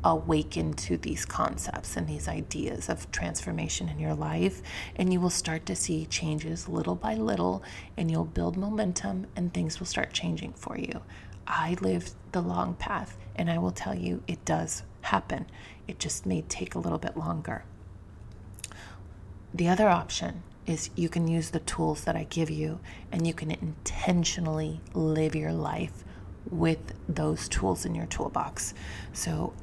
awaken 0.05 0.71
to 0.71 0.97
these 0.97 1.25
concepts 1.25 1.97
and 1.97 2.07
these 2.07 2.27
ideas 2.27 2.88
of 2.89 3.12
transformation 3.12 3.89
in 3.89 4.00
your 4.00 4.13
life. 4.13 4.62
And 4.95 5.12
you 5.12 5.19
will 5.19 5.31
start 5.31 5.65
to 5.65 5.75
see 5.75 6.05
changes 6.05 6.70
little 6.70 6.96
by 6.96 7.15
little, 7.15 7.63
and 7.98 8.09
you'll 8.11 8.24
build 8.24 8.55
momentum, 8.55 9.25
and 9.35 9.53
things 9.53 9.79
will 9.79 9.87
start 9.87 10.13
changing 10.13 10.53
for 10.53 10.77
you. 10.77 11.01
I 11.48 11.75
lived 11.81 12.13
the 12.31 12.41
long 12.41 12.75
path, 12.75 13.18
and 13.35 13.50
I 13.50 13.57
will 13.57 13.72
tell 13.72 13.96
you 13.96 14.24
it 14.27 14.46
does 14.46 14.83
happen. 15.01 15.48
It 15.87 16.00
just 16.00 16.25
may 16.25 16.44
take 16.44 16.75
a 16.75 16.79
little 16.79 17.00
bit 17.00 17.18
longer. 17.18 17.65
The 19.53 19.68
other 19.68 19.89
option 19.89 20.44
is 20.68 20.89
you 20.96 21.09
can 21.09 21.27
use 21.27 21.50
the 21.50 21.59
tools 21.61 22.03
that 22.03 22.15
I 22.15 22.24
give 22.24 22.50
you 22.50 22.79
and 23.11 23.25
you 23.25 23.33
can 23.33 23.51
intentionally 23.51 24.81
live 24.94 25.35
your 25.35 25.53
life 25.53 26.03
with 26.50 26.94
those 27.07 27.48
tools 27.48 27.85
in 27.85 27.96
your 27.96 28.07
toolbox. 28.07 28.74
So 29.13 29.53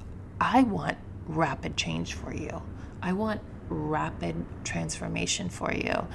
I 0.44 0.64
want 0.64 0.98
rapid 1.28 1.76
change 1.76 2.14
for 2.14 2.34
you. 2.34 2.62
I 3.00 3.12
want 3.12 3.40
rapid 3.68 4.44
transformation 4.64 5.48
for 5.48 5.72
you. 5.72 6.08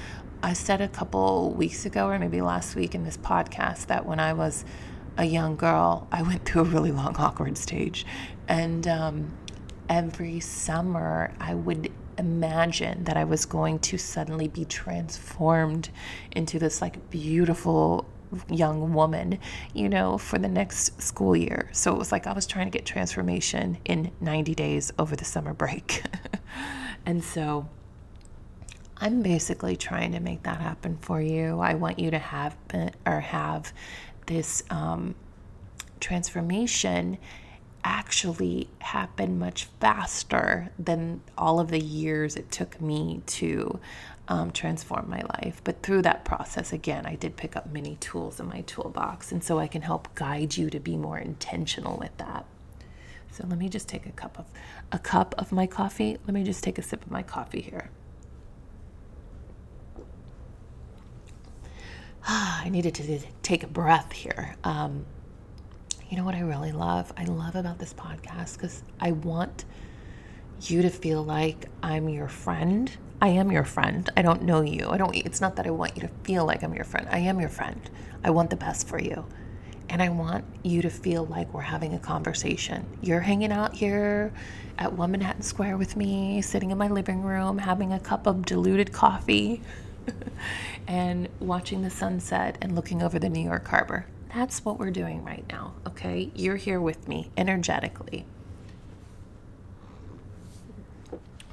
I 0.43 0.51
said 0.51 0.81
a 0.81 0.89
couple 0.89 1.53
weeks 1.53 1.85
ago, 1.85 2.07
or 2.09 2.19
maybe 2.19 2.41
last 2.41 2.75
week 2.75 2.93
in 2.93 3.05
this 3.05 3.15
podcast, 3.15 3.85
that 3.85 4.05
when 4.05 4.19
I 4.19 4.33
was 4.33 4.65
a 5.15 5.23
young 5.23 5.55
girl, 5.55 6.09
I 6.11 6.23
went 6.23 6.43
through 6.43 6.63
a 6.63 6.65
really 6.65 6.91
long, 6.91 7.15
awkward 7.19 7.57
stage. 7.57 8.05
And 8.49 8.85
um, 8.85 9.31
every 9.87 10.41
summer, 10.41 11.33
I 11.39 11.53
would 11.55 11.89
imagine 12.17 13.05
that 13.05 13.15
I 13.15 13.23
was 13.23 13.45
going 13.45 13.79
to 13.79 13.97
suddenly 13.97 14.49
be 14.49 14.65
transformed 14.65 15.89
into 16.33 16.59
this 16.59 16.81
like 16.81 17.09
beautiful 17.09 18.05
young 18.49 18.93
woman, 18.93 19.39
you 19.73 19.89
know, 19.89 20.17
for 20.17 20.37
the 20.37 20.47
next 20.47 21.01
school 21.01 21.35
year. 21.35 21.69
So 21.71 21.93
it 21.93 21.97
was 21.97 22.11
like 22.11 22.27
I 22.27 22.33
was 22.33 22.45
trying 22.45 22.67
to 22.67 22.77
get 22.77 22.85
transformation 22.85 23.77
in 23.85 24.11
90 24.21 24.55
days 24.55 24.91
over 24.99 25.15
the 25.15 25.25
summer 25.25 25.53
break. 25.53 26.03
and 27.05 27.23
so 27.23 27.67
I'm 28.97 29.21
basically 29.21 29.75
trying 29.75 30.11
to 30.13 30.19
make 30.19 30.43
that 30.43 30.59
happen 30.59 30.97
for 31.01 31.21
you. 31.21 31.59
I 31.59 31.75
want 31.75 31.99
you 31.99 32.11
to 32.11 32.19
have 32.19 32.55
or 33.05 33.19
have 33.19 33.71
this 34.25 34.63
um, 34.69 35.15
transformation 35.99 37.17
actually 37.83 38.69
happen 38.79 39.39
much 39.39 39.65
faster 39.79 40.69
than 40.77 41.21
all 41.37 41.59
of 41.59 41.69
the 41.69 41.79
years 41.79 42.35
it 42.35 42.51
took 42.51 42.81
me 42.81 43.21
to 43.25 43.79
um, 44.27 44.51
transform 44.51 45.09
my 45.09 45.21
life. 45.21 45.61
But 45.63 45.81
through 45.81 46.01
that 46.03 46.25
process, 46.25 46.73
again, 46.73 47.05
I 47.05 47.15
did 47.15 47.37
pick 47.37 47.55
up 47.55 47.71
many 47.71 47.95
tools 47.97 48.39
in 48.39 48.47
my 48.47 48.61
toolbox. 48.61 49.31
And 49.31 49.43
so 49.43 49.59
I 49.59 49.67
can 49.67 49.81
help 49.81 50.13
guide 50.15 50.57
you 50.57 50.69
to 50.69 50.79
be 50.79 50.97
more 50.97 51.17
intentional 51.17 51.97
with 51.97 52.15
that. 52.17 52.45
So 53.31 53.45
let 53.47 53.57
me 53.57 53.69
just 53.69 53.87
take 53.87 54.05
a 54.05 54.11
cup 54.11 54.39
of 54.39 54.45
a 54.91 54.99
cup 54.99 55.35
of 55.37 55.51
my 55.51 55.67
coffee. 55.67 56.17
Let 56.25 56.33
me 56.33 56.43
just 56.43 56.63
take 56.63 56.77
a 56.77 56.81
sip 56.81 57.05
of 57.05 57.11
my 57.11 57.23
coffee 57.23 57.61
here. 57.61 57.89
Ah, 62.25 62.61
I 62.65 62.69
needed 62.69 62.95
to 62.95 63.19
take 63.43 63.63
a 63.63 63.67
breath 63.67 64.11
here. 64.11 64.55
Um, 64.63 65.05
you 66.09 66.17
know 66.17 66.23
what 66.23 66.35
I 66.35 66.39
really 66.39 66.71
love? 66.71 67.11
I 67.17 67.25
love 67.25 67.55
about 67.55 67.79
this 67.79 67.93
podcast 67.93 68.53
because 68.53 68.81
I 68.99 69.11
want 69.11 69.65
you 70.61 70.81
to 70.81 70.89
feel 70.89 71.23
like 71.23 71.67
I'm 71.83 72.09
your 72.09 72.29
friend 72.29 72.89
I 73.19 73.29
am 73.29 73.51
your 73.51 73.63
friend. 73.63 74.09
I 74.15 74.21
don't 74.21 74.43
know 74.43 74.61
you. 74.61 74.89
I 74.89 74.97
don't 74.97 75.15
it's 75.15 75.41
not 75.41 75.55
that 75.55 75.65
I 75.65 75.71
want 75.71 75.95
you 75.95 76.01
to 76.01 76.07
feel 76.23 76.45
like 76.45 76.63
I'm 76.63 76.73
your 76.73 76.83
friend. 76.83 77.07
I 77.11 77.19
am 77.19 77.39
your 77.39 77.49
friend. 77.49 77.89
I 78.23 78.29
want 78.29 78.51
the 78.51 78.55
best 78.55 78.87
for 78.87 78.99
you. 78.99 79.25
And 79.89 80.01
I 80.01 80.09
want 80.09 80.45
you 80.63 80.81
to 80.81 80.89
feel 80.89 81.25
like 81.25 81.51
we're 81.53 81.61
having 81.61 81.93
a 81.93 81.99
conversation. 81.99 82.85
You're 83.01 83.21
hanging 83.21 83.51
out 83.51 83.73
here 83.73 84.33
at 84.77 84.93
One 84.93 85.11
Manhattan 85.11 85.41
Square 85.41 85.77
with 85.77 85.95
me, 85.95 86.41
sitting 86.41 86.71
in 86.71 86.77
my 86.77 86.89
living 86.89 87.23
room, 87.23 87.57
having 87.57 87.93
a 87.93 87.99
cup 87.99 88.27
of 88.27 88.45
diluted 88.45 88.91
coffee, 88.91 89.61
and 90.87 91.29
watching 91.39 91.81
the 91.81 91.89
sunset 91.89 92.57
and 92.61 92.75
looking 92.75 93.01
over 93.01 93.17
the 93.17 93.29
New 93.29 93.43
York 93.43 93.65
harbor. 93.67 94.05
That's 94.35 94.63
what 94.65 94.77
we're 94.77 94.91
doing 94.91 95.23
right 95.23 95.45
now, 95.49 95.73
okay? 95.87 96.31
You're 96.35 96.57
here 96.57 96.81
with 96.81 97.07
me 97.07 97.31
energetically. 97.37 98.25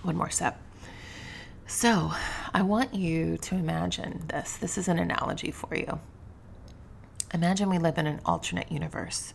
One 0.03 0.17
more 0.17 0.29
step. 0.29 0.61
So, 1.77 2.13
I 2.55 2.63
want 2.63 2.95
you 2.95 3.37
to 3.37 3.57
imagine 3.57 4.27
this. 4.29 4.57
This 4.59 4.79
is 4.79 4.87
an 4.87 5.01
analogy 5.01 5.51
for 5.51 5.75
you. 5.75 5.99
Imagine 7.35 7.69
we 7.69 7.79
live 7.79 7.99
in 7.99 8.07
an 8.07 8.21
alternate 8.25 8.71
universe 8.71 9.35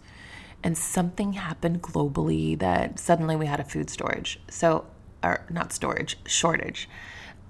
and 0.64 0.78
something 0.78 1.34
happened 1.34 1.82
globally 1.82 2.58
that 2.60 2.98
suddenly 2.98 3.36
we 3.36 3.46
had 3.48 3.60
a 3.60 3.66
food 3.66 3.90
storage. 3.90 4.40
So, 4.48 4.86
or 5.22 5.46
not 5.50 5.74
storage, 5.74 6.18
shortage. 6.26 6.88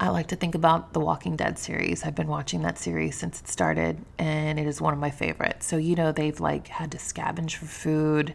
I 0.00 0.08
like 0.08 0.26
to 0.26 0.36
think 0.36 0.56
about 0.56 0.92
the 0.92 0.98
Walking 0.98 1.36
Dead 1.36 1.56
series. 1.56 2.02
I've 2.02 2.16
been 2.16 2.26
watching 2.26 2.62
that 2.62 2.76
series 2.76 3.16
since 3.16 3.40
it 3.40 3.46
started 3.46 4.04
and 4.18 4.58
it 4.58 4.66
is 4.66 4.80
one 4.80 4.92
of 4.92 4.98
my 4.98 5.10
favorites. 5.10 5.66
So, 5.66 5.76
you 5.76 5.94
know, 5.94 6.10
they've 6.10 6.40
like 6.40 6.66
had 6.66 6.90
to 6.90 6.98
scavenge 6.98 7.54
for 7.54 7.66
food. 7.66 8.34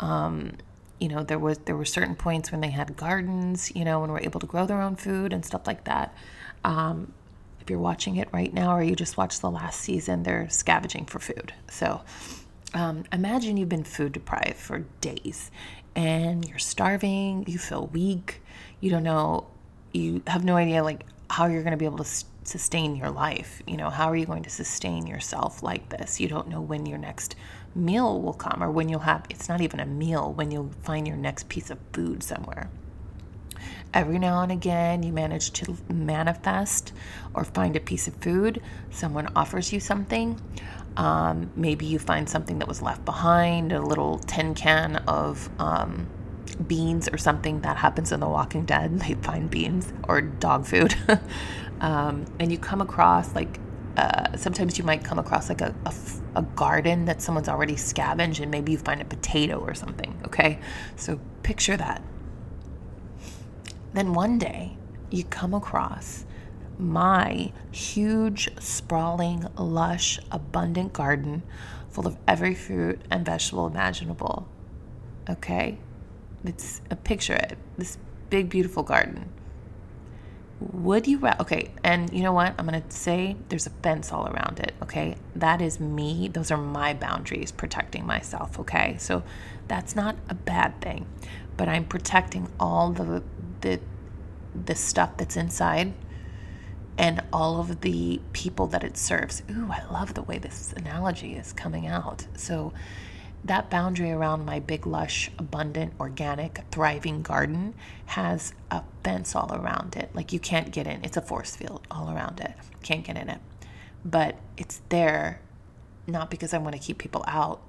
Um, 0.00 0.54
you 1.00 1.08
know 1.08 1.22
there 1.22 1.38
was 1.38 1.58
there 1.58 1.76
were 1.76 1.84
certain 1.84 2.14
points 2.14 2.52
when 2.52 2.60
they 2.60 2.70
had 2.70 2.96
gardens 2.96 3.74
you 3.74 3.84
know 3.84 4.02
and 4.02 4.12
were 4.12 4.20
able 4.20 4.38
to 4.38 4.46
grow 4.46 4.66
their 4.66 4.80
own 4.80 4.96
food 4.96 5.32
and 5.32 5.44
stuff 5.44 5.66
like 5.66 5.84
that 5.84 6.14
um, 6.64 7.12
if 7.60 7.70
you're 7.70 7.78
watching 7.78 8.16
it 8.16 8.28
right 8.32 8.52
now 8.52 8.76
or 8.76 8.82
you 8.82 8.94
just 8.94 9.16
watched 9.16 9.40
the 9.40 9.50
last 9.50 9.80
season 9.80 10.22
they're 10.22 10.48
scavenging 10.50 11.06
for 11.06 11.18
food 11.18 11.52
so 11.68 12.00
um, 12.74 13.04
imagine 13.12 13.56
you've 13.56 13.68
been 13.68 13.84
food 13.84 14.12
deprived 14.12 14.56
for 14.56 14.80
days 15.00 15.50
and 15.96 16.48
you're 16.48 16.58
starving 16.58 17.44
you 17.48 17.58
feel 17.58 17.86
weak 17.88 18.40
you 18.80 18.90
don't 18.90 19.02
know 19.02 19.46
you 19.92 20.22
have 20.26 20.44
no 20.44 20.56
idea 20.56 20.84
like 20.84 21.04
how 21.30 21.46
you're 21.46 21.62
going 21.62 21.72
to 21.72 21.76
be 21.76 21.84
able 21.84 21.98
to 21.98 22.24
sustain 22.44 22.96
your 22.96 23.10
life. 23.10 23.62
You 23.66 23.76
know, 23.76 23.90
how 23.90 24.10
are 24.10 24.16
you 24.16 24.26
going 24.26 24.42
to 24.42 24.50
sustain 24.50 25.06
yourself 25.06 25.62
like 25.62 25.88
this? 25.88 26.20
You 26.20 26.28
don't 26.28 26.48
know 26.48 26.60
when 26.60 26.86
your 26.86 26.98
next 26.98 27.36
meal 27.74 28.20
will 28.20 28.32
come 28.32 28.62
or 28.62 28.70
when 28.70 28.88
you'll 28.88 29.00
have 29.00 29.24
it's 29.30 29.48
not 29.48 29.60
even 29.60 29.80
a 29.80 29.86
meal, 29.86 30.32
when 30.32 30.50
you'll 30.50 30.72
find 30.82 31.06
your 31.06 31.16
next 31.16 31.48
piece 31.48 31.70
of 31.70 31.78
food 31.92 32.22
somewhere. 32.22 32.70
Every 33.92 34.18
now 34.18 34.42
and 34.42 34.52
again, 34.52 35.02
you 35.02 35.12
manage 35.12 35.52
to 35.54 35.76
manifest 35.88 36.92
or 37.34 37.44
find 37.44 37.74
a 37.74 37.80
piece 37.80 38.06
of 38.06 38.14
food. 38.16 38.62
Someone 38.90 39.28
offers 39.34 39.72
you 39.72 39.80
something. 39.80 40.40
Um, 40.96 41.50
maybe 41.56 41.86
you 41.86 41.98
find 41.98 42.28
something 42.28 42.58
that 42.60 42.68
was 42.68 42.82
left 42.82 43.04
behind, 43.04 43.72
a 43.72 43.80
little 43.80 44.18
tin 44.18 44.54
can 44.54 44.96
of 45.08 45.48
um, 45.58 46.08
beans 46.66 47.08
or 47.08 47.18
something 47.18 47.60
that 47.62 47.76
happens 47.76 48.12
in 48.12 48.20
The 48.20 48.28
Walking 48.28 48.64
Dead. 48.64 49.00
They 49.00 49.14
find 49.14 49.50
beans 49.50 49.92
or 50.08 50.20
dog 50.20 50.66
food. 50.66 50.94
um, 51.80 52.26
and 52.38 52.52
you 52.52 52.58
come 52.58 52.80
across 52.80 53.34
like 53.34 53.58
uh, 53.96 54.36
sometimes 54.36 54.78
you 54.78 54.84
might 54.84 55.04
come 55.04 55.18
across 55.18 55.48
like 55.48 55.60
a, 55.60 55.74
a, 55.84 55.94
a, 56.36 56.42
garden 56.42 57.04
that 57.06 57.20
someone's 57.20 57.48
already 57.48 57.76
scavenged 57.76 58.40
and 58.40 58.50
maybe 58.50 58.72
you 58.72 58.78
find 58.78 59.00
a 59.02 59.04
potato 59.04 59.58
or 59.58 59.74
something 59.74 60.16
okay? 60.24 60.58
So 60.96 61.18
picture 61.42 61.76
that. 61.76 62.02
Then 63.92 64.14
one 64.14 64.38
day 64.38 64.76
you 65.10 65.24
come 65.24 65.54
across 65.54 66.24
my 66.78 67.52
huge 67.72 68.48
sprawling 68.60 69.46
lush 69.58 70.18
abundant 70.30 70.92
garden 70.92 71.42
full 71.90 72.06
of 72.06 72.16
every 72.28 72.54
fruit 72.54 73.00
and 73.10 73.26
vegetable 73.26 73.66
imaginable 73.66 74.48
okay? 75.28 75.78
It's 76.44 76.80
a 76.90 76.96
picture 76.96 77.34
it 77.34 77.58
this 77.76 77.98
big 78.30 78.48
beautiful 78.48 78.82
garden 78.84 79.28
would 80.60 81.06
you 81.06 81.18
rather? 81.18 81.40
Okay, 81.42 81.70
and 81.82 82.12
you 82.12 82.22
know 82.22 82.32
what? 82.32 82.54
I'm 82.58 82.66
to 82.68 82.82
say 82.90 83.36
there's 83.48 83.66
a 83.66 83.70
fence 83.70 84.12
all 84.12 84.28
around 84.28 84.60
it. 84.60 84.74
Okay, 84.82 85.16
that 85.34 85.62
is 85.62 85.80
me. 85.80 86.28
Those 86.28 86.50
are 86.50 86.58
my 86.58 86.92
boundaries 86.92 87.50
protecting 87.50 88.06
myself. 88.06 88.58
Okay, 88.58 88.96
so 88.98 89.22
that's 89.68 89.96
not 89.96 90.16
a 90.28 90.34
bad 90.34 90.80
thing, 90.80 91.06
but 91.56 91.68
I'm 91.68 91.84
protecting 91.84 92.48
all 92.60 92.92
the 92.92 93.22
the 93.62 93.80
the 94.66 94.74
stuff 94.74 95.16
that's 95.16 95.36
inside 95.36 95.94
and 96.98 97.22
all 97.32 97.58
of 97.60 97.80
the 97.80 98.20
people 98.34 98.66
that 98.66 98.84
it 98.84 98.96
serves. 98.96 99.42
Ooh, 99.50 99.70
I 99.70 99.82
love 99.90 100.14
the 100.14 100.22
way 100.22 100.38
this 100.38 100.74
analogy 100.76 101.34
is 101.34 101.52
coming 101.54 101.86
out. 101.86 102.26
So 102.36 102.74
that 103.44 103.70
boundary 103.70 104.10
around 104.10 104.44
my 104.44 104.60
big, 104.60 104.86
lush, 104.86 105.30
abundant, 105.38 105.94
organic, 105.98 106.60
thriving 106.70 107.22
garden 107.22 107.74
has 108.06 108.52
a 108.70 108.82
fence 109.02 109.34
all 109.34 109.54
around 109.54 109.96
it. 109.96 110.10
Like 110.14 110.32
you 110.32 110.38
can't 110.38 110.70
get 110.70 110.86
in. 110.86 111.04
It's 111.04 111.16
a 111.16 111.22
force 111.22 111.56
field 111.56 111.86
all 111.90 112.10
around 112.10 112.40
it. 112.40 112.52
Can't 112.82 113.04
get 113.04 113.16
in 113.16 113.28
it. 113.30 113.40
But 114.04 114.36
it's 114.56 114.82
there 114.88 115.40
not 116.06 116.30
because 116.30 116.52
I 116.52 116.58
want 116.58 116.74
to 116.74 116.80
keep 116.80 116.98
people 116.98 117.24
out 117.26 117.60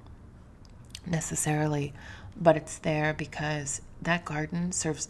necessarily, 1.06 1.92
but 2.36 2.56
it's 2.56 2.78
there 2.78 3.14
because 3.14 3.80
that 4.00 4.24
garden 4.24 4.72
serves 4.72 5.08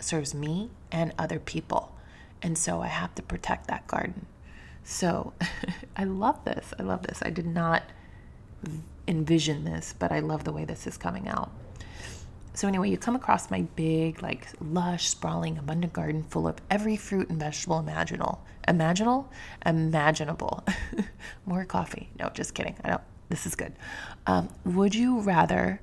serves 0.00 0.34
me 0.34 0.70
and 0.90 1.12
other 1.18 1.38
people. 1.38 1.94
And 2.42 2.58
so 2.58 2.82
I 2.82 2.88
have 2.88 3.14
to 3.14 3.22
protect 3.22 3.68
that 3.68 3.86
garden. 3.86 4.26
So 4.82 5.32
I 5.96 6.04
love 6.04 6.44
this. 6.44 6.74
I 6.78 6.82
love 6.82 7.02
this. 7.02 7.22
I 7.24 7.30
did 7.30 7.46
not 7.46 7.84
envision 9.06 9.64
this, 9.64 9.94
but 9.98 10.12
I 10.12 10.20
love 10.20 10.44
the 10.44 10.52
way 10.52 10.64
this 10.64 10.86
is 10.86 10.96
coming 10.96 11.28
out. 11.28 11.50
So, 12.56 12.68
anyway, 12.68 12.88
you 12.88 12.96
come 12.96 13.16
across 13.16 13.50
my 13.50 13.62
big, 13.74 14.22
like 14.22 14.46
lush, 14.60 15.08
sprawling, 15.08 15.58
abundant 15.58 15.92
garden 15.92 16.22
full 16.22 16.46
of 16.46 16.56
every 16.70 16.96
fruit 16.96 17.28
and 17.28 17.38
vegetable 17.38 17.80
imaginable. 17.80 18.44
Imaginable? 18.68 19.28
Imaginable. 19.66 20.64
More 21.46 21.64
coffee. 21.64 22.10
No, 22.18 22.30
just 22.30 22.54
kidding. 22.54 22.76
I 22.84 22.90
don't. 22.90 23.00
This 23.28 23.46
is 23.46 23.56
good. 23.56 23.72
Um, 24.26 24.50
would 24.64 24.94
you 24.94 25.18
rather 25.20 25.80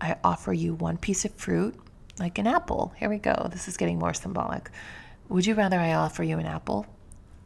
I 0.00 0.16
offer 0.24 0.52
you 0.52 0.74
one 0.74 0.96
piece 0.96 1.26
of 1.26 1.34
fruit, 1.34 1.74
like 2.18 2.38
an 2.38 2.46
apple? 2.46 2.94
Here 2.96 3.10
we 3.10 3.18
go. 3.18 3.48
This 3.50 3.68
is 3.68 3.76
getting 3.76 3.98
more 3.98 4.14
symbolic. 4.14 4.70
Would 5.28 5.44
you 5.44 5.54
rather 5.54 5.78
I 5.78 5.92
offer 5.92 6.22
you 6.22 6.38
an 6.38 6.46
apple 6.46 6.86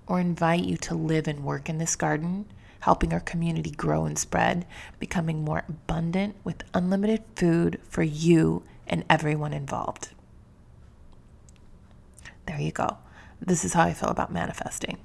or 0.06 0.20
invite 0.20 0.64
you 0.64 0.76
to 0.76 0.94
live 0.94 1.26
and 1.26 1.44
work 1.44 1.68
in 1.68 1.78
this 1.78 1.96
garden 1.96 2.46
helping 2.80 3.12
our 3.12 3.20
community 3.20 3.70
grow 3.70 4.04
and 4.04 4.18
spread, 4.18 4.66
becoming 4.98 5.44
more 5.44 5.64
abundant 5.68 6.36
with 6.44 6.62
unlimited 6.74 7.22
food 7.36 7.80
for 7.88 8.02
you 8.02 8.62
and 8.86 9.04
everyone 9.10 9.52
involved. 9.52 10.10
There 12.46 12.60
you 12.60 12.72
go. 12.72 12.98
This 13.40 13.64
is 13.64 13.74
how 13.74 13.82
I 13.82 13.92
feel 13.92 14.08
about 14.08 14.32
manifesting. 14.32 14.98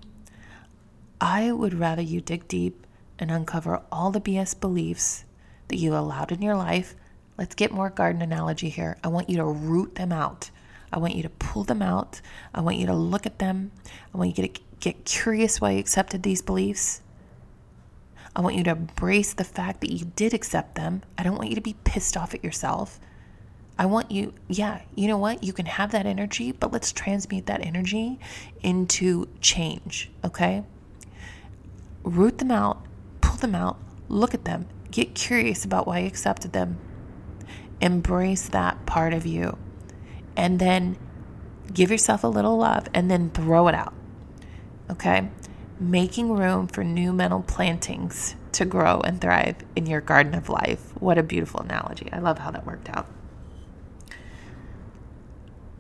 I 1.20 1.52
would 1.52 1.74
rather 1.74 2.02
you 2.02 2.22
dig 2.22 2.48
deep 2.48 2.86
and 3.20 3.32
uncover 3.32 3.82
all 3.92 4.12
the 4.12 4.22
BS 4.22 4.60
beliefs 4.60 5.26
that 5.68 5.78
you 5.78 5.96
allowed 5.96 6.32
in 6.32 6.42
your 6.42 6.56
life. 6.56 6.96
Let's 7.38 7.56
get 7.56 7.72
more 7.72 7.90
garden 7.90 8.22
analogy 8.22 8.70
here. 8.70 8.98
I 9.04 9.08
want 9.08 9.30
you 9.30 9.38
to 9.38 9.46
root 9.46 9.96
them 9.96 10.12
out. 10.12 10.52
I 10.92 11.00
want 11.00 11.16
you 11.16 11.24
to 11.24 11.30
pull 11.30 11.64
them 11.64 11.82
out. 11.82 12.22
I 12.54 12.62
want 12.62 12.78
you 12.78 12.86
to 12.88 12.94
look 12.94 13.26
at 13.26 13.40
them. 13.40 13.72
I 14.14 14.18
want 14.18 14.38
you 14.38 14.48
to 14.48 14.62
get 14.80 15.06
curious 15.06 15.60
why 15.60 15.72
you 15.72 15.80
accepted 15.80 16.24
these 16.24 16.42
beliefs. 16.42 17.02
I 18.36 18.42
want 18.42 18.56
you 18.56 18.64
to 18.64 18.72
embrace 18.72 19.34
the 19.34 19.44
fact 19.44 19.82
that 19.82 19.92
you 19.92 20.06
did 20.16 20.34
accept 20.34 20.76
them. 20.76 21.04
I 21.18 21.24
don't 21.24 21.38
want 21.38 21.50
you 21.50 21.56
to 21.56 21.62
be 21.62 21.76
pissed 21.84 22.18
off 22.18 22.34
at 22.34 22.44
yourself. 22.44 23.00
I 23.78 23.86
want 23.86 24.12
you, 24.12 24.34
yeah, 24.48 24.82
you 24.96 25.08
know 25.08 25.18
what? 25.18 25.44
You 25.44 25.54
can 25.54 25.66
have 25.66 25.92
that 25.92 26.06
energy, 26.06 26.52
but 26.52 26.72
let's 26.72 26.92
transmute 26.92 27.48
that 27.48 27.66
energy 27.66 28.20
into 28.62 29.28
change, 29.42 30.12
okay? 30.24 30.64
Root 32.04 32.38
them 32.38 32.52
out, 32.52 32.86
pull 33.22 33.38
them 33.38 33.56
out, 33.56 33.78
look 34.10 34.34
at 34.34 34.46
them, 34.46 34.68
get 34.92 35.16
curious 35.16 35.66
about 35.66 35.88
why 35.88 36.00
you 36.00 36.08
accepted 36.08 36.54
them, 36.54 36.78
embrace 37.82 38.48
that 38.50 38.86
part 38.86 39.14
of 39.14 39.26
you, 39.26 39.58
and 40.36 40.60
then 40.60 40.98
give 41.74 41.90
yourself 41.90 42.24
a 42.24 42.28
little 42.28 42.58
love 42.58 42.88
and 42.94 43.10
then 43.10 43.32
throw 43.32 43.68
it 43.68 43.76
out, 43.76 43.94
okay? 44.92 45.30
Making 45.84 46.32
room 46.32 46.68
for 46.68 46.84
new 46.84 47.14
mental 47.14 47.42
plantings 47.42 48.36
to 48.54 48.66
grow 48.66 49.02
and 49.02 49.20
thrive 49.20 49.58
in 49.76 49.86
your 49.86 50.02
garden 50.02 50.34
of 50.34 50.50
life. 50.50 50.94
What 51.00 51.18
a 51.18 51.24
beautiful 51.24 51.62
analogy. 51.62 52.10
I 52.12 52.20
love 52.20 52.40
how 52.40 52.52
that 52.52 52.66
worked 52.66 52.90
out. 52.90 53.08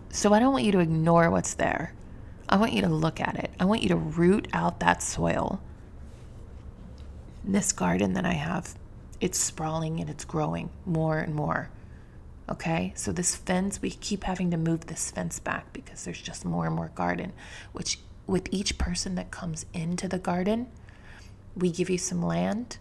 So 0.09 0.33
I 0.33 0.39
don't 0.39 0.53
want 0.53 0.65
you 0.65 0.71
to 0.73 0.79
ignore 0.79 1.29
what's 1.31 1.53
there. 1.55 1.93
I 2.49 2.57
want 2.57 2.73
you 2.73 2.81
to 2.81 2.89
look 2.89 3.19
at 3.19 3.35
it. 3.35 3.51
I 3.59 3.65
want 3.65 3.81
you 3.81 3.89
to 3.89 3.95
root 3.95 4.47
out 4.53 4.79
that 4.79 5.01
soil. 5.01 5.61
This 7.43 7.71
garden 7.71 8.13
that 8.13 8.25
I 8.25 8.33
have, 8.33 8.75
it's 9.19 9.39
sprawling 9.39 9.99
and 9.99 10.09
it's 10.09 10.25
growing 10.25 10.69
more 10.85 11.17
and 11.17 11.33
more. 11.33 11.69
Okay, 12.49 12.93
so 12.95 13.11
this 13.11 13.35
fence, 13.35 13.81
we 13.81 13.89
keep 13.89 14.25
having 14.25 14.51
to 14.51 14.57
move 14.57 14.87
this 14.87 15.09
fence 15.09 15.39
back 15.39 15.71
because 15.71 16.03
there's 16.03 16.21
just 16.21 16.43
more 16.45 16.67
and 16.67 16.75
more 16.75 16.91
garden, 16.93 17.31
which 17.71 17.99
with 18.27 18.47
each 18.51 18.77
person 18.77 19.15
that 19.15 19.31
comes 19.31 19.65
into 19.73 20.07
the 20.07 20.19
garden, 20.19 20.67
we 21.55 21.71
give 21.71 21.89
you 21.89 21.97
some 21.97 22.21
land. 22.21 22.77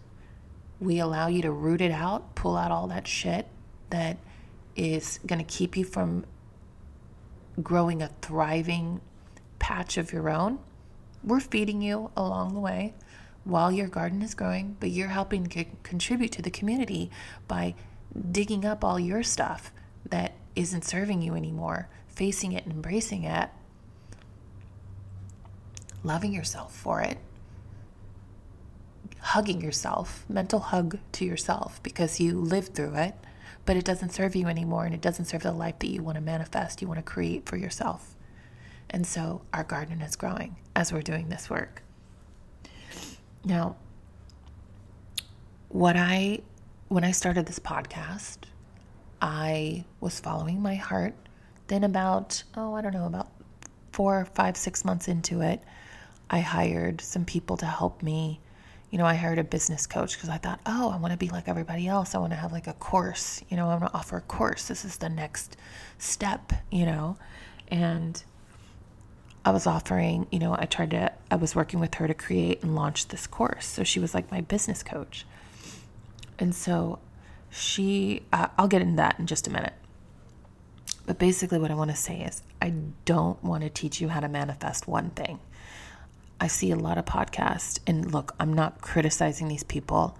We 0.79 0.99
allow 0.99 1.27
you 1.27 1.41
to 1.41 1.51
root 1.51 1.81
it 1.81 1.91
out, 1.91 2.35
pull 2.35 2.57
out 2.57 2.71
all 2.71 2.87
that 2.87 3.07
shit 3.07 3.47
that 3.89 4.17
is 4.75 5.19
going 5.25 5.39
to 5.39 5.45
keep 5.45 5.77
you 5.77 5.85
from 5.85 6.25
growing 7.61 8.01
a 8.01 8.09
thriving 8.21 9.01
patch 9.59 9.97
of 9.97 10.11
your 10.11 10.29
own. 10.29 10.59
We're 11.23 11.39
feeding 11.39 11.81
you 11.81 12.11
along 12.17 12.53
the 12.53 12.59
way 12.59 12.93
while 13.43 13.71
your 13.71 13.87
garden 13.87 14.21
is 14.21 14.33
growing, 14.33 14.77
but 14.79 14.89
you're 14.89 15.09
helping 15.09 15.47
to 15.47 15.65
contribute 15.83 16.31
to 16.33 16.41
the 16.41 16.49
community 16.49 17.11
by 17.47 17.75
digging 18.31 18.65
up 18.65 18.83
all 18.83 18.99
your 18.99 19.23
stuff 19.23 19.71
that 20.09 20.33
isn't 20.55 20.85
serving 20.85 21.21
you 21.21 21.35
anymore, 21.35 21.89
facing 22.07 22.51
it 22.53 22.63
and 22.63 22.73
embracing 22.73 23.23
it, 23.23 23.49
loving 26.03 26.33
yourself 26.33 26.75
for 26.75 27.01
it, 27.01 27.17
hugging 29.19 29.61
yourself, 29.61 30.25
mental 30.27 30.59
hug 30.59 30.99
to 31.13 31.25
yourself 31.25 31.81
because 31.81 32.19
you 32.19 32.37
lived 32.39 32.73
through 32.75 32.95
it, 32.95 33.15
but 33.65 33.77
it 33.77 33.85
doesn't 33.85 34.11
serve 34.11 34.35
you 34.35 34.47
anymore 34.47 34.85
and 34.85 34.93
it 34.93 35.01
doesn't 35.01 35.25
serve 35.25 35.43
the 35.43 35.51
life 35.51 35.79
that 35.79 35.87
you 35.87 36.03
want 36.03 36.15
to 36.15 36.21
manifest, 36.21 36.81
you 36.81 36.87
want 36.87 36.97
to 36.97 37.03
create 37.03 37.47
for 37.47 37.55
yourself. 37.55 38.15
And 38.89 39.07
so 39.07 39.41
our 39.53 39.63
garden 39.63 40.01
is 40.01 40.15
growing 40.15 40.57
as 40.75 40.91
we're 40.91 41.01
doing 41.01 41.29
this 41.29 41.49
work. 41.49 41.81
Now, 43.45 43.75
what 45.69 45.97
I 45.97 46.41
when 46.89 47.03
I 47.03 47.11
started 47.11 47.47
this 47.47 47.57
podcast, 47.57 48.37
I 49.19 49.85
was 49.99 50.19
following 50.19 50.61
my 50.61 50.75
heart. 50.75 51.15
Then 51.67 51.83
about 51.83 52.43
oh, 52.55 52.75
I 52.75 52.81
don't 52.81 52.93
know, 52.93 53.07
about 53.07 53.31
four, 53.91 54.25
five, 54.35 54.57
six 54.57 54.85
months 54.85 55.07
into 55.07 55.41
it, 55.41 55.61
I 56.33 56.39
hired 56.39 56.99
some 56.99 57.25
people 57.25 57.57
to 57.57 57.67
help 57.67 58.01
me. 58.01 58.39
You 58.89 58.97
know, 58.97 59.05
I 59.05 59.13
hired 59.13 59.37
a 59.37 59.43
business 59.43 59.85
coach 59.85 60.15
because 60.15 60.29
I 60.29 60.37
thought, 60.37 60.59
oh, 60.65 60.89
I 60.89 60.97
want 60.97 61.11
to 61.11 61.17
be 61.17 61.29
like 61.29 61.47
everybody 61.47 61.87
else. 61.87 62.15
I 62.15 62.17
want 62.17 62.31
to 62.31 62.37
have 62.37 62.51
like 62.51 62.65
a 62.65 62.73
course. 62.73 63.43
You 63.49 63.57
know, 63.57 63.69
I 63.69 63.75
want 63.75 63.91
to 63.91 63.93
offer 63.93 64.17
a 64.17 64.21
course. 64.21 64.67
This 64.67 64.83
is 64.83 64.97
the 64.97 65.09
next 65.09 65.57
step, 65.99 66.51
you 66.71 66.87
know. 66.87 67.17
And 67.67 68.23
I 69.45 69.51
was 69.51 69.67
offering, 69.67 70.25
you 70.31 70.39
know, 70.39 70.55
I 70.57 70.65
tried 70.65 70.89
to, 70.89 71.11
I 71.29 71.35
was 71.35 71.55
working 71.55 71.79
with 71.79 71.93
her 71.95 72.07
to 72.07 72.15
create 72.15 72.63
and 72.63 72.73
launch 72.73 73.09
this 73.09 73.27
course. 73.27 73.67
So 73.67 73.83
she 73.83 73.99
was 73.99 74.15
like 74.15 74.31
my 74.31 74.41
business 74.41 74.81
coach. 74.81 75.27
And 76.39 76.55
so 76.55 76.97
she, 77.51 78.23
uh, 78.33 78.47
I'll 78.57 78.67
get 78.67 78.81
into 78.81 78.95
that 78.95 79.19
in 79.19 79.27
just 79.27 79.45
a 79.45 79.51
minute. 79.51 79.73
But 81.05 81.19
basically, 81.19 81.59
what 81.59 81.69
I 81.69 81.75
want 81.75 81.91
to 81.91 81.97
say 81.97 82.21
is, 82.21 82.41
I 82.59 82.73
don't 83.05 83.43
want 83.43 83.61
to 83.61 83.69
teach 83.69 84.01
you 84.01 84.09
how 84.09 84.19
to 84.19 84.27
manifest 84.27 84.87
one 84.87 85.11
thing. 85.11 85.39
I 86.43 86.47
see 86.47 86.71
a 86.71 86.75
lot 86.75 86.97
of 86.97 87.05
podcasts, 87.05 87.79
and 87.87 88.11
look, 88.11 88.35
I'm 88.39 88.51
not 88.51 88.81
criticizing 88.81 89.47
these 89.47 89.63
people, 89.63 90.17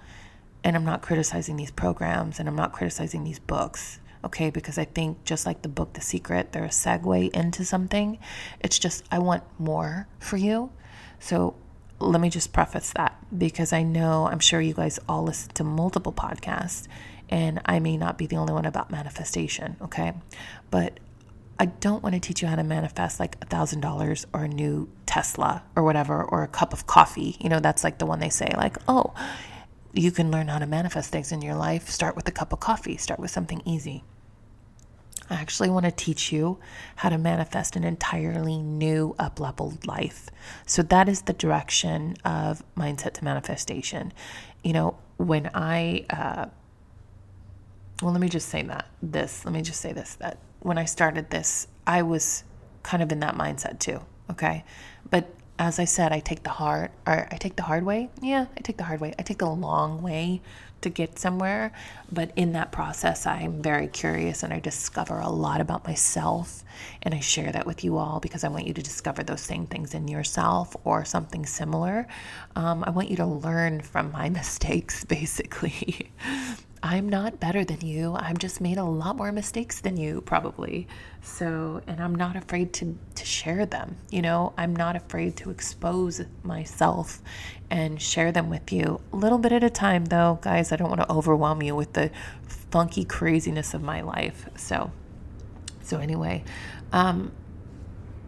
and 0.64 0.76
I'm 0.76 0.86
not 0.86 1.02
criticizing 1.02 1.58
these 1.58 1.72
programs, 1.72 2.40
and 2.40 2.48
I'm 2.48 2.56
not 2.56 2.72
criticizing 2.72 3.26
these 3.26 3.40
books 3.40 4.00
okay? 4.26 4.50
Because 4.50 4.78
I 4.78 4.86
think 4.86 5.26
just 5.26 5.46
like 5.46 5.64
the 5.64 5.68
book 5.70 5.94
The 5.94 6.02
Secret, 6.02 6.54
they're 6.54 6.64
a 6.64 6.70
segue 6.70 7.32
into 7.32 7.66
something. 7.66 8.20
It's 8.62 8.80
just, 8.80 9.04
I 9.12 9.20
want 9.20 9.44
more 9.60 10.08
for 10.20 10.38
you. 10.38 10.72
So 11.20 11.56
let 12.00 12.22
me 12.22 12.30
just 12.30 12.54
preface 12.54 12.94
that 12.96 13.18
because 13.38 13.74
I 13.74 13.84
know, 13.84 14.28
I'm 14.28 14.40
sure 14.40 14.62
you 14.62 14.74
guys 14.74 15.00
all 15.10 15.24
listen 15.24 15.52
to 15.56 15.64
multiple 15.64 16.14
podcasts, 16.14 16.88
and 17.30 17.62
I 17.66 17.80
may 17.80 17.98
not 17.98 18.18
be 18.18 18.26
the 18.26 18.38
only 18.38 18.54
one 18.54 18.66
about 18.66 18.92
manifestation, 18.92 19.76
okay? 19.82 20.14
But 20.72 21.00
I 21.60 21.68
don't 21.68 22.02
want 22.02 22.16
to 22.16 22.20
teach 22.20 22.42
you 22.42 22.48
how 22.48 22.56
to 22.56 22.64
manifest 22.64 23.20
like 23.20 23.38
a 23.42 23.46
thousand 23.46 23.82
dollars 23.82 24.26
or 24.34 24.46
a 24.46 24.48
new 24.48 24.90
Tesla 25.14 25.62
or 25.76 25.84
whatever, 25.84 26.24
or 26.24 26.42
a 26.42 26.48
cup 26.48 26.74
of 26.74 26.88
coffee. 26.88 27.38
You 27.40 27.48
know, 27.48 27.60
that's 27.60 27.84
like 27.84 28.00
the 28.00 28.06
one 28.08 28.20
they 28.20 28.30
say, 28.30 28.52
like, 28.58 28.78
oh, 28.88 29.14
you 29.94 30.10
can 30.10 30.32
learn 30.32 30.48
how 30.48 30.58
to 30.58 30.66
manifest 30.66 31.12
things 31.12 31.32
in 31.32 31.44
your 31.44 31.54
life. 31.54 31.88
Start 31.88 32.16
with 32.16 32.28
a 32.28 32.32
cup 32.32 32.52
of 32.52 32.60
coffee, 32.60 32.98
start 32.98 33.20
with 33.20 33.30
something 33.30 33.62
easy. 33.64 34.04
I 35.30 35.36
actually 35.36 35.70
want 35.70 35.86
to 35.86 35.92
teach 35.92 36.32
you 36.32 36.58
how 36.96 37.10
to 37.10 37.20
manifest 37.20 37.76
an 37.76 37.84
entirely 37.84 38.58
new 38.58 39.16
up 39.20 39.40
leveled 39.40 39.86
life. 39.86 40.30
So 40.66 40.82
that 40.82 41.08
is 41.08 41.22
the 41.22 41.34
direction 41.34 42.16
of 42.26 42.64
mindset 42.76 43.14
to 43.14 43.24
manifestation. 43.24 44.14
You 44.64 44.74
know, 44.74 44.98
when 45.18 45.52
I, 45.54 46.08
uh, 46.10 46.46
well, 48.02 48.14
let 48.14 48.20
me 48.20 48.30
just 48.30 48.50
say 48.50 48.64
that 48.64 48.88
this, 49.04 49.46
let 49.46 49.54
me 49.54 49.62
just 49.62 49.80
say 49.80 49.94
this 49.94 50.16
that 50.16 50.40
when 50.62 50.80
I 50.80 50.86
started 50.86 51.30
this, 51.30 51.68
I 51.86 52.02
was 52.02 52.44
kind 52.82 53.04
of 53.04 53.12
in 53.12 53.20
that 53.20 53.36
mindset 53.36 53.78
too. 53.78 54.02
Okay. 54.32 54.64
But 55.10 55.30
as 55.60 55.80
I 55.80 55.86
said, 55.86 56.12
I 56.12 56.20
take 56.20 56.44
the 56.44 56.50
hard, 56.50 56.92
or 57.06 57.28
I 57.32 57.38
take 57.38 57.56
the 57.56 57.64
hard 57.64 57.86
way. 57.86 58.10
Yeah, 58.22 58.48
I 58.58 58.62
take 58.62 58.78
the 58.78 58.84
hard 58.84 59.00
way. 59.00 59.14
I 59.20 59.22
take 59.22 59.38
the 59.38 59.50
long 59.50 60.02
way 60.02 60.42
to 60.82 60.90
get 60.90 61.18
somewhere. 61.18 61.72
But 62.12 62.32
in 62.36 62.54
that 62.54 62.72
process, 62.72 63.26
I'm 63.26 63.62
very 63.62 63.88
curious 63.88 64.44
and 64.44 64.54
I 64.54 64.60
discover 64.60 65.20
a 65.20 65.30
lot 65.30 65.62
about 65.62 65.86
myself. 65.86 66.64
And 67.02 67.14
I 67.14 67.20
share 67.20 67.52
that 67.52 67.66
with 67.66 67.84
you 67.84 67.98
all 67.98 68.20
because 68.20 68.44
I 68.44 68.50
want 68.50 68.68
you 68.68 68.74
to 68.74 68.82
discover 68.82 69.24
those 69.24 69.42
same 69.42 69.66
things 69.66 69.94
in 69.94 70.08
yourself 70.08 70.76
or 70.84 71.06
something 71.06 71.46
similar. 71.46 72.08
Um, 72.56 72.84
I 72.86 72.90
want 72.92 73.10
you 73.10 73.18
to 73.18 73.26
learn 73.26 73.82
from 73.82 74.12
my 74.12 74.30
mistakes, 74.42 75.04
basically. 75.06 76.12
I'm 76.86 77.08
not 77.08 77.40
better 77.40 77.64
than 77.64 77.80
you. 77.80 78.14
I've 78.14 78.38
just 78.38 78.60
made 78.60 78.78
a 78.78 78.84
lot 78.84 79.16
more 79.16 79.32
mistakes 79.32 79.80
than 79.80 79.96
you, 79.96 80.20
probably. 80.20 80.86
So, 81.22 81.82
and 81.88 82.02
I'm 82.04 82.14
not 82.14 82.36
afraid 82.36 82.74
to, 82.74 83.00
to 83.16 83.26
share 83.26 83.66
them. 83.66 83.96
You 84.12 84.22
know, 84.22 84.54
I'm 84.58 84.76
not 84.76 84.98
afraid 84.98 85.38
to 85.38 85.50
expose 85.50 86.22
myself 86.44 87.22
and 87.70 88.02
share 88.02 88.34
them 88.34 88.50
with 88.50 88.74
you 88.74 89.00
a 89.14 89.16
little 89.16 89.38
bit 89.38 89.54
at 89.54 89.64
a 89.64 89.70
time, 89.70 90.04
though, 90.06 90.40
guys. 90.42 90.74
I 90.74 90.76
don't 90.76 90.90
want 90.90 91.00
to 91.00 91.10
overwhelm 91.10 91.62
you 91.62 91.74
with 91.74 91.94
the 91.94 92.12
funky 92.46 93.06
craziness 93.06 93.74
of 93.74 93.82
my 93.82 94.02
life. 94.02 94.50
So, 94.58 94.92
so 95.84 96.00
anyway, 96.00 96.44
um, 96.92 97.32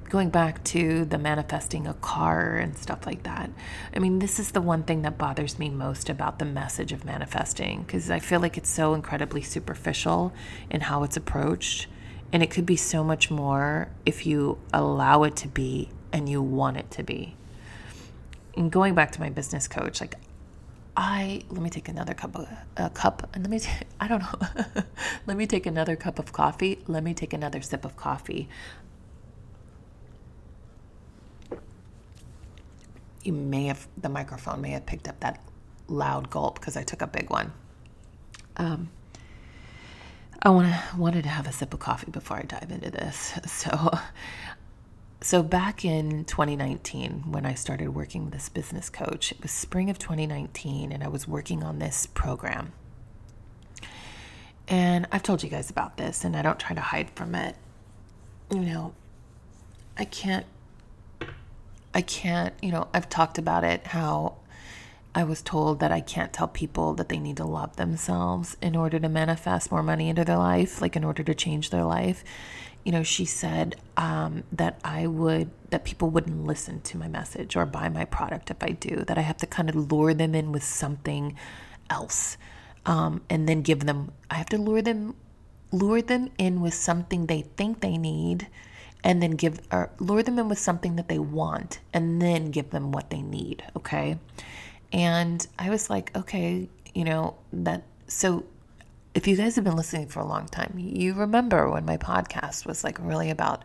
going 0.09 0.29
back 0.29 0.63
to 0.63 1.05
the 1.05 1.17
manifesting 1.17 1.87
a 1.87 1.93
car 1.95 2.57
and 2.57 2.77
stuff 2.77 3.05
like 3.05 3.23
that. 3.23 3.49
I 3.93 3.99
mean, 3.99 4.19
this 4.19 4.39
is 4.39 4.51
the 4.51 4.61
one 4.61 4.83
thing 4.83 5.01
that 5.01 5.17
bothers 5.17 5.57
me 5.59 5.69
most 5.69 6.09
about 6.09 6.39
the 6.39 6.45
message 6.45 6.91
of 6.91 7.05
manifesting 7.05 7.83
because 7.83 8.11
I 8.11 8.19
feel 8.19 8.39
like 8.39 8.57
it's 8.57 8.69
so 8.69 8.93
incredibly 8.93 9.41
superficial 9.41 10.33
in 10.69 10.81
how 10.81 11.03
it's 11.03 11.17
approached. 11.17 11.87
And 12.31 12.43
it 12.43 12.49
could 12.51 12.65
be 12.65 12.75
so 12.75 13.03
much 13.03 13.31
more 13.31 13.89
if 14.05 14.25
you 14.25 14.57
allow 14.73 15.23
it 15.23 15.35
to 15.37 15.47
be 15.47 15.89
and 16.11 16.27
you 16.27 16.41
want 16.41 16.77
it 16.77 16.91
to 16.91 17.03
be. 17.03 17.35
And 18.55 18.71
going 18.71 18.95
back 18.95 19.11
to 19.13 19.19
my 19.19 19.29
business 19.29 19.67
coach, 19.67 20.01
like 20.01 20.15
I 20.97 21.41
let 21.49 21.61
me 21.61 21.69
take 21.69 21.89
another 21.89 22.13
cup 22.13 22.37
of 22.37 22.47
a 22.77 22.89
cup 22.89 23.29
and 23.33 23.43
let 23.43 23.51
me 23.51 23.59
t- 23.59 23.69
I 23.99 24.07
don't 24.07 24.21
know. 24.21 24.83
let 25.27 25.37
me 25.37 25.45
take 25.45 25.65
another 25.65 25.95
cup 25.95 26.19
of 26.19 26.31
coffee. 26.31 26.79
Let 26.87 27.03
me 27.03 27.13
take 27.13 27.33
another 27.33 27.61
sip 27.61 27.85
of 27.85 27.97
coffee. 27.97 28.47
You 33.25 33.33
may 33.33 33.65
have 33.65 33.87
the 33.97 34.09
microphone 34.09 34.61
may 34.61 34.71
have 34.71 34.85
picked 34.85 35.07
up 35.07 35.19
that 35.21 35.43
loud 35.87 36.29
gulp 36.29 36.59
because 36.59 36.77
I 36.77 36.83
took 36.83 37.01
a 37.01 37.07
big 37.07 37.29
one. 37.29 37.51
Um, 38.57 38.89
I 40.41 40.49
want 40.49 40.73
wanted 40.97 41.23
to 41.23 41.29
have 41.29 41.47
a 41.47 41.51
sip 41.51 41.73
of 41.73 41.79
coffee 41.79 42.11
before 42.11 42.37
I 42.37 42.43
dive 42.43 42.71
into 42.71 42.91
this. 42.91 43.33
So, 43.47 43.91
so 45.21 45.41
back 45.41 45.83
in 45.83 46.25
2019, 46.25 47.31
when 47.31 47.47
I 47.47 47.55
started 47.55 47.89
working 47.95 48.25
with 48.25 48.33
this 48.33 48.47
business 48.47 48.91
coach, 48.91 49.31
it 49.31 49.41
was 49.41 49.49
spring 49.49 49.89
of 49.89 49.97
2019, 49.97 50.91
and 50.91 51.03
I 51.03 51.07
was 51.07 51.27
working 51.27 51.63
on 51.63 51.79
this 51.79 52.05
program. 52.05 52.73
And 54.67 55.07
I've 55.11 55.23
told 55.23 55.41
you 55.41 55.49
guys 55.49 55.71
about 55.71 55.97
this, 55.97 56.23
and 56.23 56.35
I 56.35 56.43
don't 56.43 56.59
try 56.59 56.75
to 56.75 56.81
hide 56.81 57.09
from 57.11 57.33
it. 57.33 57.55
You 58.51 58.59
know, 58.59 58.93
I 59.97 60.05
can't 60.05 60.45
I 61.95 62.01
can't, 62.01 62.53
you 62.61 62.71
know, 62.71 62.89
I've 62.93 63.07
talked 63.07 63.37
about 63.37 63.63
it 63.63 63.87
how 63.87 64.35
I 65.15 65.23
was 65.23 65.41
told 65.41 65.79
that 65.79 65.93
I 65.93 66.01
can't 66.01 66.33
tell 66.33 66.49
people 66.49 66.93
that 66.95 67.07
they 67.07 67.19
need 67.19 67.37
to 67.37 67.45
love 67.45 67.77
themselves 67.77 68.57
in 68.61 68.75
order 68.75 68.99
to 68.99 69.07
manifest 69.07 69.71
more 69.71 69.81
money 69.81 70.09
into 70.09 70.25
their 70.25 70.37
life, 70.37 70.81
like 70.81 70.97
in 70.97 71.05
order 71.05 71.23
to 71.23 71.33
change 71.33 71.69
their 71.69 71.85
life. 71.85 72.25
You 72.83 72.91
know, 72.91 73.01
she 73.01 73.23
said 73.23 73.77
um, 73.95 74.43
that 74.51 74.77
I 74.83 75.07
would, 75.07 75.49
that 75.69 75.85
people 75.85 76.09
wouldn't 76.09 76.45
listen 76.45 76.81
to 76.81 76.97
my 76.97 77.07
message 77.07 77.55
or 77.55 77.65
buy 77.65 77.87
my 77.87 78.03
product 78.03 78.51
if 78.51 78.61
I 78.61 78.71
do, 78.71 79.05
that 79.07 79.17
I 79.17 79.21
have 79.21 79.37
to 79.37 79.47
kind 79.47 79.69
of 79.69 79.89
lure 79.89 80.13
them 80.13 80.35
in 80.35 80.51
with 80.51 80.63
something 80.63 81.37
else 81.89 82.37
um, 82.85 83.21
and 83.29 83.47
then 83.47 83.61
give 83.61 83.85
them, 83.85 84.11
I 84.29 84.35
have 84.35 84.49
to 84.49 84.57
lure 84.57 84.81
them, 84.81 85.15
lure 85.71 86.01
them 86.01 86.29
in 86.37 86.59
with 86.59 86.73
something 86.73 87.27
they 87.27 87.43
think 87.55 87.79
they 87.79 87.97
need 87.97 88.47
and 89.05 89.21
then 89.21 89.31
give 89.31 89.61
or 89.71 89.91
lure 89.99 90.23
them 90.23 90.39
in 90.39 90.49
with 90.49 90.59
something 90.59 90.97
that 90.97 91.07
they 91.07 91.19
want 91.19 91.79
and 91.93 92.21
then 92.21 92.49
give 92.49 92.71
them 92.71 92.91
what 92.91 93.09
they 93.11 93.21
need 93.21 93.63
okay? 93.77 94.19
And 94.91 95.45
i 95.57 95.69
was 95.69 95.89
like 95.89 96.15
okay 96.15 96.69
you 96.93 97.03
know 97.03 97.35
that 97.51 97.83
so 98.07 98.45
if 99.13 99.27
you 99.27 99.35
guys 99.35 99.55
have 99.55 99.63
been 99.63 99.75
listening 99.75 100.07
for 100.07 100.19
a 100.19 100.25
long 100.25 100.47
time 100.47 100.73
you 100.77 101.13
remember 101.13 101.69
when 101.69 101.85
my 101.85 101.97
podcast 101.97 102.65
was 102.65 102.83
like 102.83 102.97
really 102.99 103.29
about 103.29 103.63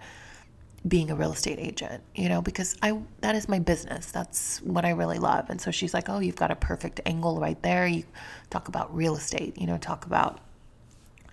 being 0.88 1.10
a 1.10 1.14
real 1.14 1.32
estate 1.32 1.58
agent 1.58 2.02
you 2.14 2.28
know 2.28 2.40
because 2.40 2.74
i 2.82 2.98
that 3.20 3.34
is 3.34 3.48
my 3.48 3.58
business. 3.58 4.10
That's 4.10 4.60
what 4.62 4.84
i 4.84 4.90
really 4.90 5.18
love. 5.18 5.50
And 5.50 5.60
so 5.60 5.70
she's 5.70 5.94
like 5.94 6.08
oh 6.08 6.18
you've 6.18 6.36
got 6.36 6.50
a 6.50 6.56
perfect 6.56 7.00
angle 7.06 7.38
right 7.40 7.60
there. 7.62 7.86
You 7.86 8.04
talk 8.50 8.68
about 8.68 8.94
real 8.94 9.16
estate 9.16 9.58
you 9.58 9.66
know 9.66 9.78
talk 9.78 10.06
about 10.06 10.40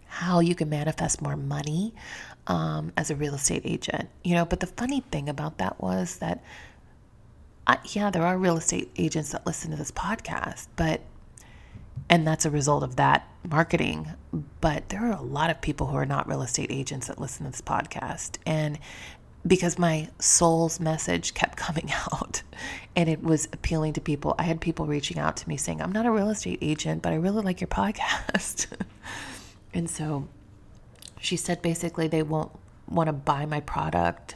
how 0.06 0.40
you 0.40 0.56
can 0.56 0.70
manifest 0.70 1.22
more 1.22 1.36
money 1.36 1.94
um, 2.48 2.92
as 2.98 3.12
a 3.12 3.16
real 3.16 3.36
estate 3.36 3.64
agent. 3.66 4.10
You 4.24 4.36
know, 4.36 4.46
but 4.46 4.60
the 4.60 4.68
funny 4.68 5.02
thing 5.12 5.30
about 5.30 5.58
that 5.60 5.82
was 5.82 6.18
that, 6.18 6.44
I, 7.66 7.78
yeah, 7.86 8.10
there 8.10 8.26
are 8.26 8.38
real 8.38 8.58
estate 8.58 8.90
agents 8.98 9.32
that 9.32 9.46
listen 9.46 9.72
to 9.72 9.78
this 9.78 9.92
podcast, 9.92 10.68
but 10.76 11.02
and 12.10 12.26
that's 12.26 12.46
a 12.46 12.50
result 12.50 12.84
of 12.84 12.96
that 12.96 13.28
marketing. 13.48 14.08
But 14.62 14.90
there 14.90 15.04
are 15.06 15.18
a 15.18 15.22
lot 15.22 15.50
of 15.50 15.62
people 15.62 15.88
who 15.88 15.98
are 15.98 16.06
not 16.06 16.28
real 16.28 16.42
estate 16.42 16.72
agents 16.72 17.08
that 17.08 17.20
listen 17.20 17.46
to 17.46 17.52
this 17.52 17.62
podcast, 17.62 18.38
and 18.46 18.80
because 19.46 19.78
my 19.78 20.10
soul's 20.20 20.80
message 20.80 21.34
kept 21.34 21.58
coming 21.58 21.92
out 22.12 22.42
and 22.96 23.08
it 23.08 23.24
was 23.24 23.48
appealing 23.54 23.94
to 23.94 24.02
people. 24.02 24.36
I 24.38 24.44
had 24.44 24.60
people 24.60 24.86
reaching 24.86 25.20
out 25.20 25.38
to 25.38 25.50
me 25.50 25.58
saying, 25.58 25.82
I'm 25.82 25.92
not 25.92 26.06
a 26.06 26.12
real 26.12 26.30
estate 26.30 26.60
agent, 26.62 27.02
but 27.02 27.14
I 27.14 27.16
really 27.16 27.42
like 27.44 27.62
your 27.62 27.68
podcast. 27.68 28.66
and 29.74 29.90
so 29.90 30.28
she 31.20 31.38
said 31.38 31.62
basically 31.62 32.08
they 32.08 32.24
won't 32.24 32.52
want 32.88 33.08
to 33.08 33.14
buy 33.14 33.46
my 33.46 33.60
product 33.60 34.36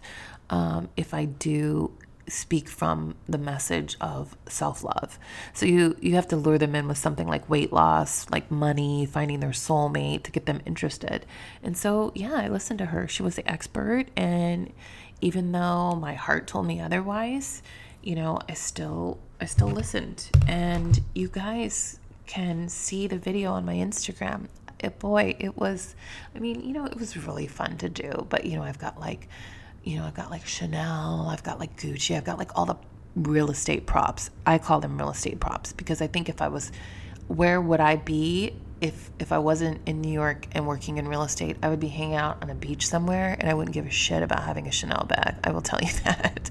um, 0.50 0.89
if 0.98 1.13
I 1.13 1.26
do 1.26 1.91
speak 2.28 2.70
from 2.70 3.15
the 3.28 3.38
message 3.38 3.98
of 4.00 4.38
self-love. 4.48 5.20
So 5.54 5.65
you 5.65 5.98
you 6.02 6.15
have 6.15 6.28
to 6.30 6.36
lure 6.36 6.58
them 6.58 6.76
in 6.76 6.88
with 6.88 6.98
something 6.98 7.28
like 7.28 7.50
weight 7.50 7.74
loss, 7.74 8.30
like 8.30 8.50
money, 8.50 9.06
finding 9.06 9.39
their 9.39 9.52
soulmate 9.52 10.24
to 10.24 10.32
get 10.32 10.46
them 10.46 10.62
interested. 10.65 11.26
And 11.63 11.78
so 11.78 12.12
yeah, 12.15 12.34
I 12.34 12.48
listened 12.48 12.80
to 12.80 12.88
her. 12.88 13.08
She 13.08 13.24
was 13.24 13.36
the 13.36 13.50
expert 13.50 14.06
and 14.15 14.72
even 15.20 15.52
though 15.52 15.96
my 15.96 16.15
heart 16.15 16.48
told 16.48 16.65
me 16.65 16.80
otherwise, 16.82 17.62
you 18.02 18.15
know, 18.15 18.39
I 18.50 18.54
still 18.54 19.20
I 19.39 19.46
still 19.46 19.70
listened. 19.70 20.30
And 20.48 21.00
you 21.13 21.28
guys 21.28 22.00
can 22.28 22.70
see 22.70 23.08
the 23.08 23.17
video 23.17 23.52
on 23.52 23.65
my 23.65 23.76
Instagram 23.76 24.48
it, 24.82 25.00
boy, 25.00 25.36
it 25.39 25.58
was, 25.58 25.96
I 26.36 26.39
mean, 26.39 26.62
you 26.62 26.74
know, 26.74 26.86
it 26.86 26.98
was 26.98 27.15
really 27.15 27.48
fun 27.48 27.78
to 27.78 27.89
do. 27.89 28.26
But, 28.30 28.46
you 28.46 28.58
know, 28.58 28.63
I've 28.63 28.80
got 28.80 29.00
like 29.00 29.30
you 29.84 29.98
know, 29.98 30.06
I've 30.06 30.13
got 30.13 30.30
like 30.30 30.46
Chanel, 30.46 31.28
I've 31.30 31.44
got 31.44 31.60
like 31.60 31.76
Gucci, 31.78 32.15
I've 32.15 32.24
got 32.24 32.38
like 32.38 32.52
all 32.56 32.65
the 32.65 32.76
real 33.15 33.50
estate 33.50 33.86
props. 33.86 34.30
I 34.46 34.58
call 34.58 34.80
them 34.80 34.98
real 34.98 35.10
estate 35.10 35.39
props 35.39 35.74
because 35.74 36.02
I 36.02 36.08
think 36.08 36.30
if 36.30 36.41
I 36.41 36.48
was, 36.48 36.72
where 37.28 37.60
would 37.60 37.80
I 37.80 37.96
be 37.96 38.54
if 38.82 39.12
if 39.20 39.32
I 39.32 39.38
wasn't 39.38 39.80
in 39.86 40.02
New 40.02 40.12
York 40.12 40.48
and 40.54 40.65
working 40.65 40.98
in 40.98 41.08
real 41.08 41.22
estate, 41.22 41.56
I 41.62 41.70
would 41.70 41.80
be 41.80 41.88
hanging 41.88 42.15
out 42.15 42.41
on 42.41 42.50
a 42.50 42.56
beach 42.56 42.88
somewhere, 42.88 43.38
and 43.39 43.48
I 43.48 43.54
wouldn't 43.54 43.76
give 43.76 43.86
a 43.86 43.91
shit 43.91 44.24
about 44.24 44.44
having 44.44 44.67
a 44.67 44.72
Chanel 44.72 45.06
bag. 45.08 45.36
I 45.44 45.52
will 45.52 45.62
tell 45.62 45.80
you 45.82 45.91
that. 46.04 46.50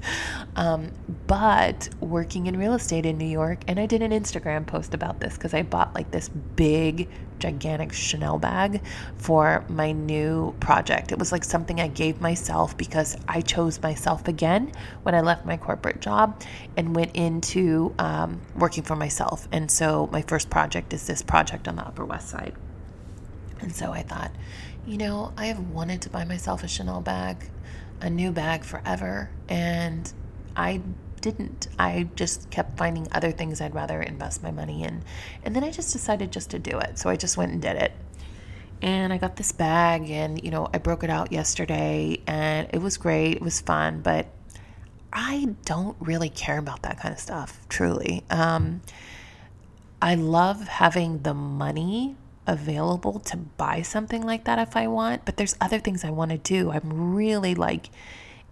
Um, 0.54 0.92
but 1.26 1.88
working 2.00 2.46
in 2.46 2.56
real 2.56 2.74
estate 2.74 3.04
in 3.04 3.18
New 3.18 3.26
York, 3.26 3.60
and 3.66 3.80
I 3.80 3.86
did 3.86 4.00
an 4.00 4.12
Instagram 4.12 4.64
post 4.64 4.94
about 4.94 5.18
this 5.20 5.34
because 5.34 5.54
I 5.54 5.62
bought 5.62 5.92
like 5.94 6.12
this 6.12 6.28
big, 6.28 7.08
gigantic 7.40 7.92
Chanel 7.92 8.38
bag 8.38 8.80
for 9.16 9.64
my 9.68 9.90
new 9.90 10.54
project. 10.60 11.10
It 11.10 11.18
was 11.18 11.32
like 11.32 11.42
something 11.42 11.80
I 11.80 11.88
gave 11.88 12.20
myself 12.20 12.76
because 12.76 13.16
I 13.26 13.40
chose 13.40 13.82
myself 13.82 14.28
again 14.28 14.70
when 15.02 15.16
I 15.16 15.20
left 15.20 15.44
my 15.44 15.56
corporate 15.56 16.00
job 16.00 16.40
and 16.76 16.94
went 16.94 17.16
into 17.16 17.92
um, 17.98 18.40
working 18.54 18.84
for 18.84 18.94
myself. 18.94 19.48
And 19.50 19.68
so 19.68 20.08
my 20.12 20.22
first 20.22 20.48
project 20.48 20.92
is 20.92 21.06
this 21.06 21.22
project 21.22 21.66
on 21.66 21.74
the 21.76 21.82
Upper 21.82 22.04
West 22.04 22.19
West 22.20 22.28
Side. 22.28 22.54
And 23.60 23.74
so 23.74 23.92
I 23.92 24.02
thought, 24.02 24.30
you 24.86 24.98
know, 24.98 25.32
I 25.36 25.46
have 25.46 25.58
wanted 25.70 26.02
to 26.02 26.10
buy 26.10 26.24
myself 26.24 26.62
a 26.62 26.68
Chanel 26.68 27.00
bag, 27.00 27.50
a 28.00 28.10
new 28.10 28.30
bag 28.30 28.64
forever, 28.64 29.30
and 29.48 30.10
I 30.54 30.82
didn't. 31.22 31.68
I 31.78 32.08
just 32.14 32.50
kept 32.50 32.76
finding 32.78 33.08
other 33.12 33.32
things 33.32 33.60
I'd 33.60 33.74
rather 33.74 34.00
invest 34.00 34.42
my 34.42 34.50
money 34.50 34.84
in. 34.84 35.02
And 35.42 35.56
then 35.56 35.64
I 35.64 35.70
just 35.70 35.92
decided 35.92 36.30
just 36.30 36.50
to 36.50 36.58
do 36.58 36.78
it. 36.78 36.98
So 36.98 37.08
I 37.08 37.16
just 37.16 37.36
went 37.36 37.52
and 37.52 37.60
did 37.60 37.76
it. 37.76 37.92
And 38.82 39.12
I 39.12 39.18
got 39.18 39.36
this 39.36 39.52
bag 39.52 40.08
and, 40.08 40.42
you 40.42 40.50
know, 40.50 40.68
I 40.72 40.78
broke 40.78 41.04
it 41.04 41.10
out 41.10 41.32
yesterday 41.32 42.22
and 42.26 42.68
it 42.72 42.80
was 42.80 42.96
great. 42.96 43.36
It 43.36 43.42
was 43.42 43.60
fun, 43.60 44.00
but 44.00 44.26
I 45.12 45.54
don't 45.66 45.96
really 46.00 46.30
care 46.30 46.58
about 46.58 46.82
that 46.82 46.98
kind 46.98 47.12
of 47.12 47.20
stuff, 47.20 47.60
truly. 47.68 48.24
Um, 48.30 48.80
I 50.02 50.14
love 50.14 50.66
having 50.66 51.22
the 51.22 51.34
money 51.34 52.16
available 52.46 53.20
to 53.20 53.36
buy 53.36 53.82
something 53.82 54.22
like 54.22 54.44
that 54.44 54.58
if 54.58 54.76
I 54.76 54.86
want, 54.86 55.24
but 55.24 55.36
there's 55.36 55.56
other 55.60 55.78
things 55.78 56.04
I 56.04 56.10
want 56.10 56.30
to 56.30 56.38
do. 56.38 56.70
I'm 56.70 57.14
really 57.14 57.54
like 57.54 57.90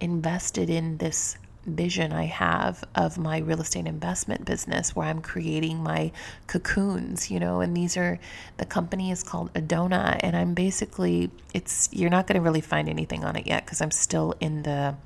invested 0.01 0.71
in 0.71 0.99
this 0.99 1.39
vision 1.65 2.13
I 2.13 2.25
have 2.25 2.85
of 2.95 3.19
my 3.19 3.39
real 3.39 3.61
estate 3.61 3.87
investment 3.87 4.45
business 4.45 4.97
where 4.97 5.07
I'm 5.07 5.21
creating 5.21 5.83
my 5.83 6.13
cocoons, 6.47 7.31
you 7.31 7.39
know, 7.41 7.61
and 7.61 7.77
these 7.77 7.97
are 7.97 8.19
the 8.57 8.65
company 8.65 9.11
is 9.11 9.23
called 9.23 9.53
Adona 9.55 10.19
and 10.21 10.37
I'm 10.37 10.55
basically 10.55 11.31
it's 11.53 11.89
you're 11.93 12.11
not 12.11 12.27
going 12.27 12.37
to 12.37 12.41
really 12.43 12.61
find 12.61 12.89
anything 12.89 13.25
on 13.25 13.37
it 13.37 13.47
yet 13.47 13.67
cuz 13.67 13.81
I'm 13.83 13.91
still 13.91 14.35
in 14.41 14.63
the 14.63 14.97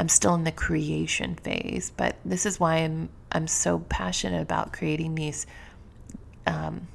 I'm 0.00 0.08
still 0.08 0.34
in 0.34 0.44
the 0.44 0.52
creation 0.52 1.34
phase, 1.34 1.92
but 1.94 2.16
this 2.24 2.46
is 2.46 2.58
why 2.58 2.76
I'm 2.76 3.10
I'm 3.30 3.46
so 3.46 3.80
passionate 3.80 4.40
about 4.40 4.72
creating 4.72 5.14
these 5.14 5.46
um, 6.46 6.88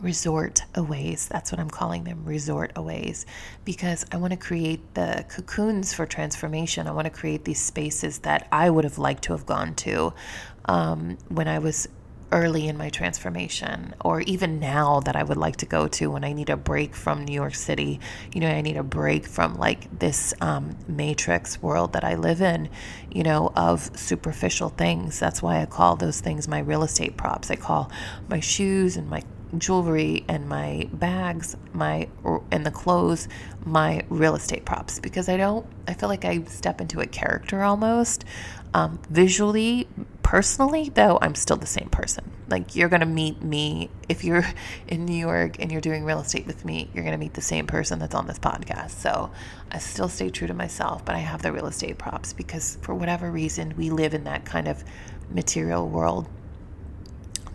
resort 0.00 0.64
aways. 0.74 1.28
That's 1.28 1.52
what 1.52 1.60
I'm 1.60 1.68
calling 1.68 2.04
them, 2.04 2.24
resort 2.24 2.72
aways, 2.76 3.26
because 3.66 4.06
I 4.10 4.16
want 4.16 4.30
to 4.30 4.38
create 4.38 4.94
the 4.94 5.26
cocoons 5.28 5.92
for 5.92 6.06
transformation. 6.06 6.86
I 6.86 6.92
want 6.92 7.04
to 7.04 7.10
create 7.10 7.44
these 7.44 7.60
spaces 7.60 8.20
that 8.20 8.48
I 8.50 8.70
would 8.70 8.84
have 8.84 8.96
liked 8.96 9.24
to 9.24 9.34
have 9.34 9.44
gone 9.44 9.74
to 9.74 10.14
um, 10.64 11.18
when 11.28 11.46
I 11.46 11.58
was 11.58 11.90
early 12.32 12.68
in 12.68 12.76
my 12.76 12.88
transformation, 12.90 13.94
or 14.04 14.20
even 14.22 14.60
now 14.60 15.00
that 15.00 15.16
I 15.16 15.22
would 15.22 15.36
like 15.36 15.56
to 15.56 15.66
go 15.66 15.88
to 15.88 16.10
when 16.10 16.24
I 16.24 16.32
need 16.32 16.50
a 16.50 16.56
break 16.56 16.94
from 16.94 17.24
New 17.24 17.34
York 17.34 17.54
City. 17.54 18.00
You 18.32 18.40
know, 18.40 18.48
I 18.48 18.60
need 18.60 18.76
a 18.76 18.82
break 18.82 19.26
from 19.26 19.54
like 19.56 19.98
this 19.98 20.34
um, 20.40 20.76
matrix 20.86 21.62
world 21.62 21.92
that 21.94 22.04
I 22.04 22.14
live 22.14 22.40
in, 22.40 22.68
you 23.10 23.22
know, 23.22 23.52
of 23.56 23.96
superficial 23.96 24.68
things. 24.68 25.18
That's 25.18 25.42
why 25.42 25.62
I 25.62 25.66
call 25.66 25.96
those 25.96 26.20
things 26.20 26.48
my 26.48 26.60
real 26.60 26.82
estate 26.82 27.16
props. 27.16 27.50
I 27.50 27.56
call 27.56 27.90
my 28.28 28.40
shoes 28.40 28.96
and 28.96 29.08
my 29.08 29.22
jewelry 29.56 30.24
and 30.28 30.46
my 30.46 30.86
bags 30.92 31.56
my 31.72 32.06
and 32.50 32.66
the 32.66 32.70
clothes 32.70 33.28
my 33.64 34.02
real 34.10 34.34
estate 34.34 34.66
props 34.66 34.98
because 34.98 35.28
i 35.28 35.38
don't 35.38 35.64
i 35.86 35.94
feel 35.94 36.08
like 36.08 36.24
i 36.26 36.42
step 36.44 36.82
into 36.82 37.00
a 37.00 37.06
character 37.06 37.62
almost 37.62 38.24
um, 38.74 39.00
visually 39.08 39.88
personally, 40.22 40.90
though, 40.90 41.18
I'm 41.22 41.34
still 41.34 41.56
the 41.56 41.66
same 41.66 41.88
person. 41.88 42.30
Like, 42.48 42.76
you're 42.76 42.90
going 42.90 43.00
to 43.00 43.06
meet 43.06 43.42
me 43.42 43.90
if 44.08 44.24
you're 44.24 44.44
in 44.88 45.06
New 45.06 45.16
York 45.16 45.56
and 45.58 45.72
you're 45.72 45.80
doing 45.80 46.04
real 46.04 46.20
estate 46.20 46.46
with 46.46 46.64
me, 46.64 46.90
you're 46.92 47.04
going 47.04 47.16
to 47.16 47.18
meet 47.18 47.34
the 47.34 47.40
same 47.40 47.66
person 47.66 47.98
that's 47.98 48.14
on 48.14 48.26
this 48.26 48.38
podcast. 48.38 48.90
So 48.90 49.30
I 49.70 49.78
still 49.78 50.08
stay 50.08 50.28
true 50.30 50.46
to 50.46 50.54
myself, 50.54 51.04
but 51.04 51.14
I 51.14 51.20
have 51.20 51.42
the 51.42 51.50
real 51.50 51.66
estate 51.66 51.98
props 51.98 52.32
because 52.32 52.76
for 52.82 52.94
whatever 52.94 53.30
reason, 53.30 53.74
we 53.76 53.90
live 53.90 54.12
in 54.12 54.24
that 54.24 54.44
kind 54.44 54.68
of 54.68 54.84
material 55.30 55.88
world 55.88 56.28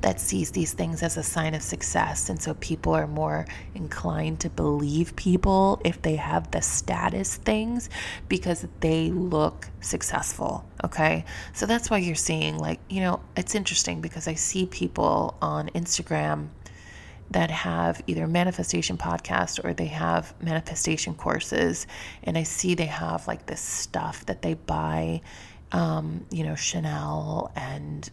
that 0.04 0.20
sees 0.20 0.52
these 0.52 0.74
things 0.74 1.02
as 1.02 1.16
a 1.16 1.24
sign 1.24 1.56
of 1.56 1.62
success. 1.62 2.30
And 2.30 2.40
so 2.40 2.54
people 2.56 2.94
are 2.94 3.08
more 3.08 3.46
inclined 3.74 4.42
to 4.42 4.50
believe 4.50 5.16
people 5.16 5.82
if 5.86 6.02
they 6.02 6.18
have 6.18 6.52
the 6.52 6.62
status 6.62 7.38
things 7.38 7.90
because 8.28 8.68
they 8.82 9.10
look 9.12 9.70
successful. 9.80 10.66
Okay. 10.84 11.24
So 11.54 11.66
that's 11.66 11.90
why 11.90 12.00
you're 12.00 12.16
seeing, 12.16 12.58
like, 12.58 12.82
you 12.90 13.00
know, 13.00 13.22
it's 13.38 13.56
interesting 13.56 14.02
because 14.02 14.28
I 14.28 14.34
see 14.34 14.66
people 14.66 15.38
on 15.42 15.70
Instagram 15.70 16.50
that 17.32 17.50
have 17.50 18.02
either 18.06 18.28
manifestation 18.28 18.98
podcast 18.98 19.64
or 19.64 19.74
they 19.74 19.88
have 19.88 20.34
manifestation 20.42 21.16
courses 21.16 21.88
and 22.26 22.38
i 22.38 22.44
see 22.44 22.76
they 22.76 22.86
have 22.86 23.26
like 23.28 23.46
this 23.48 23.62
stuff 23.62 24.26
that 24.28 24.44
they 24.44 24.54
buy 24.54 25.20
um, 25.72 26.24
you 26.30 26.44
know 26.44 26.54
chanel 26.54 27.52
and 27.56 28.12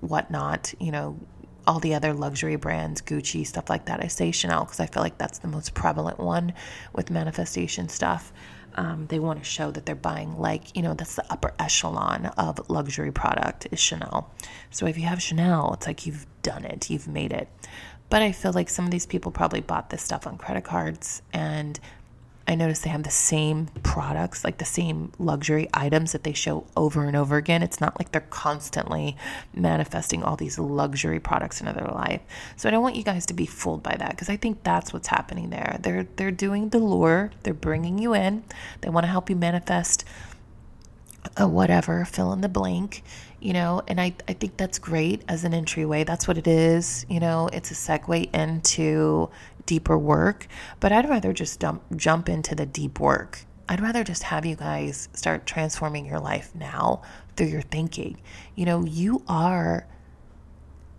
whatnot, 0.00 0.74
you 0.80 0.92
know, 0.92 1.18
all 1.66 1.80
the 1.80 1.94
other 1.94 2.14
luxury 2.14 2.56
brands, 2.56 3.02
Gucci, 3.02 3.46
stuff 3.46 3.68
like 3.68 3.86
that. 3.86 4.02
I 4.02 4.06
say 4.06 4.30
Chanel 4.30 4.64
because 4.64 4.80
I 4.80 4.86
feel 4.86 5.02
like 5.02 5.18
that's 5.18 5.38
the 5.40 5.48
most 5.48 5.74
prevalent 5.74 6.18
one 6.18 6.52
with 6.92 7.10
manifestation 7.10 7.88
stuff. 7.88 8.32
Um, 8.76 9.06
they 9.08 9.18
want 9.18 9.38
to 9.38 9.44
show 9.44 9.70
that 9.70 9.86
they're 9.86 9.94
buying 9.94 10.38
like 10.38 10.76
you 10.76 10.82
know 10.82 10.92
that's 10.92 11.16
the 11.16 11.24
upper 11.32 11.54
echelon 11.58 12.26
of 12.36 12.68
luxury 12.68 13.10
product 13.10 13.66
is 13.70 13.80
Chanel. 13.80 14.30
So 14.70 14.86
if 14.86 14.98
you 14.98 15.04
have 15.06 15.22
Chanel, 15.22 15.72
it's 15.74 15.86
like 15.86 16.06
you've 16.06 16.26
done 16.42 16.64
it, 16.64 16.90
you've 16.90 17.08
made 17.08 17.32
it. 17.32 17.48
But 18.08 18.22
I 18.22 18.32
feel 18.32 18.52
like 18.52 18.68
some 18.68 18.84
of 18.84 18.90
these 18.90 19.06
people 19.06 19.32
probably 19.32 19.60
bought 19.60 19.90
this 19.90 20.02
stuff 20.02 20.26
on 20.26 20.38
credit 20.38 20.62
cards 20.62 21.22
and 21.32 21.80
I 22.48 22.54
notice 22.54 22.80
they 22.80 22.90
have 22.90 23.02
the 23.02 23.10
same 23.10 23.66
products, 23.82 24.44
like 24.44 24.58
the 24.58 24.64
same 24.64 25.12
luxury 25.18 25.68
items 25.74 26.12
that 26.12 26.22
they 26.22 26.32
show 26.32 26.66
over 26.76 27.04
and 27.04 27.16
over 27.16 27.36
again. 27.36 27.62
It's 27.62 27.80
not 27.80 27.98
like 27.98 28.12
they're 28.12 28.20
constantly 28.20 29.16
manifesting 29.52 30.22
all 30.22 30.36
these 30.36 30.58
luxury 30.58 31.18
products 31.18 31.60
in 31.60 31.66
their 31.66 31.88
life. 31.88 32.20
So 32.56 32.68
I 32.68 32.72
don't 32.72 32.82
want 32.82 32.94
you 32.94 33.02
guys 33.02 33.26
to 33.26 33.34
be 33.34 33.46
fooled 33.46 33.82
by 33.82 33.96
that 33.98 34.10
because 34.10 34.28
I 34.28 34.36
think 34.36 34.62
that's 34.62 34.92
what's 34.92 35.08
happening 35.08 35.50
there. 35.50 35.78
They're 35.80 36.06
they're 36.16 36.30
doing 36.30 36.68
the 36.68 36.78
lure. 36.78 37.32
They're 37.42 37.54
bringing 37.54 37.98
you 37.98 38.14
in. 38.14 38.44
They 38.80 38.90
want 38.90 39.04
to 39.04 39.10
help 39.10 39.28
you 39.28 39.36
manifest 39.36 40.04
a 41.36 41.48
whatever, 41.48 42.04
fill 42.04 42.32
in 42.32 42.40
the 42.40 42.48
blank, 42.48 43.02
you 43.40 43.52
know, 43.52 43.82
and 43.88 44.00
I, 44.00 44.14
I 44.28 44.32
think 44.32 44.56
that's 44.56 44.78
great 44.78 45.22
as 45.28 45.44
an 45.44 45.54
entryway. 45.54 46.04
That's 46.04 46.28
what 46.28 46.38
it 46.38 46.46
is, 46.46 47.04
you 47.08 47.20
know, 47.20 47.48
it's 47.52 47.70
a 47.70 47.74
segue 47.74 48.34
into 48.34 49.28
deeper 49.66 49.98
work, 49.98 50.46
but 50.80 50.92
I'd 50.92 51.08
rather 51.08 51.32
just 51.32 51.60
dump, 51.60 51.82
jump 51.96 52.28
into 52.28 52.54
the 52.54 52.66
deep 52.66 52.98
work. 53.00 53.44
I'd 53.68 53.80
rather 53.80 54.04
just 54.04 54.24
have 54.24 54.46
you 54.46 54.56
guys 54.56 55.08
start 55.12 55.44
transforming 55.44 56.06
your 56.06 56.20
life 56.20 56.54
now 56.54 57.02
through 57.36 57.48
your 57.48 57.62
thinking. 57.62 58.20
You 58.54 58.64
know, 58.64 58.84
you 58.84 59.22
are 59.28 59.86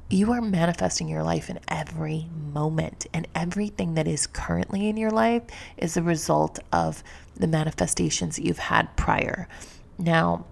you 0.09 0.31
are 0.31 0.41
manifesting 0.41 1.09
your 1.09 1.23
life 1.23 1.49
in 1.49 1.59
every 1.67 2.29
moment 2.53 3.05
and 3.13 3.27
everything 3.35 3.95
that 3.95 4.07
is 4.07 4.25
currently 4.25 4.87
in 4.87 4.95
your 4.95 5.11
life 5.11 5.43
is 5.75 5.97
a 5.97 6.01
result 6.01 6.59
of 6.71 7.03
the 7.35 7.47
manifestations 7.47 8.37
that 8.37 8.45
you've 8.45 8.57
had 8.57 8.95
prior. 8.95 9.49
Now, 9.97 10.45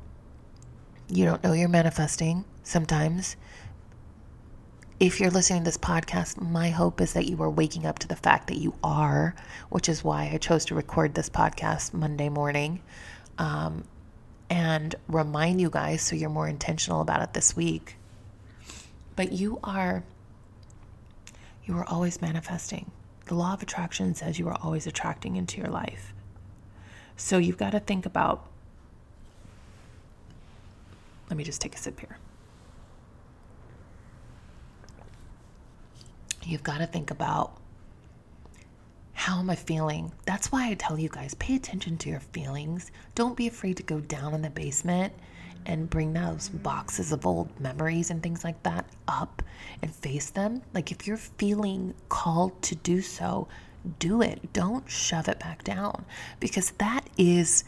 you 1.07 1.24
don't 1.24 1.41
know 1.43 1.53
you're 1.53 1.70
manifesting 1.70 2.43
sometimes 2.63 3.38
if 4.99 5.19
you're 5.19 5.31
listening 5.31 5.61
to 5.61 5.65
this 5.65 5.77
podcast, 5.77 6.39
my 6.41 6.69
hope 6.69 7.01
is 7.01 7.13
that 7.13 7.25
you 7.25 7.41
are 7.41 7.49
waking 7.49 7.85
up 7.85 7.99
to 7.99 8.07
the 8.07 8.15
fact 8.15 8.47
that 8.47 8.57
you 8.57 8.73
are, 8.81 9.35
which 9.69 9.89
is 9.89 10.03
why 10.03 10.29
I 10.31 10.37
chose 10.37 10.63
to 10.65 10.75
record 10.75 11.13
this 11.13 11.29
podcast 11.29 11.93
Monday 11.93 12.29
morning 12.29 12.81
um, 13.37 13.83
and 14.49 14.95
remind 15.09 15.59
you 15.59 15.69
guys 15.69 16.01
so 16.01 16.15
you're 16.15 16.29
more 16.29 16.47
intentional 16.47 17.01
about 17.01 17.21
it 17.21 17.33
this 17.33 17.57
week. 17.57 17.97
But 19.17 19.33
you 19.33 19.59
are, 19.65 20.03
you 21.65 21.77
are 21.77 21.85
always 21.85 22.21
manifesting. 22.21 22.89
The 23.25 23.35
law 23.35 23.53
of 23.53 23.61
attraction 23.61 24.15
says 24.15 24.39
you 24.39 24.47
are 24.47 24.57
always 24.61 24.87
attracting 24.87 25.35
into 25.35 25.57
your 25.57 25.69
life. 25.69 26.13
So 27.17 27.37
you've 27.37 27.57
got 27.57 27.71
to 27.71 27.81
think 27.81 28.05
about, 28.05 28.47
let 31.29 31.35
me 31.35 31.43
just 31.43 31.59
take 31.59 31.75
a 31.75 31.77
sip 31.77 31.99
here. 31.99 32.17
You've 36.45 36.63
got 36.63 36.79
to 36.79 36.87
think 36.87 37.11
about 37.11 37.57
How 39.13 39.39
am 39.39 39.49
I 39.49 39.55
feeling? 39.55 40.11
That's 40.25 40.51
why 40.51 40.69
I 40.69 40.73
tell 40.75 40.99
you 40.99 41.09
guys 41.09 41.33
pay 41.35 41.55
attention 41.55 41.97
to 41.99 42.09
your 42.09 42.19
feelings. 42.19 42.91
Don't 43.15 43.37
be 43.37 43.47
afraid 43.47 43.77
to 43.77 43.83
go 43.83 43.99
down 43.99 44.33
in 44.33 44.41
the 44.41 44.49
basement 44.49 45.13
and 45.65 45.89
bring 45.89 46.13
those 46.13 46.49
boxes 46.49 47.11
of 47.11 47.25
old 47.25 47.59
memories 47.59 48.11
and 48.11 48.21
things 48.21 48.43
like 48.43 48.61
that 48.63 48.85
up 49.07 49.41
and 49.81 49.93
face 49.93 50.29
them. 50.29 50.61
Like 50.73 50.91
if 50.91 51.07
you're 51.07 51.17
feeling 51.17 51.93
called 52.09 52.61
to 52.63 52.75
do 52.75 53.01
so, 53.01 53.47
do 53.99 54.21
it. 54.21 54.53
Don't 54.53 54.89
shove 54.89 55.27
it 55.27 55.39
back 55.39 55.63
down 55.63 56.05
because 56.39 56.71
that 56.77 57.07
is 57.17 57.63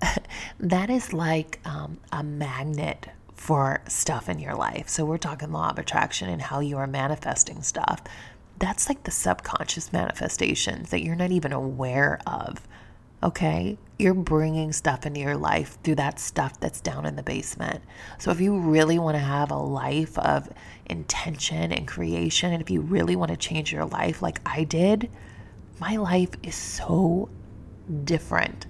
that 0.60 0.90
is 0.90 1.12
like 1.12 1.60
um, 1.64 1.98
a 2.12 2.22
magnet 2.22 3.08
for 3.34 3.82
stuff 3.88 4.28
in 4.28 4.38
your 4.38 4.54
life. 4.54 4.88
So 4.88 5.04
we're 5.04 5.18
talking 5.18 5.52
law 5.52 5.70
of 5.70 5.78
attraction 5.78 6.28
and 6.28 6.40
how 6.40 6.60
you 6.60 6.78
are 6.78 6.86
manifesting 6.86 7.62
stuff. 7.62 8.02
That's 8.58 8.88
like 8.88 9.02
the 9.04 9.10
subconscious 9.10 9.92
manifestations 9.92 10.90
that 10.90 11.02
you're 11.02 11.16
not 11.16 11.32
even 11.32 11.52
aware 11.52 12.20
of. 12.26 12.66
Okay? 13.22 13.78
You're 13.98 14.14
bringing 14.14 14.72
stuff 14.72 15.06
into 15.06 15.20
your 15.20 15.36
life 15.36 15.78
through 15.82 15.96
that 15.96 16.20
stuff 16.20 16.60
that's 16.60 16.80
down 16.80 17.06
in 17.06 17.16
the 17.16 17.22
basement. 17.22 17.82
So 18.18 18.30
if 18.30 18.40
you 18.40 18.58
really 18.58 18.98
want 18.98 19.16
to 19.16 19.22
have 19.22 19.50
a 19.50 19.56
life 19.56 20.18
of 20.18 20.48
intention 20.86 21.72
and 21.72 21.88
creation, 21.88 22.52
and 22.52 22.62
if 22.62 22.70
you 22.70 22.80
really 22.80 23.16
want 23.16 23.30
to 23.30 23.36
change 23.36 23.72
your 23.72 23.86
life 23.86 24.22
like 24.22 24.40
I 24.46 24.64
did, 24.64 25.10
my 25.80 25.96
life 25.96 26.30
is 26.42 26.54
so 26.54 27.28
different. 28.04 28.66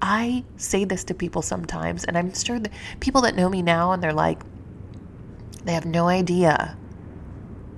I 0.00 0.44
say 0.56 0.84
this 0.84 1.04
to 1.04 1.14
people 1.14 1.42
sometimes, 1.42 2.04
and 2.04 2.16
I'm 2.16 2.32
sure 2.34 2.58
that 2.58 2.72
people 3.00 3.22
that 3.22 3.34
know 3.34 3.48
me 3.48 3.62
now 3.62 3.92
and 3.92 4.02
they're 4.02 4.12
like, 4.12 4.40
they 5.64 5.72
have 5.74 5.86
no 5.86 6.08
idea 6.08 6.76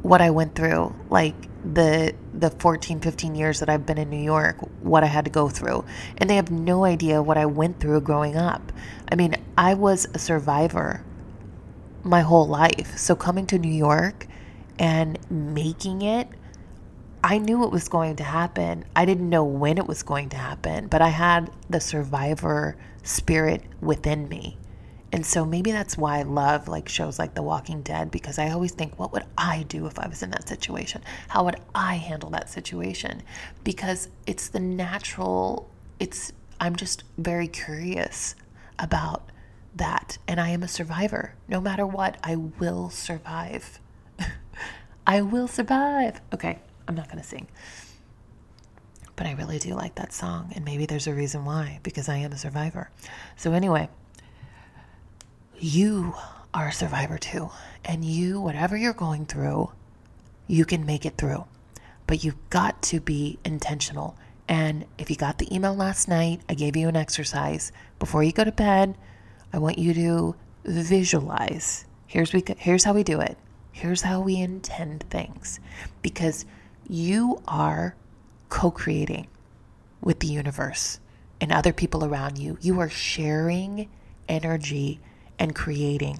what 0.02 0.20
I 0.20 0.30
went 0.30 0.54
through, 0.54 0.94
like 1.08 1.34
the 1.64 2.14
the 2.32 2.50
14, 2.50 3.00
15 3.00 3.34
years 3.34 3.60
that 3.60 3.68
I've 3.68 3.84
been 3.84 3.98
in 3.98 4.08
New 4.08 4.22
York, 4.22 4.56
what 4.82 5.02
I 5.02 5.08
had 5.08 5.24
to 5.26 5.30
go 5.30 5.48
through. 5.48 5.84
And 6.16 6.30
they 6.30 6.36
have 6.36 6.50
no 6.50 6.84
idea 6.84 7.22
what 7.22 7.36
I 7.36 7.46
went 7.46 7.80
through 7.80 8.00
growing 8.02 8.36
up. 8.36 8.72
I 9.10 9.14
mean, 9.16 9.36
I 9.58 9.74
was 9.74 10.06
a 10.14 10.18
survivor 10.18 11.04
my 12.02 12.20
whole 12.22 12.46
life. 12.46 12.96
So 12.96 13.14
coming 13.14 13.46
to 13.48 13.58
New 13.58 13.72
York 13.72 14.26
and 14.78 15.18
making 15.30 16.02
it 16.02 16.28
I 17.22 17.38
knew 17.38 17.64
it 17.64 17.70
was 17.70 17.88
going 17.88 18.16
to 18.16 18.24
happen. 18.24 18.84
I 18.96 19.04
didn't 19.04 19.28
know 19.28 19.44
when 19.44 19.76
it 19.76 19.86
was 19.86 20.02
going 20.02 20.30
to 20.30 20.36
happen, 20.36 20.86
but 20.86 21.02
I 21.02 21.08
had 21.08 21.50
the 21.68 21.80
survivor 21.80 22.76
spirit 23.02 23.62
within 23.80 24.28
me. 24.28 24.56
And 25.12 25.26
so 25.26 25.44
maybe 25.44 25.72
that's 25.72 25.98
why 25.98 26.20
I 26.20 26.22
love 26.22 26.68
like 26.68 26.88
shows 26.88 27.18
like 27.18 27.34
The 27.34 27.42
Walking 27.42 27.82
Dead 27.82 28.10
because 28.10 28.38
I 28.38 28.50
always 28.50 28.72
think, 28.72 28.98
what 28.98 29.12
would 29.12 29.24
I 29.36 29.64
do 29.64 29.86
if 29.86 29.98
I 29.98 30.06
was 30.06 30.22
in 30.22 30.30
that 30.30 30.48
situation? 30.48 31.02
How 31.28 31.44
would 31.44 31.56
I 31.74 31.96
handle 31.96 32.30
that 32.30 32.48
situation? 32.48 33.22
Because 33.64 34.08
it's 34.26 34.48
the 34.48 34.60
natural, 34.60 35.68
it's, 35.98 36.32
I'm 36.60 36.76
just 36.76 37.02
very 37.18 37.48
curious 37.48 38.34
about 38.78 39.30
that. 39.74 40.16
And 40.28 40.40
I 40.40 40.50
am 40.50 40.62
a 40.62 40.68
survivor. 40.68 41.34
No 41.48 41.60
matter 41.60 41.86
what, 41.86 42.16
I 42.22 42.36
will 42.36 42.88
survive. 42.88 43.80
I 45.06 45.22
will 45.22 45.48
survive. 45.48 46.20
Okay. 46.32 46.60
I'm 46.90 46.96
not 46.96 47.06
going 47.06 47.22
to 47.22 47.24
sing. 47.28 47.46
But 49.14 49.28
I 49.28 49.32
really 49.34 49.60
do 49.60 49.74
like 49.74 49.94
that 49.94 50.12
song, 50.12 50.50
and 50.56 50.64
maybe 50.64 50.86
there's 50.86 51.06
a 51.06 51.14
reason 51.14 51.44
why, 51.44 51.78
because 51.84 52.08
I 52.08 52.16
am 52.16 52.32
a 52.32 52.36
survivor. 52.36 52.90
So, 53.36 53.52
anyway, 53.52 53.88
you 55.56 56.14
are 56.52 56.66
a 56.66 56.72
survivor 56.72 57.16
too. 57.16 57.50
And 57.84 58.04
you, 58.04 58.40
whatever 58.40 58.76
you're 58.76 58.92
going 58.92 59.26
through, 59.26 59.70
you 60.48 60.64
can 60.64 60.84
make 60.84 61.06
it 61.06 61.16
through. 61.16 61.44
But 62.08 62.24
you've 62.24 62.50
got 62.50 62.82
to 62.82 62.98
be 62.98 63.38
intentional. 63.44 64.16
And 64.48 64.84
if 64.98 65.10
you 65.10 65.16
got 65.16 65.38
the 65.38 65.54
email 65.54 65.76
last 65.76 66.08
night, 66.08 66.40
I 66.48 66.54
gave 66.54 66.76
you 66.76 66.88
an 66.88 66.96
exercise. 66.96 67.70
Before 68.00 68.24
you 68.24 68.32
go 68.32 68.42
to 68.42 68.50
bed, 68.50 68.96
I 69.52 69.58
want 69.58 69.78
you 69.78 69.94
to 69.94 70.34
visualize. 70.64 71.84
Here's, 72.08 72.32
we, 72.32 72.42
here's 72.58 72.82
how 72.82 72.94
we 72.94 73.04
do 73.04 73.20
it. 73.20 73.38
Here's 73.70 74.02
how 74.02 74.22
we 74.22 74.38
intend 74.38 75.04
things. 75.04 75.60
Because 76.02 76.46
you 76.90 77.40
are 77.46 77.94
co 78.48 78.68
creating 78.68 79.28
with 80.00 80.18
the 80.18 80.26
universe 80.26 80.98
and 81.40 81.52
other 81.52 81.72
people 81.72 82.04
around 82.04 82.36
you. 82.36 82.58
You 82.60 82.80
are 82.80 82.88
sharing 82.88 83.88
energy 84.28 84.98
and 85.38 85.54
creating. 85.54 86.18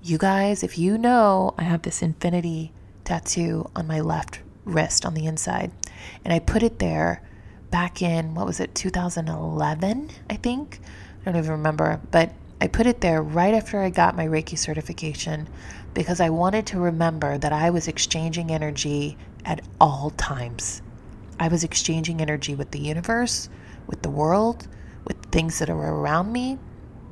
You 0.00 0.16
guys, 0.16 0.62
if 0.62 0.78
you 0.78 0.96
know, 0.96 1.54
I 1.58 1.64
have 1.64 1.82
this 1.82 2.02
infinity 2.02 2.72
tattoo 3.02 3.68
on 3.74 3.88
my 3.88 4.00
left 4.00 4.40
wrist 4.64 5.04
on 5.04 5.14
the 5.14 5.26
inside, 5.26 5.72
and 6.24 6.32
I 6.32 6.38
put 6.38 6.62
it 6.62 6.78
there 6.78 7.20
back 7.72 8.00
in, 8.00 8.36
what 8.36 8.46
was 8.46 8.60
it, 8.60 8.76
2011, 8.76 10.10
I 10.30 10.36
think? 10.36 10.78
I 11.20 11.24
don't 11.24 11.36
even 11.36 11.50
remember, 11.50 12.00
but 12.12 12.32
I 12.60 12.68
put 12.68 12.86
it 12.86 13.00
there 13.00 13.22
right 13.22 13.54
after 13.54 13.82
I 13.82 13.90
got 13.90 14.16
my 14.16 14.26
Reiki 14.26 14.56
certification 14.56 15.48
because 15.94 16.20
I 16.20 16.30
wanted 16.30 16.66
to 16.66 16.78
remember 16.78 17.38
that 17.38 17.52
I 17.52 17.70
was 17.70 17.88
exchanging 17.88 18.50
energy 18.52 19.16
at 19.48 19.62
all 19.80 20.10
times. 20.10 20.82
I 21.40 21.48
was 21.48 21.64
exchanging 21.64 22.20
energy 22.20 22.54
with 22.54 22.70
the 22.70 22.78
universe, 22.78 23.48
with 23.86 24.02
the 24.02 24.10
world, 24.10 24.68
with 25.04 25.16
things 25.32 25.58
that 25.58 25.70
are 25.70 25.94
around 25.94 26.30
me, 26.30 26.58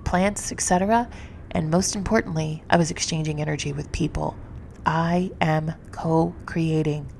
plants, 0.04 0.52
etc. 0.52 1.08
And 1.50 1.70
most 1.70 1.96
importantly, 1.96 2.62
I 2.68 2.76
was 2.76 2.90
exchanging 2.90 3.40
energy 3.40 3.72
with 3.72 3.90
people. 3.90 4.36
I 4.84 5.32
am 5.40 5.72
co 5.90 6.34
creating. 6.44 7.10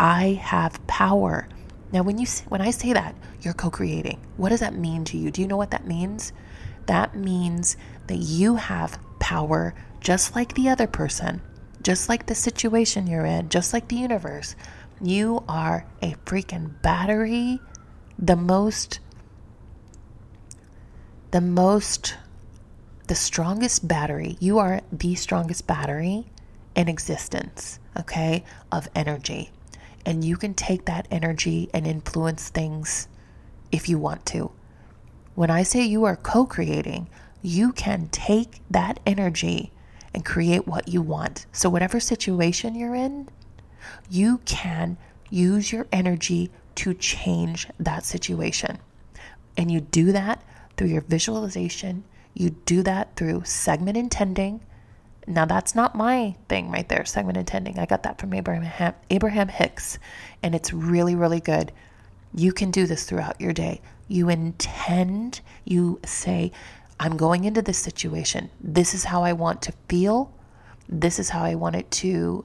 I 0.00 0.40
have 0.42 0.84
power. 0.86 1.48
Now, 1.92 2.02
when, 2.02 2.18
you, 2.18 2.26
when 2.48 2.60
I 2.60 2.70
say 2.70 2.92
that, 2.92 3.14
you're 3.40 3.54
co 3.54 3.70
creating, 3.70 4.20
what 4.36 4.48
does 4.48 4.60
that 4.60 4.74
mean 4.74 5.04
to 5.06 5.16
you? 5.16 5.30
Do 5.30 5.40
you 5.40 5.48
know 5.48 5.56
what 5.56 5.70
that 5.70 5.86
means? 5.86 6.32
That 6.86 7.14
means 7.14 7.76
that 8.08 8.16
you 8.16 8.56
have 8.56 8.98
power 9.20 9.74
just 10.00 10.34
like 10.34 10.54
the 10.54 10.68
other 10.68 10.86
person 10.86 11.40
just 11.82 12.08
like 12.08 12.26
the 12.26 12.34
situation 12.34 13.06
you're 13.06 13.26
in, 13.26 13.48
just 13.48 13.72
like 13.72 13.88
the 13.88 13.96
universe, 13.96 14.56
you 15.00 15.44
are 15.48 15.86
a 16.02 16.14
freaking 16.26 16.80
battery, 16.82 17.60
the 18.18 18.36
most, 18.36 19.00
the 21.30 21.40
most, 21.40 22.16
the 23.06 23.14
strongest 23.14 23.86
battery. 23.86 24.36
You 24.40 24.58
are 24.58 24.80
the 24.90 25.14
strongest 25.14 25.66
battery 25.66 26.26
in 26.74 26.88
existence, 26.88 27.78
okay, 27.98 28.44
of 28.72 28.88
energy. 28.94 29.50
And 30.04 30.24
you 30.24 30.36
can 30.36 30.54
take 30.54 30.86
that 30.86 31.06
energy 31.10 31.68
and 31.74 31.86
influence 31.86 32.48
things 32.48 33.08
if 33.70 33.88
you 33.88 33.98
want 33.98 34.24
to. 34.26 34.50
When 35.34 35.50
I 35.50 35.62
say 35.62 35.84
you 35.84 36.04
are 36.04 36.16
co 36.16 36.46
creating, 36.46 37.08
you 37.42 37.72
can 37.72 38.08
take 38.08 38.60
that 38.70 38.98
energy 39.06 39.70
and 40.18 40.24
create 40.24 40.66
what 40.66 40.88
you 40.88 41.00
want. 41.00 41.46
So, 41.52 41.70
whatever 41.70 42.00
situation 42.00 42.74
you're 42.74 42.96
in, 42.96 43.28
you 44.10 44.38
can 44.38 44.96
use 45.30 45.70
your 45.70 45.86
energy 45.92 46.50
to 46.74 46.92
change 46.92 47.68
that 47.78 48.04
situation. 48.04 48.78
And 49.56 49.70
you 49.70 49.80
do 49.80 50.10
that 50.10 50.42
through 50.76 50.88
your 50.88 51.02
visualization, 51.02 52.02
you 52.34 52.50
do 52.50 52.82
that 52.82 53.14
through 53.14 53.44
segment 53.44 53.96
intending. 53.96 54.60
Now, 55.28 55.44
that's 55.44 55.76
not 55.76 55.94
my 55.94 56.34
thing 56.48 56.72
right 56.72 56.88
there, 56.88 57.04
segment 57.04 57.38
intending. 57.38 57.78
I 57.78 57.86
got 57.86 58.02
that 58.02 58.18
from 58.18 58.34
Abraham, 58.34 58.94
Abraham 59.10 59.46
Hicks, 59.46 60.00
and 60.42 60.52
it's 60.52 60.72
really, 60.72 61.14
really 61.14 61.40
good. 61.40 61.70
You 62.34 62.52
can 62.52 62.72
do 62.72 62.88
this 62.88 63.04
throughout 63.04 63.40
your 63.40 63.52
day. 63.52 63.80
You 64.08 64.28
intend, 64.30 65.42
you 65.64 66.00
say, 66.04 66.50
I'm 67.00 67.16
going 67.16 67.44
into 67.44 67.62
this 67.62 67.78
situation. 67.78 68.50
This 68.60 68.92
is 68.92 69.04
how 69.04 69.22
I 69.22 69.32
want 69.32 69.62
to 69.62 69.72
feel. 69.88 70.34
This 70.88 71.20
is 71.20 71.28
how 71.28 71.44
I 71.44 71.54
want 71.54 71.76
it 71.76 71.90
to 71.92 72.44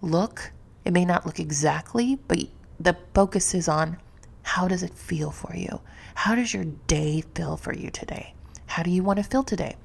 look. 0.00 0.50
It 0.84 0.92
may 0.92 1.04
not 1.04 1.24
look 1.24 1.38
exactly, 1.38 2.18
but 2.26 2.38
the 2.80 2.96
focus 3.14 3.54
is 3.54 3.68
on 3.68 3.98
how 4.42 4.66
does 4.66 4.82
it 4.82 4.94
feel 4.94 5.30
for 5.30 5.54
you? 5.54 5.80
How 6.16 6.34
does 6.34 6.52
your 6.52 6.64
day 6.64 7.22
feel 7.34 7.56
for 7.56 7.72
you 7.72 7.90
today? 7.90 8.34
How 8.66 8.82
do 8.82 8.90
you 8.90 9.04
want 9.04 9.18
to 9.18 9.22
feel 9.22 9.44
today? 9.44 9.76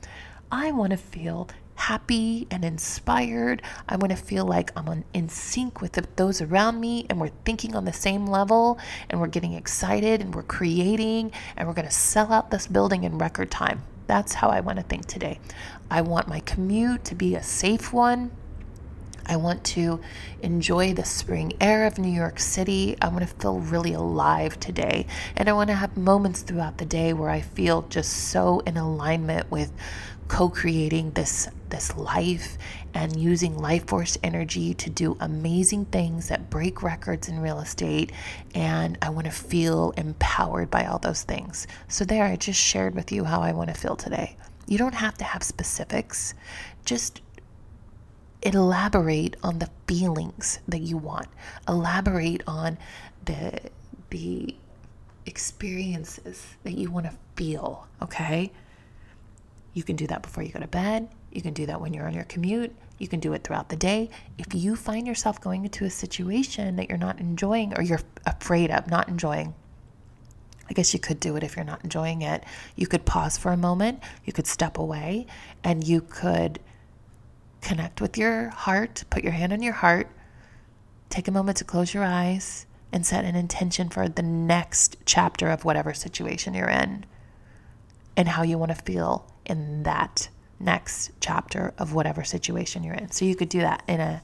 I 0.51 0.71
want 0.71 0.91
to 0.91 0.97
feel 0.97 1.47
happy 1.75 2.47
and 2.49 2.65
inspired. 2.65 3.61
I 3.87 3.97
want 3.97 4.09
to 4.09 4.17
feel 4.17 4.45
like 4.45 4.71
I'm 4.75 5.03
in 5.13 5.29
sync 5.29 5.79
with 5.79 5.93
those 6.15 6.41
around 6.41 6.81
me 6.81 7.05
and 7.09 7.21
we're 7.21 7.29
thinking 7.45 7.75
on 7.75 7.85
the 7.85 7.93
same 7.93 8.25
level 8.25 8.79
and 9.11 9.21
we're 9.21 9.27
getting 9.27 9.53
excited 9.53 10.21
and 10.21 10.33
we're 10.33 10.41
creating 10.41 11.31
and 11.55 11.67
we're 11.67 11.75
going 11.75 11.87
to 11.87 11.93
sell 11.93 12.33
out 12.33 12.49
this 12.49 12.65
building 12.65 13.03
in 13.03 13.19
record 13.19 13.51
time. 13.51 13.83
That's 14.07 14.33
how 14.33 14.49
I 14.49 14.61
want 14.61 14.77
to 14.77 14.83
think 14.83 15.05
today. 15.05 15.39
I 15.91 16.01
want 16.01 16.27
my 16.27 16.39
commute 16.39 17.05
to 17.05 17.15
be 17.15 17.35
a 17.35 17.43
safe 17.43 17.93
one. 17.93 18.31
I 19.29 19.35
want 19.35 19.65
to 19.65 19.99
enjoy 20.41 20.93
the 20.93 21.03
spring 21.03 21.51
air 21.59 21.85
of 21.85 21.97
New 21.97 22.11
York 22.11 22.39
City. 22.39 22.95
I 23.01 23.09
want 23.09 23.27
to 23.27 23.35
feel 23.35 23.59
really 23.59 23.93
alive 23.93 24.57
today. 24.59 25.05
And 25.35 25.49
I 25.49 25.53
want 25.53 25.69
to 25.69 25.75
have 25.75 25.97
moments 25.97 26.41
throughout 26.41 26.77
the 26.77 26.85
day 26.85 27.11
where 27.11 27.29
I 27.29 27.41
feel 27.41 27.81
just 27.83 28.11
so 28.29 28.59
in 28.61 28.77
alignment 28.77 29.51
with 29.51 29.71
co-creating 30.29 31.11
this 31.11 31.49
this 31.69 31.95
life 31.95 32.57
and 32.93 33.19
using 33.19 33.57
life 33.57 33.87
force 33.87 34.17
energy 34.23 34.73
to 34.75 34.89
do 34.89 35.17
amazing 35.19 35.85
things 35.85 36.29
that 36.29 36.49
break 36.49 36.83
records 36.83 37.27
in 37.27 37.39
real 37.39 37.59
estate 37.59 38.11
and 38.55 38.97
I 39.01 39.09
want 39.09 39.25
to 39.25 39.31
feel 39.31 39.93
empowered 39.97 40.69
by 40.69 40.85
all 40.85 40.99
those 40.99 41.23
things. 41.23 41.67
So 41.87 42.05
there 42.05 42.25
I 42.25 42.35
just 42.35 42.59
shared 42.59 42.95
with 42.95 43.11
you 43.11 43.23
how 43.23 43.41
I 43.41 43.51
want 43.51 43.69
to 43.69 43.79
feel 43.79 43.95
today. 43.95 44.37
You 44.67 44.77
don't 44.77 44.95
have 44.95 45.17
to 45.19 45.23
have 45.23 45.43
specifics. 45.43 46.33
Just 46.85 47.21
elaborate 48.41 49.35
on 49.43 49.59
the 49.59 49.69
feelings 49.87 50.59
that 50.67 50.81
you 50.81 50.97
want. 50.97 51.27
Elaborate 51.67 52.43
on 52.47 52.77
the 53.25 53.59
the 54.09 54.55
experiences 55.25 56.55
that 56.63 56.73
you 56.73 56.89
want 56.89 57.05
to 57.05 57.13
feel, 57.35 57.87
okay? 58.01 58.51
You 59.73 59.83
can 59.83 59.95
do 59.95 60.07
that 60.07 60.21
before 60.21 60.43
you 60.43 60.51
go 60.51 60.59
to 60.59 60.67
bed. 60.67 61.09
You 61.37 61.43
can 61.43 61.53
do 61.53 61.67
that 61.67 61.79
when 61.79 61.93
you're 61.93 62.07
on 62.07 62.15
your 62.15 62.23
commute. 62.23 62.75
You 62.97 63.07
can 63.07 63.19
do 63.19 63.33
it 63.33 63.43
throughout 63.43 63.69
the 63.69 63.75
day. 63.75 64.09
If 64.39 64.55
you 64.55 64.75
find 64.75 65.05
yourself 65.05 65.39
going 65.39 65.65
into 65.65 65.85
a 65.85 65.89
situation 65.91 66.77
that 66.77 66.89
you're 66.89 66.97
not 66.97 67.19
enjoying 67.19 67.77
or 67.77 67.83
you're 67.83 68.01
afraid 68.25 68.71
of 68.71 68.89
not 68.89 69.07
enjoying, 69.07 69.53
I 70.67 70.73
guess 70.73 70.95
you 70.95 70.99
could 70.99 71.19
do 71.19 71.35
it 71.35 71.43
if 71.43 71.55
you're 71.55 71.63
not 71.63 71.83
enjoying 71.83 72.23
it. 72.23 72.43
You 72.75 72.87
could 72.87 73.05
pause 73.05 73.37
for 73.37 73.51
a 73.51 73.57
moment, 73.57 73.99
you 74.25 74.33
could 74.33 74.47
step 74.47 74.79
away, 74.79 75.27
and 75.63 75.83
you 75.83 76.01
could 76.01 76.59
connect 77.61 78.01
with 78.01 78.17
your 78.17 78.49
heart, 78.49 79.03
put 79.11 79.23
your 79.23 79.33
hand 79.33 79.53
on 79.53 79.61
your 79.61 79.73
heart, 79.73 80.09
take 81.11 81.27
a 81.27 81.31
moment 81.31 81.57
to 81.57 81.63
close 81.65 81.93
your 81.93 82.03
eyes, 82.03 82.65
and 82.91 83.05
set 83.05 83.25
an 83.25 83.35
intention 83.35 83.89
for 83.89 84.09
the 84.09 84.23
next 84.23 84.97
chapter 85.05 85.49
of 85.49 85.65
whatever 85.65 85.93
situation 85.93 86.55
you're 86.55 86.67
in 86.67 87.05
and 88.15 88.27
how 88.27 88.41
you 88.41 88.57
want 88.57 88.75
to 88.75 88.83
feel 88.83 89.31
in 89.45 89.83
that 89.83 90.29
next 90.59 91.11
chapter 91.19 91.73
of 91.77 91.93
whatever 91.93 92.23
situation 92.23 92.83
you're 92.83 92.95
in. 92.95 93.11
So 93.11 93.25
you 93.25 93.35
could 93.35 93.49
do 93.49 93.59
that 93.59 93.83
in 93.87 93.99
a 93.99 94.21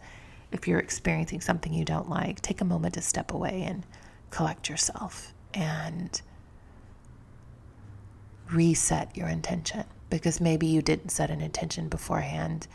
if 0.52 0.68
you're 0.68 0.80
experiencing 0.80 1.42
something 1.42 1.74
you 1.74 1.84
don't 1.84 2.10
like, 2.10 2.40
take 2.42 2.62
a 2.62 2.66
moment 2.66 2.94
to 2.94 3.02
step 3.02 3.32
away 3.32 3.64
and 3.64 3.84
collect 4.30 4.70
yourself 4.70 5.34
and 5.54 6.22
reset 8.52 9.16
your 9.18 9.28
intention 9.28 9.84
because 10.12 10.40
maybe 10.40 10.68
you 10.68 10.82
didn't 10.82 11.10
set 11.10 11.32
an 11.32 11.42
intention 11.42 11.90
beforehand 11.90 12.68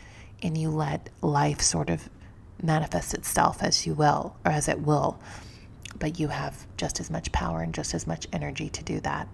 and 0.43 0.57
you 0.57 0.69
let 0.69 1.09
life 1.21 1.61
sort 1.61 1.89
of 1.89 2.09
manifest 2.61 3.13
itself 3.13 3.63
as 3.63 3.85
you 3.87 3.93
will 3.93 4.35
or 4.45 4.51
as 4.51 4.67
it 4.67 4.81
will. 4.81 5.17
But 5.97 6.19
you 6.19 6.27
have 6.27 6.67
just 6.75 6.99
as 6.99 7.09
much 7.09 7.31
power 7.31 7.61
and 7.61 7.73
just 7.73 7.93
as 7.93 8.05
much 8.05 8.27
energy 8.33 8.69
to 8.69 8.83
do 8.83 8.99
that. 9.01 9.27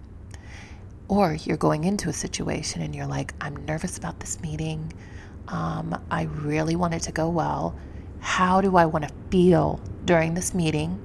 Or 1.08 1.34
you're 1.34 1.56
going 1.56 1.84
into 1.84 2.08
a 2.08 2.12
situation 2.12 2.82
and 2.82 2.94
you're 2.94 3.06
like, 3.06 3.34
I'm 3.40 3.64
nervous 3.66 3.96
about 3.96 4.20
this 4.20 4.40
meeting. 4.40 4.92
Um, 5.48 6.00
I 6.10 6.24
really 6.24 6.76
want 6.76 6.94
it 6.94 7.02
to 7.02 7.12
go 7.12 7.28
well. 7.28 7.78
How 8.20 8.60
do 8.60 8.76
I 8.76 8.86
want 8.86 9.06
to 9.06 9.14
feel 9.30 9.80
during 10.04 10.34
this 10.34 10.54
meeting 10.54 11.00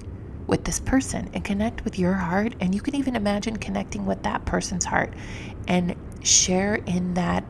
with 0.46 0.64
this 0.64 0.80
person 0.80 1.30
and 1.34 1.44
connect 1.44 1.84
with 1.84 1.98
your 1.98 2.14
heart? 2.14 2.54
And 2.60 2.74
you 2.74 2.80
can 2.80 2.96
even 2.96 3.14
imagine 3.14 3.56
connecting 3.58 4.06
with 4.06 4.22
that 4.24 4.44
person's 4.44 4.84
heart 4.84 5.14
and 5.68 5.94
share 6.22 6.74
in 6.74 7.14
that 7.14 7.44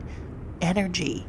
energy 0.61 1.25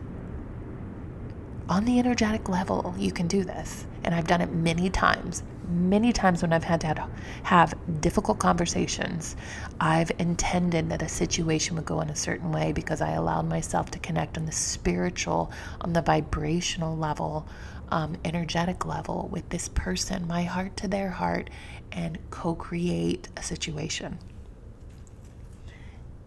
on 1.69 1.85
the 1.85 1.99
energetic 1.99 2.49
level, 2.49 2.95
you 2.99 3.13
can 3.13 3.27
do 3.27 3.45
this. 3.45 3.87
And 4.03 4.15
I've 4.15 4.27
done 4.27 4.41
it 4.41 4.53
many 4.53 4.91
times. 4.91 5.43
Many 5.69 6.13
times 6.13 6.43
when 6.43 6.53
I've 6.53 6.65
had 6.65 6.81
to 6.83 7.09
have 7.45 7.75
difficult 8.01 8.39
conversations, 8.39 9.35
I've 9.81 10.13
intended 10.19 10.91
that 10.91 11.03
a 11.03 11.09
situation 11.09 11.77
would 11.77 11.87
go 11.87 12.01
in 12.01 12.11
a 12.11 12.17
certain 12.17 12.53
way 12.53 12.73
because 12.73 13.01
I 13.01 13.13
allowed 13.13 13.49
myself 13.49 13.91
to 13.93 13.99
connect 13.99 14.37
on 14.37 14.47
the 14.47 14.53
spiritual, 14.53 15.51
on 15.81 15.93
the 15.93 16.03
vibrational 16.03 16.97
level, 16.97 17.47
um, 17.91 18.17
energetic 18.25 18.85
level 18.85 19.29
with 19.33 19.49
this 19.49 19.69
person, 19.69 20.27
my 20.27 20.43
heart 20.43 20.77
to 20.79 20.89
their 20.89 21.11
heart, 21.11 21.51
and 21.93 22.19
co 22.31 22.55
create 22.55 23.29
a 23.37 23.43
situation. 23.43 24.19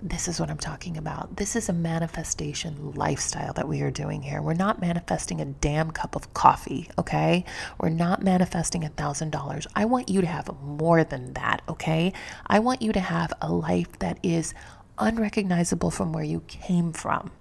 This 0.01 0.27
is 0.27 0.39
what 0.39 0.51
I'm 0.51 0.59
talking 0.59 0.95
about. 0.95 1.37
This 1.37 1.55
is 1.55 1.69
a 1.69 1.73
manifestation 1.73 2.91
lifestyle 2.91 3.53
that 3.53 3.67
we 3.67 3.81
are 3.81 3.89
doing 3.89 4.21
here. 4.21 4.43
We're 4.43 4.53
not 4.53 4.79
manifesting 4.79 5.41
a 5.41 5.45
damn 5.45 5.89
cup 5.89 6.15
of 6.15 6.35
coffee, 6.35 6.87
okay? 6.99 7.43
We're 7.79 7.89
not 7.89 8.21
manifesting 8.21 8.83
a 8.83 8.89
thousand 8.89 9.31
dollars. 9.31 9.65
I 9.75 9.85
want 9.85 10.07
you 10.07 10.21
to 10.21 10.27
have 10.27 10.51
more 10.61 11.03
than 11.03 11.33
that, 11.33 11.63
okay? 11.67 12.13
I 12.45 12.59
want 12.59 12.83
you 12.83 12.93
to 12.93 12.99
have 12.99 13.33
a 13.41 13.51
life 13.51 13.97
that 13.97 14.19
is 14.21 14.53
unrecognizable 14.99 15.89
from 15.89 16.13
where 16.13 16.23
you 16.23 16.41
came 16.41 16.93
from. 16.93 17.31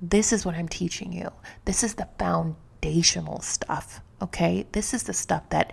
This 0.00 0.32
is 0.32 0.46
what 0.46 0.54
I'm 0.54 0.68
teaching 0.68 1.12
you. 1.12 1.32
This 1.64 1.82
is 1.82 1.94
the 1.94 2.08
foundational 2.16 3.40
stuff, 3.40 4.00
okay? 4.22 4.66
This 4.70 4.94
is 4.94 5.02
the 5.02 5.12
stuff 5.12 5.48
that 5.50 5.72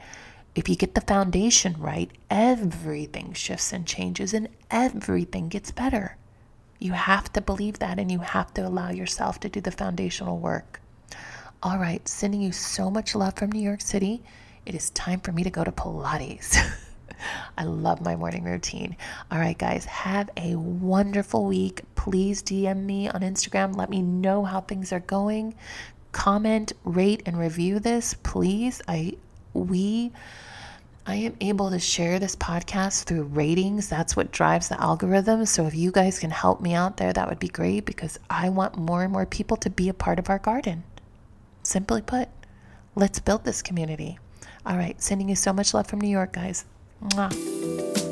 if 0.56 0.70
you 0.70 0.76
get 0.76 0.94
the 0.94 1.02
foundation 1.02 1.76
right, 1.80 2.12
everything 2.30 3.34
shifts 3.34 3.74
and 3.74 3.88
changes 3.88 4.34
and 4.34 4.50
everything 4.70 5.50
gets 5.50 5.72
better. 5.72 6.16
You 6.80 6.92
have 6.92 7.32
to 7.34 7.42
believe 7.42 7.80
that 7.80 7.98
and 7.98 8.12
you 8.12 8.20
have 8.20 8.54
to 8.56 8.68
allow 8.68 8.92
yourself 8.92 9.40
to 9.42 9.50
do 9.50 9.62
the 9.62 9.72
foundational 9.72 10.38
work. 10.38 10.80
All 11.64 11.80
right, 11.80 12.06
sending 12.08 12.42
you 12.42 12.52
so 12.52 12.92
much 12.92 13.16
love 13.16 13.36
from 13.36 13.52
New 13.52 13.62
York 13.62 13.82
City. 13.82 14.22
It 14.66 14.76
is 14.76 14.90
time 14.92 15.22
for 15.22 15.32
me 15.32 15.44
to 15.44 15.50
go 15.50 15.64
to 15.64 15.72
Pilates. 15.72 16.58
I 17.58 17.64
love 17.64 18.02
my 18.02 18.16
morning 18.16 18.44
routine. 18.44 18.96
All 19.32 19.40
right, 19.40 19.58
guys, 19.58 19.86
have 19.86 20.30
a 20.38 20.56
wonderful 20.56 21.46
week. 21.46 21.82
Please 21.96 22.44
DM 22.44 22.84
me 22.84 23.10
on 23.10 23.22
Instagram. 23.22 23.76
Let 23.76 23.90
me 23.90 24.02
know 24.02 24.44
how 24.44 24.62
things 24.62 24.92
are 24.92 25.00
going. 25.00 25.56
Comment, 26.12 26.74
rate, 26.84 27.24
and 27.26 27.40
review 27.40 27.80
this, 27.80 28.14
please. 28.14 28.82
I 28.88 29.14
we 29.54 30.12
I 31.06 31.16
am 31.16 31.36
able 31.42 31.70
to 31.70 31.80
share 31.80 32.18
this 32.18 32.36
podcast 32.36 33.04
through 33.04 33.24
ratings. 33.24 33.90
That's 33.90 34.16
what 34.16 34.32
drives 34.32 34.70
the 34.70 34.82
algorithm. 34.82 35.46
So 35.46 35.66
if 35.68 35.76
you 35.76 35.92
guys 35.92 36.18
can 36.18 36.32
help 36.32 36.62
me 36.62 36.74
out 36.74 36.96
there, 36.96 37.12
that 37.12 37.28
would 37.28 37.40
be 37.40 37.50
great 37.50 37.86
because 37.86 38.18
I 38.30 38.48
want 38.50 38.78
more 38.78 39.04
and 39.04 39.12
more 39.12 39.26
people 39.26 39.58
to 39.58 39.70
be 39.70 39.90
a 39.90 39.94
part 39.94 40.18
of 40.18 40.30
our 40.30 40.40
garden. 40.40 40.84
Simply 41.62 42.02
put, 42.02 42.30
let's 42.96 43.20
build 43.20 43.44
this 43.44 43.62
community. 43.62 44.18
All 44.66 44.78
right, 44.78 45.02
sending 45.02 45.28
you 45.28 45.36
so 45.36 45.52
much 45.52 45.74
love 45.74 45.88
from 45.88 46.00
New 46.00 46.10
York, 46.10 46.32
guys. 46.32 46.64
Mwah. 47.04 48.03